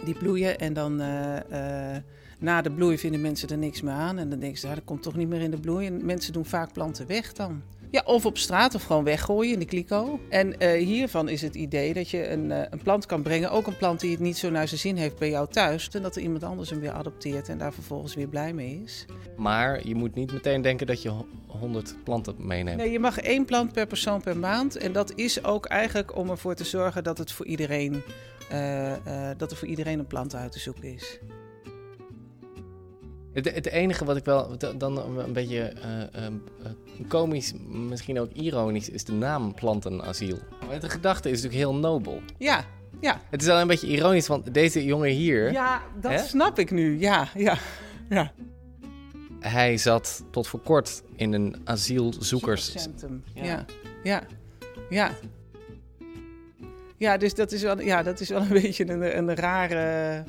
Die 0.03 0.15
bloeien 0.15 0.59
en 0.59 0.73
dan 0.73 1.01
eh, 1.01 1.95
eh, 1.95 2.01
na 2.39 2.61
de 2.61 2.71
bloei 2.71 2.97
vinden 2.97 3.21
mensen 3.21 3.49
er 3.49 3.57
niks 3.57 3.81
meer 3.81 3.93
aan. 3.93 4.17
En 4.17 4.29
dan 4.29 4.39
denken 4.39 4.59
ze, 4.59 4.67
ja, 4.67 4.75
dat 4.75 4.83
komt 4.83 5.03
toch 5.03 5.15
niet 5.15 5.27
meer 5.27 5.41
in 5.41 5.51
de 5.51 5.59
bloei. 5.59 5.85
En 5.85 6.05
mensen 6.05 6.33
doen 6.33 6.45
vaak 6.45 6.73
planten 6.73 7.07
weg 7.07 7.33
dan. 7.33 7.61
Ja, 7.91 8.01
of 8.05 8.25
op 8.25 8.37
straat 8.37 8.75
of 8.75 8.83
gewoon 8.83 9.03
weggooien 9.03 9.53
in 9.53 9.59
de 9.59 9.65
kliko. 9.65 10.19
En 10.29 10.59
eh, 10.59 10.85
hiervan 10.85 11.29
is 11.29 11.41
het 11.41 11.55
idee 11.55 11.93
dat 11.93 12.09
je 12.09 12.29
een, 12.29 12.51
eh, 12.51 12.61
een 12.69 12.81
plant 12.83 13.05
kan 13.05 13.21
brengen, 13.21 13.51
ook 13.51 13.67
een 13.67 13.77
plant 13.77 13.99
die 13.99 14.11
het 14.11 14.19
niet 14.19 14.37
zo 14.37 14.49
naar 14.49 14.67
zijn 14.67 14.79
zin 14.79 14.95
heeft 14.95 15.17
bij 15.19 15.29
jou 15.29 15.47
thuis. 15.49 15.89
En 15.89 16.01
dat 16.01 16.15
er 16.15 16.21
iemand 16.21 16.43
anders 16.43 16.69
hem 16.69 16.79
weer 16.79 16.91
adopteert 16.91 17.49
en 17.49 17.57
daar 17.57 17.73
vervolgens 17.73 18.15
weer 18.15 18.27
blij 18.27 18.53
mee 18.53 18.81
is. 18.83 19.05
Maar 19.37 19.87
je 19.87 19.95
moet 19.95 20.15
niet 20.15 20.31
meteen 20.31 20.61
denken 20.61 20.87
dat 20.87 21.01
je 21.01 21.09
ho- 21.09 21.27
100 21.47 21.95
planten 22.03 22.35
meeneemt. 22.37 22.77
Nee, 22.77 22.91
je 22.91 22.99
mag 22.99 23.19
één 23.19 23.45
plant 23.45 23.71
per 23.73 23.87
persoon 23.87 24.21
per 24.21 24.37
maand. 24.37 24.77
En 24.77 24.91
dat 24.91 25.11
is 25.15 25.43
ook 25.43 25.65
eigenlijk 25.65 26.15
om 26.15 26.29
ervoor 26.29 26.55
te 26.55 26.63
zorgen 26.63 27.03
dat, 27.03 27.17
het 27.17 27.31
voor 27.31 27.45
iedereen, 27.45 28.01
eh, 28.49 28.93
dat 29.37 29.51
er 29.51 29.57
voor 29.57 29.67
iedereen 29.67 29.99
een 29.99 30.07
plant 30.07 30.35
uit 30.35 30.51
te 30.51 30.59
zoeken 30.59 30.93
is. 30.93 31.19
Het, 33.37 33.53
het 33.53 33.65
enige 33.65 34.05
wat 34.05 34.17
ik 34.17 34.25
wel 34.25 34.57
dan 34.77 35.19
een 35.19 35.33
beetje 35.33 35.59
eh, 35.59 36.01
eh, 36.01 36.25
eh, 36.63 36.71
komisch, 37.07 37.53
misschien 37.67 38.19
ook 38.19 38.31
ironisch, 38.31 38.89
is 38.89 39.03
de 39.03 39.11
naam 39.11 39.53
plantenasiel. 39.53 40.37
De 40.79 40.89
gedachte 40.89 41.29
is 41.29 41.41
natuurlijk 41.41 41.63
heel 41.63 41.75
nobel. 41.75 42.21
Ja, 42.37 42.65
ja. 42.99 43.21
Het 43.29 43.41
is 43.41 43.47
wel 43.47 43.59
een 43.59 43.67
beetje 43.67 43.87
ironisch, 43.87 44.27
want 44.27 44.53
deze 44.53 44.85
jongen 44.85 45.09
hier... 45.09 45.51
Ja, 45.51 45.81
dat 46.01 46.11
hè, 46.11 46.17
snap 46.17 46.59
ik 46.59 46.71
nu. 46.71 46.99
Ja, 46.99 47.27
ja, 47.35 47.57
ja. 48.09 48.31
Hij 49.39 49.77
zat 49.77 50.23
tot 50.31 50.47
voor 50.47 50.59
kort 50.59 51.03
in 51.15 51.33
een 51.33 51.55
asielzoekers... 51.63 52.71
Centrum. 52.81 53.23
Ja, 53.33 53.65
ja, 54.03 54.23
ja. 54.89 55.11
Ja, 56.97 57.17
dus 57.17 57.33
dat 57.33 57.51
is 57.51 57.61
wel, 57.61 57.81
ja, 57.81 58.03
dat 58.03 58.19
is 58.19 58.29
wel 58.29 58.41
een 58.41 58.53
beetje 58.61 58.89
een, 58.89 59.17
een 59.17 59.35
rare... 59.35 60.23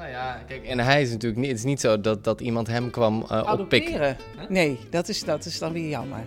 Nou 0.00 0.12
ja, 0.12 0.42
kijk, 0.46 0.64
en 0.64 0.78
hij 0.78 1.02
is 1.02 1.10
natuurlijk 1.10 1.40
niet... 1.40 1.50
Het 1.50 1.58
is 1.58 1.64
niet 1.64 1.80
zo 1.80 2.00
dat, 2.00 2.24
dat 2.24 2.40
iemand 2.40 2.66
hem 2.66 2.90
kwam 2.90 3.24
eh 3.28 3.54
oppikken. 3.58 4.16
Nee, 4.48 4.78
dat 4.90 5.08
is, 5.08 5.24
dat 5.24 5.44
is 5.44 5.58
dan 5.58 5.72
weer 5.72 5.88
jammer. 5.88 6.24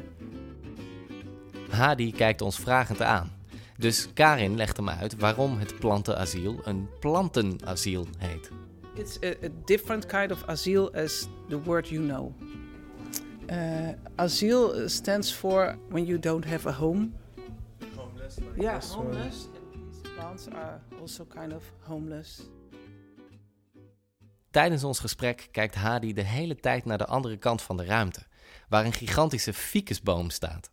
Hadi 1.69 2.11
kijkt 2.11 2.41
ons 2.41 2.59
vragend 2.59 3.01
aan. 3.01 3.31
Dus 3.77 4.13
Karin 4.13 4.55
legt 4.55 4.77
hem 4.77 4.89
uit 4.89 5.15
waarom 5.15 5.57
het 5.57 5.79
plantenasiel 5.79 6.59
een 6.63 6.89
plantenasiel 6.99 8.07
heet. 8.17 8.49
It's 8.93 9.17
a, 9.23 9.45
a 9.45 9.49
different 9.65 10.05
kind 10.05 10.31
of 10.31 10.43
asiel 10.45 10.93
as 10.93 11.27
the 11.49 11.61
word 11.63 11.87
you 11.87 12.05
know. 12.05 12.31
Uh, 13.49 13.89
asiel 14.15 14.89
stands 14.89 15.33
for 15.33 15.77
when 15.89 16.05
you 16.05 16.19
don't 16.19 16.45
have 16.45 16.69
a 16.69 16.71
home. 16.71 17.09
Homeless. 17.95 18.37
Yeah, 18.55 18.79
this 18.79 18.95
one. 18.95 19.05
homeless. 19.05 19.47
These 19.71 20.13
plants 20.15 20.47
are 20.47 20.79
also 21.01 21.25
kind 21.25 21.53
of 21.53 21.63
homeless. 21.79 22.41
Tijdens 24.53 24.83
ons 24.83 24.99
gesprek 24.99 25.47
kijkt 25.51 25.75
Hadi 25.75 26.13
de 26.13 26.23
hele 26.23 26.55
tijd 26.55 26.85
naar 26.85 26.97
de 26.97 27.05
andere 27.05 27.37
kant 27.37 27.61
van 27.61 27.77
de 27.77 27.85
ruimte, 27.85 28.23
waar 28.69 28.85
een 28.85 28.93
gigantische 28.93 29.53
ficusboom 29.53 30.29
staat. 30.29 30.71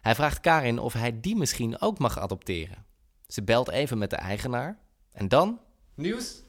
Hij 0.00 0.14
vraagt 0.14 0.40
Karin 0.40 0.78
of 0.78 0.92
hij 0.92 1.20
die 1.20 1.36
misschien 1.36 1.80
ook 1.80 1.98
mag 1.98 2.18
adopteren. 2.18 2.84
Ze 3.26 3.42
belt 3.42 3.68
even 3.68 3.98
met 3.98 4.10
de 4.10 4.16
eigenaar 4.16 4.78
en 5.12 5.28
dan... 5.28 5.60
Nieuws? 5.94 6.42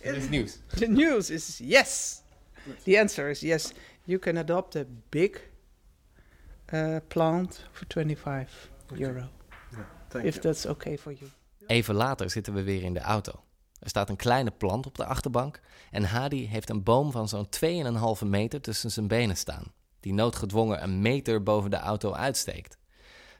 Er 0.00 0.14
is 0.14 0.28
nieuws. 0.28 0.58
The 0.78 0.86
news 0.86 1.30
is 1.30 1.58
yes. 1.62 2.22
The 2.82 3.00
answer 3.00 3.28
is 3.28 3.40
yes. 3.40 3.72
You 4.04 4.18
can 4.18 4.36
adopt 4.36 4.76
a 4.76 4.84
big 5.08 5.40
uh, 6.74 6.96
plant 7.08 7.64
for 7.72 7.86
25 7.88 8.70
euro. 8.98 9.28
thank 10.08 10.24
if 10.24 10.34
you. 10.34 10.40
that's 10.40 10.66
okay 10.66 10.98
for 10.98 11.12
you. 11.12 11.30
Even 11.66 11.94
later 11.94 12.30
zitten 12.30 12.54
we 12.54 12.62
weer 12.62 12.82
in 12.82 12.94
de 12.94 13.00
auto. 13.00 13.44
Er 13.82 13.88
staat 13.88 14.08
een 14.08 14.16
kleine 14.16 14.50
plant 14.50 14.86
op 14.86 14.96
de 14.96 15.04
achterbank 15.04 15.60
en 15.90 16.04
Hadi 16.04 16.48
heeft 16.48 16.70
een 16.70 16.82
boom 16.82 17.10
van 17.10 17.28
zo'n 17.28 17.48
2,5 18.22 18.26
meter 18.26 18.60
tussen 18.60 18.90
zijn 18.90 19.06
benen 19.08 19.36
staan, 19.36 19.64
die 20.00 20.12
noodgedwongen 20.12 20.82
een 20.82 21.00
meter 21.00 21.42
boven 21.42 21.70
de 21.70 21.76
auto 21.76 22.12
uitsteekt. 22.12 22.78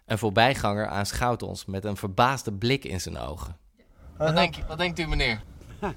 Een 0.06 0.18
voorbijganger 0.18 0.86
aanschouwt 0.86 1.42
ons 1.42 1.64
met 1.64 1.84
een 1.84 1.96
verbaasde 1.96 2.52
blik 2.52 2.84
in 2.84 3.00
zijn 3.00 3.18
ogen. 3.18 3.56
Wat, 4.16 4.34
denk, 4.34 4.56
wat 4.68 4.78
denkt 4.78 4.98
u, 4.98 5.06
meneer? 5.06 5.42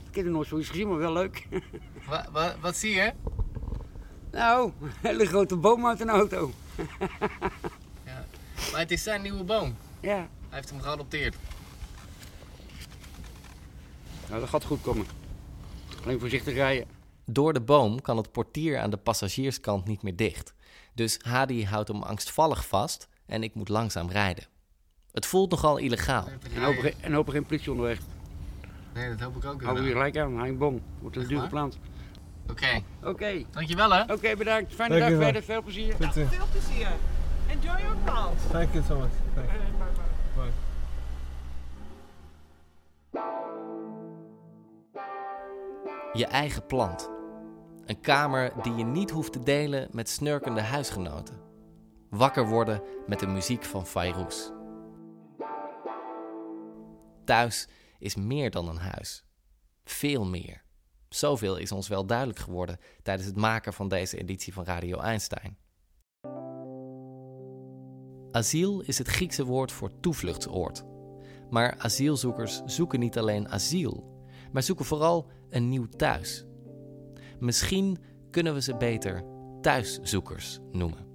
ik 0.10 0.16
heb 0.16 0.26
er 0.26 0.32
nooit 0.32 0.48
zoiets 0.48 0.70
gezien, 0.70 0.88
maar 0.88 0.98
wel 0.98 1.14
leuk. 1.14 1.48
Wat, 2.10 2.26
wat, 2.32 2.56
wat 2.62 2.76
zie 2.76 2.92
je? 2.92 3.14
Nou, 4.32 4.72
een 4.82 4.92
hele 5.02 5.26
grote 5.26 5.56
boom 5.56 5.86
uit 5.86 6.00
een 6.00 6.10
auto. 6.10 6.52
ja. 8.06 8.26
Maar 8.72 8.80
het 8.80 8.92
is 8.92 9.04
zijn 9.04 9.22
nieuwe 9.22 9.44
boom. 9.44 9.76
Ja. 10.00 10.16
Hij 10.16 10.28
heeft 10.50 10.70
hem 10.70 10.82
geadopteerd. 10.82 11.36
Nou, 14.28 14.40
dat 14.40 14.50
gaat 14.50 14.64
goed 14.64 14.82
komen. 14.82 15.06
Alleen 16.04 16.20
voorzichtig 16.20 16.54
rijden. 16.54 16.88
Door 17.26 17.54
de 17.54 17.62
boom 17.62 18.02
kan 18.02 18.18
het 18.18 18.32
portier 18.32 18.80
aan 18.80 18.90
de 18.90 18.98
passagierskant 18.98 19.86
niet 19.88 20.02
meer 20.02 20.16
dicht. 20.16 20.54
Dus 20.94 21.20
Hadi 21.22 21.66
houdt 21.66 21.88
hem 21.88 22.04
angstvallig 22.04 22.68
vast 22.68 23.08
en 23.26 23.44
ik 23.44 23.54
moet 23.56 23.70
langzaam 23.70 24.10
rijden. 24.10 24.44
Het 25.12 25.26
voelt 25.26 25.52
nogal 25.52 25.78
illegaal. 25.78 26.28
En 26.54 26.62
hopen, 26.64 26.82
geen- 26.82 26.94
en 27.02 27.14
hopen 27.14 27.34
geen 27.34 27.46
politie 27.46 27.72
onderweg. 27.72 28.00
Nee, 28.94 29.10
dat 29.10 29.20
hoop 29.20 29.36
ik 29.36 29.46
ook. 29.46 29.64
Hou 29.64 29.82
je 29.84 29.92
gelijk 29.92 30.18
aan, 30.18 30.38
hij 30.40 30.50
een 30.50 30.58
boom. 30.58 30.82
Wordt 31.00 31.16
een 31.18 31.28
duur 31.28 31.36
waar? 31.38 31.44
geplant. 31.44 31.78
Oké. 32.50 32.82
Oké. 33.04 33.44
Dankjewel 33.52 33.92
hè. 33.92 34.14
Oké, 34.14 34.36
bedankt. 34.36 34.74
Fijne 34.76 35.00
dag 35.00 35.10
verder. 35.10 35.44
Veel 35.44 35.62
plezier. 35.62 35.94
Goed, 35.94 36.18
eh. 36.18 36.30
veel 36.30 36.46
plezier. 36.52 36.88
Enjoy 37.48 37.82
your 37.82 37.96
plant. 38.04 38.40
Thank 38.52 38.74
you 38.74 38.84
so 38.88 38.98
much. 39.00 39.10
Thank 39.36 39.50
you. 39.50 40.52
Bye. 43.12 43.55
Je 46.16 46.26
eigen 46.26 46.66
plant. 46.66 47.10
Een 47.86 48.02
kamer 48.02 48.54
die 48.62 48.76
je 48.76 48.84
niet 48.84 49.10
hoeft 49.10 49.32
te 49.34 49.44
delen 49.44 49.88
met 49.92 50.10
snurkende 50.10 50.62
huisgenoten. 50.62 51.40
Wakker 52.10 52.48
worden 52.48 52.82
met 53.08 53.20
de 53.20 53.28
muziek 53.28 53.64
van 53.64 53.86
Fairuz. 53.86 54.50
Thuis 57.26 57.68
is 58.00 58.16
meer 58.16 58.52
dan 58.52 58.68
een 58.68 58.78
huis. 58.78 59.26
Veel 59.84 60.26
meer. 60.26 60.64
Zoveel 61.10 61.58
is 61.58 61.72
ons 61.72 61.88
wel 61.88 62.06
duidelijk 62.06 62.40
geworden 62.40 62.78
tijdens 63.02 63.28
het 63.28 63.38
maken 63.38 63.74
van 63.74 63.88
deze 63.88 64.18
editie 64.18 64.54
van 64.54 64.64
Radio 64.64 65.00
Einstein. 65.00 65.58
Asiel 68.32 68.82
is 68.82 68.98
het 68.98 69.08
Griekse 69.08 69.46
woord 69.46 69.72
voor 69.72 70.00
toevluchtsoord. 70.00 70.84
Maar 71.50 71.76
asielzoekers 71.78 72.62
zoeken 72.66 73.00
niet 73.00 73.18
alleen 73.18 73.50
asiel, 73.50 74.24
maar 74.52 74.64
zoeken 74.64 74.86
vooral 74.86 75.30
een 75.56 75.70
nieuw 75.70 75.88
thuis. 75.98 76.46
Misschien 77.40 77.98
kunnen 78.32 78.54
we 78.54 78.62
ze 78.62 78.76
beter 78.78 79.24
thuiszoekers 79.62 80.60
noemen. 80.72 81.06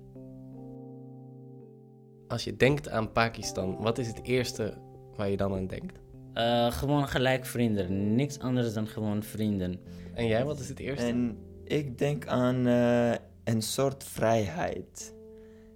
Als 2.29 2.45
je 2.45 2.57
denkt 2.57 2.89
aan 2.89 3.13
Pakistan, 3.13 3.77
wat 3.77 3.99
is 3.99 4.07
het 4.07 4.23
eerste 4.23 4.75
waar 5.17 5.31
je 5.31 5.37
dan 5.37 5.55
aan 5.55 5.67
denkt? 5.67 5.99
Eh, 6.33 6.73
gewoon 6.73 7.09
gelijk 7.09 7.47
vrienden. 7.47 8.15
Niks 8.15 8.39
anders 8.39 8.73
dan 8.73 8.87
gewoon 8.87 9.23
vrienden. 9.23 9.81
En 10.15 10.27
jij, 10.27 10.45
wat 10.45 10.59
is 10.59 10.69
het 10.69 10.79
eerste? 10.79 11.07
En 11.07 11.39
ik 11.65 11.99
denk 11.99 12.27
aan 12.27 12.67
eh, 12.67 13.13
een 13.45 13.63
soort 13.63 14.05
vrijheid. 14.05 15.15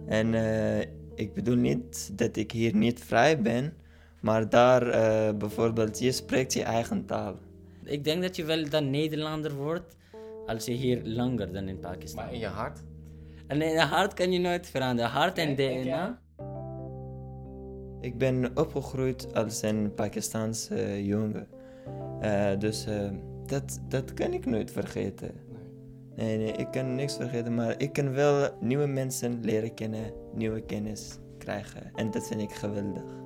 En 0.06 0.34
eh, 0.34 0.80
ik 1.14 1.34
bedoel 1.34 1.56
niet 1.56 2.18
dat 2.18 2.36
ik 2.36 2.52
hier 2.52 2.74
niet 2.74 3.00
vrij 3.00 3.40
ben, 3.40 3.74
maar 4.20 4.48
daar 4.48 4.88
eh, 4.88 5.34
bijvoorbeeld, 5.34 5.98
je 5.98 6.12
spreekt 6.12 6.52
je 6.52 6.62
eigen 6.62 7.06
taal. 7.06 7.38
Ik 7.84 8.04
denk 8.04 8.22
dat 8.22 8.36
je 8.36 8.44
wel 8.44 8.68
dan 8.68 8.90
Nederlander 8.90 9.54
wordt 9.54 9.96
als 10.46 10.64
je 10.64 10.72
hier 10.72 11.00
langer 11.04 11.52
dan 11.52 11.68
in 11.68 11.78
Pakistan. 11.78 12.24
Maar 12.24 12.32
in 12.32 12.38
je 12.38 12.46
hart? 12.46 12.82
En 13.46 13.62
in 13.62 13.70
je 13.70 13.80
hart 13.80 14.14
kan 14.14 14.32
je 14.32 14.38
nooit 14.38 14.66
veranderen. 14.66 15.10
Hart 15.10 15.38
en 15.38 15.54
DNA. 15.54 16.20
Ik 18.00 18.18
ben 18.18 18.56
opgegroeid 18.56 19.34
als 19.34 19.62
een 19.62 19.94
Pakistaanse 19.94 21.04
jongen. 21.04 21.48
Eh, 22.20 22.58
dus 22.58 22.86
eh, 22.86 23.10
dat, 23.46 23.80
dat 23.88 24.14
kan 24.14 24.32
ik 24.32 24.46
nooit 24.46 24.70
vergeten. 24.70 25.30
Nee, 26.16 26.36
nee, 26.36 26.52
ik 26.52 26.70
kan 26.70 26.94
niks 26.94 27.16
vergeten, 27.16 27.54
maar 27.54 27.74
ik 27.78 27.92
kan 27.92 28.12
wel 28.12 28.50
nieuwe 28.60 28.86
mensen 28.86 29.40
leren 29.42 29.74
kennen, 29.74 30.12
nieuwe 30.34 30.60
kennis 30.60 31.18
krijgen. 31.38 31.90
En 31.94 32.10
dat 32.10 32.26
vind 32.26 32.40
ik 32.40 32.52
geweldig. 32.52 33.23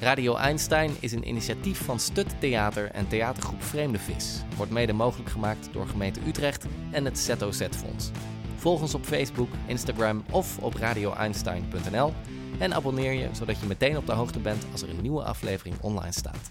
Radio 0.00 0.36
Einstein 0.36 0.90
is 1.00 1.12
een 1.12 1.28
initiatief 1.28 1.84
van 1.84 1.98
Stut 1.98 2.40
Theater 2.40 2.90
en 2.90 3.08
theatergroep 3.08 3.62
Vreemde 3.62 3.98
Vis. 3.98 4.42
Wordt 4.56 4.72
mede 4.72 4.92
mogelijk 4.92 5.30
gemaakt 5.30 5.68
door 5.72 5.86
gemeente 5.86 6.20
Utrecht 6.26 6.66
en 6.90 7.04
het 7.04 7.18
ZOZ-fonds. 7.18 8.10
Volg 8.56 8.80
ons 8.80 8.94
op 8.94 9.04
Facebook, 9.04 9.48
Instagram 9.66 10.24
of 10.30 10.58
op 10.58 10.74
radioeinstein.nl 10.74 12.12
en 12.58 12.74
abonneer 12.74 13.12
je 13.12 13.28
zodat 13.32 13.60
je 13.60 13.66
meteen 13.66 13.96
op 13.96 14.06
de 14.06 14.12
hoogte 14.12 14.38
bent 14.38 14.66
als 14.72 14.82
er 14.82 14.88
een 14.88 15.02
nieuwe 15.02 15.22
aflevering 15.22 15.76
online 15.80 16.12
staat. 16.12 16.50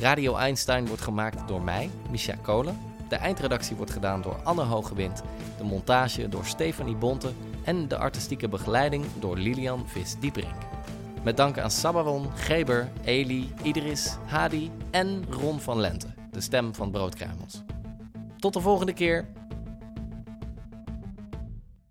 Radio 0.00 0.36
Einstein 0.36 0.86
wordt 0.86 1.02
gemaakt 1.02 1.48
door 1.48 1.62
mij, 1.62 1.90
Micha 2.10 2.34
Kolen. 2.42 2.78
De 3.08 3.16
eindredactie 3.16 3.76
wordt 3.76 3.92
gedaan 3.92 4.22
door 4.22 4.36
Anne 4.44 4.62
Hogewind, 4.62 5.22
de 5.58 5.64
montage 5.64 6.28
door 6.28 6.44
Stefanie 6.44 6.96
Bonte 6.96 7.32
en 7.64 7.88
de 7.88 7.98
artistieke 7.98 8.48
begeleiding 8.48 9.04
door 9.18 9.36
Lilian 9.36 9.88
Vis-Dieperink. 9.88 10.76
Met 11.28 11.36
dank 11.36 11.58
aan 11.58 11.70
Sabaron, 11.70 12.30
Geber, 12.34 12.88
Eli, 13.04 13.52
Idris, 13.62 14.16
Hadi 14.26 14.70
en 14.90 15.24
Ron 15.30 15.60
van 15.60 15.80
Lente, 15.80 16.06
de 16.30 16.40
stem 16.40 16.74
van 16.74 16.90
Broodkruimels. 16.90 17.62
Tot 18.38 18.52
de 18.52 18.60
volgende 18.60 18.92
keer. 18.92 19.28